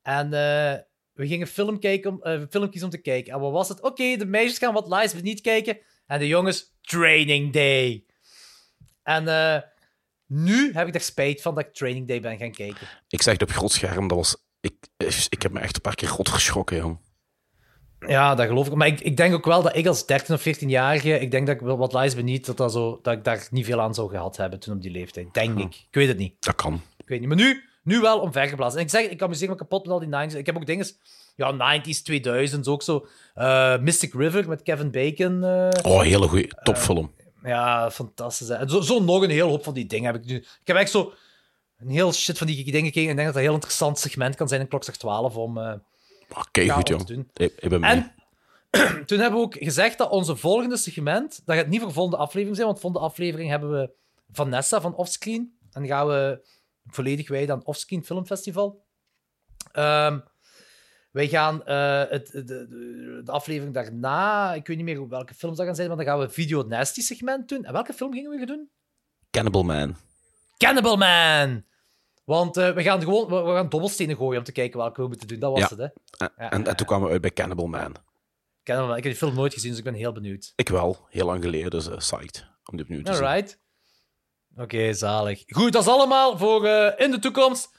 [0.02, 0.80] En eh,
[1.14, 3.34] we gingen film kijken om, filmpjes om te kijken.
[3.34, 3.82] En wat was het?
[3.82, 5.78] Oké, de meisjes gaan wat lies niet kijken.
[6.08, 8.06] En de jongens, Training Day.
[9.04, 9.62] En eh,
[10.34, 12.88] nu heb ik er spijt van dat ik Training Day ben gaan kijken.
[13.08, 14.38] Ik zeg het op groot scherm, dat was...
[14.62, 14.74] Ik,
[15.30, 16.98] ik heb me echt een paar keer rot geschrokken, jong.
[18.08, 18.74] Ja, dat geloof ik.
[18.74, 21.56] Maar ik, ik denk ook wel dat ik als 13 of 14-jarige, ik denk dat
[21.56, 23.94] ik wel wat lies ben niet, dat, dat, zo, dat ik daar niet veel aan
[23.94, 25.34] zou gehad hebben toen op die leeftijd.
[25.34, 25.76] Denk ik.
[25.76, 26.36] Ik weet het niet.
[26.40, 26.82] Dat kan.
[26.98, 27.28] Ik weet niet.
[27.28, 28.80] Maar nu, nu wel omvergeblazen.
[28.80, 30.38] En ik zeg, ik amuseer me kapot met al die 90s.
[30.38, 30.86] Ik heb ook dingen,
[31.36, 32.02] ja, 90s,
[32.58, 33.08] 2000s, ook zo.
[33.34, 35.44] eh, Mystic River met Kevin Bacon.
[35.44, 37.12] eh, Oh, hele goede topfilm.
[37.44, 38.48] Ja, fantastisch.
[38.48, 38.56] hè.
[38.56, 40.36] En zo, zo nog een heel hoop van die dingen heb ik nu.
[40.36, 41.14] Ik heb echt zo
[41.78, 43.02] een heel shit van die dingen gekeken.
[43.04, 45.58] En ik denk dat dat een heel interessant segment kan zijn in Klokslag 12 om.
[45.58, 45.74] eh,
[46.38, 47.06] Oké, ja, goed, om jong.
[47.08, 47.30] te doen.
[47.34, 47.92] Ik, ik ben mee.
[47.92, 48.12] En
[49.06, 52.56] toen hebben we ook gezegd dat onze volgende segment, dat gaat niet voor volgende aflevering
[52.56, 53.90] zijn, want volgende aflevering hebben we
[54.32, 55.58] Vanessa van Offscreen.
[55.72, 56.48] En dan gaan we
[56.88, 58.84] volledig wijden aan Offscreen Filmfestival.
[59.72, 60.20] Ehm
[61.14, 65.58] wij gaan eh, het, de, de, de aflevering daarna, ik weet niet meer welke films
[65.58, 67.64] dat gaan zijn, maar dan gaan we Video Nasty segment doen.
[67.66, 68.70] En welke film gingen we doen?
[69.32, 69.96] Cannibal Man.
[70.58, 71.64] Cannibal Man!
[72.24, 75.08] Want eh, we gaan gewoon we, we gaan dobbelstenen gooien om te kijken welke we
[75.08, 75.40] moeten doen.
[75.40, 75.68] Dat was Ja.
[75.70, 75.84] het, hè?
[76.26, 77.96] En, Ja, en, toen kwamen we uit bij Cannibal Man.
[78.64, 78.98] Cannibal Man.
[78.98, 80.54] Ik heb die film nooit gezien, dus ik ben heel benieuwd.
[80.56, 83.24] Ik wel, heel lang geleden, dus eh psyched om die opnieuw te zien.
[83.26, 83.60] Alright.
[84.56, 85.44] Oké, zalig.
[85.48, 86.68] Goed, dat is allemaal voor
[86.98, 87.70] in de toekomst.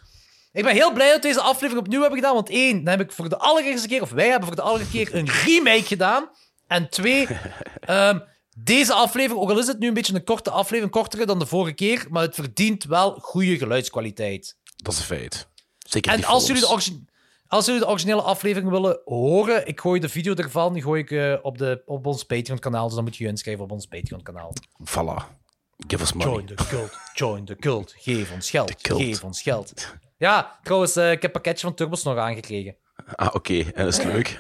[0.55, 2.35] Ik ben heel blij dat we deze aflevering opnieuw hebben gedaan.
[2.35, 4.97] Want één, dan heb ik voor de allereerste keer, of wij hebben voor de allereerste
[4.97, 6.31] keer een remake gedaan.
[6.67, 7.27] En twee,
[7.81, 8.19] ehm,
[8.57, 11.47] deze aflevering, ook al is het nu een beetje een korte aflevering, kortere dan de
[11.47, 14.57] vorige keer, maar het verdient wel goede geluidskwaliteit.
[14.77, 15.49] Dat is een feit.
[15.79, 17.03] Zeker En als jullie, de
[17.49, 21.11] als jullie de originele aflevering willen horen, ik gooi de video ervan die gooi ik,
[21.11, 22.87] eh, op, de, op ons Patreon-kanaal.
[22.87, 24.53] Dus dan moet je je inschrijven op ons Patreon-kanaal.
[24.91, 25.43] Voilà.
[25.87, 26.33] Give us money.
[26.33, 27.95] Join the cult, join the cult.
[27.97, 29.73] Geef ons geld, geef ons geld.
[30.17, 32.77] Ja, trouwens, eh, ik heb een pakketje van Turbos nog aangekregen.
[33.15, 33.65] Ah, oké.
[33.75, 34.39] En is het leuk?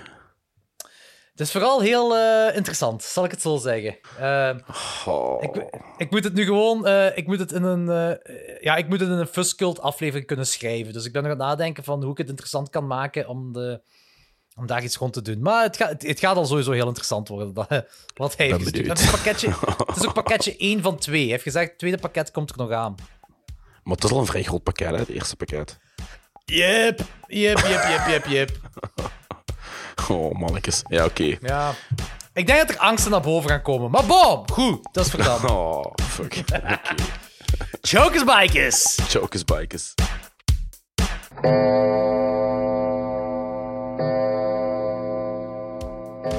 [1.30, 3.98] Het is vooral heel eh, interessant, zal ik het zo zeggen.
[4.18, 4.50] Eh,
[5.06, 5.42] Oh.
[5.42, 5.64] ik,
[5.96, 6.86] ik moet het nu gewoon...
[6.86, 7.88] eh, ik moet het in een...
[7.88, 10.92] eh, ja, ik moet het in een Fuscult aflevering kunnen schrijven.
[10.92, 13.52] Dus ik ben nog aan het nadenken van hoe ik het interessant kan maken om,
[13.52, 13.80] de,
[14.56, 15.40] om daar iets rond te doen.
[15.42, 17.68] Maar het, gaat het, het gaat al sowieso heel interessant worden, dat,
[18.14, 18.64] wat hij heeft.
[18.76, 19.48] Het is, pakketje,
[19.86, 21.20] het is ook pakketje 1 van 2.
[21.20, 22.94] Hij heeft gezegd, het tweede pakket komt er nog aan.
[23.84, 25.78] Maar het is al een vrij groot pakket, hè, het eerste pakket.
[26.44, 28.50] Yep, yep, yep, yep, yep, yep.
[30.08, 30.82] Oh, mannetjes.
[30.88, 31.36] Ja, oké.
[31.40, 31.72] Ja.
[32.32, 33.90] Ik denk dat er angsten naar boven gaan komen.
[33.90, 35.48] Maar bom, goed, dat is dan.
[35.50, 36.36] Oh, fuck.
[36.38, 36.80] Oké.
[37.80, 38.98] Chokers Bikers!
[39.08, 39.94] Chokers bikers.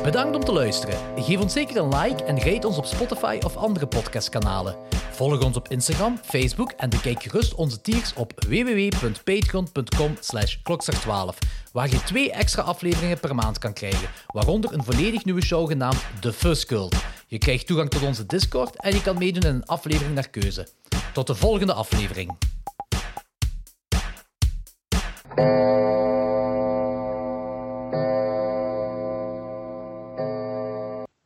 [0.06, 0.98] Bedankt om te luisteren.
[1.15, 4.76] Geef ons zeker een like en rate ons op Spotify of andere podcastkanalen.
[5.11, 11.38] Volg ons op Instagram, Facebook en bekijk gerust onze tiers op www.patreon.com slash klokslag12,
[11.72, 16.06] waar je twee extra afleveringen per maand kan krijgen, waaronder een volledig nieuwe show genaamd
[16.19, 16.95] The Fuzz Cult.
[17.27, 20.68] Je krijgt toegang tot onze Discord en je kan meedoen in een aflevering naar keuze.
[21.14, 22.38] Tot de volgende aflevering.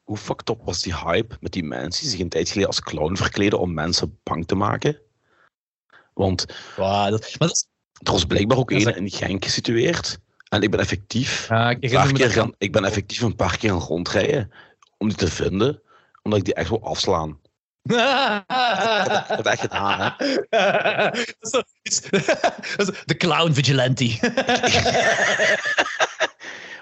[0.09, 2.81] Hoe fucked up was die hype met die mensen die zich een tijd geleden als
[2.81, 4.97] clown verkleden om mensen bang te maken?
[6.13, 6.45] Want
[6.75, 7.67] Wow, dat, maar dat
[8.03, 10.19] er was blijkbaar ook Dat een in Genk gesitueerd.
[10.49, 13.57] En ik ben effectief, Ja, ik paar keer dat- gaan, ik ben effectief een paar
[13.57, 14.51] keer gaan rondrijden
[14.97, 15.81] om die te vinden,
[16.23, 17.39] omdat ik die echt wil afslaan.
[19.37, 20.27] Het echt gedaan, hè.
[21.39, 21.65] Dat
[22.77, 24.05] dat De clown vigilante.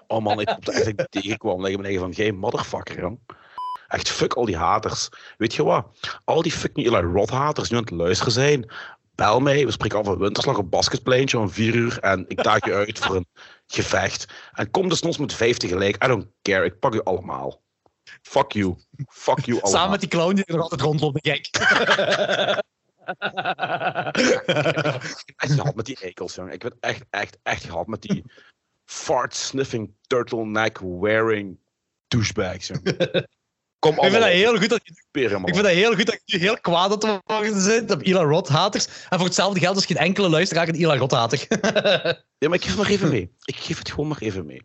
[0.08, 1.62] Oh man, ik hoopte echt ik tegenkwam.
[1.62, 3.20] Dat ik me van, jij motherfucker, jong.
[3.88, 5.10] Echt, fuck al die haters.
[5.38, 5.86] Weet je wat?
[6.24, 8.72] Al die fucking Eli Roth haters nu aan het luisteren zijn.
[9.16, 12.00] Bel mij, we spreken af een winterslag op basketpleintje om vier uur.
[12.00, 13.28] En ik daag je uit voor een
[13.68, 14.26] gevecht.
[14.54, 16.04] En kom dus met vijf tegelijk.
[16.04, 17.62] I don't care, ik pak u allemaal.
[18.22, 18.76] Fuck you.
[19.08, 19.72] Fuck you allemaal.
[19.72, 21.48] Samen met die clown die er altijd rondloopt, de gek.
[25.36, 26.52] echt gehad met die eikels, jong.
[26.52, 28.24] Ik werd echt, echt, echt gehad met die
[28.88, 31.60] fart-sniffing, turtleneck-wearing
[32.08, 32.72] douchebags.
[33.80, 34.82] Kom Ik vind dat heel goed dat.
[35.14, 38.14] Ik vind dat heel goed dat je heel kwaad aan het worden bent op Eli
[38.14, 38.86] Roth-haters.
[38.86, 41.46] En voor hetzelfde geld is geen enkele luisteraar een Eli Roth-hater.
[42.40, 43.36] Ja, maar ik geef het maar even mee.
[43.44, 44.62] Ik geef het gewoon maar even mee.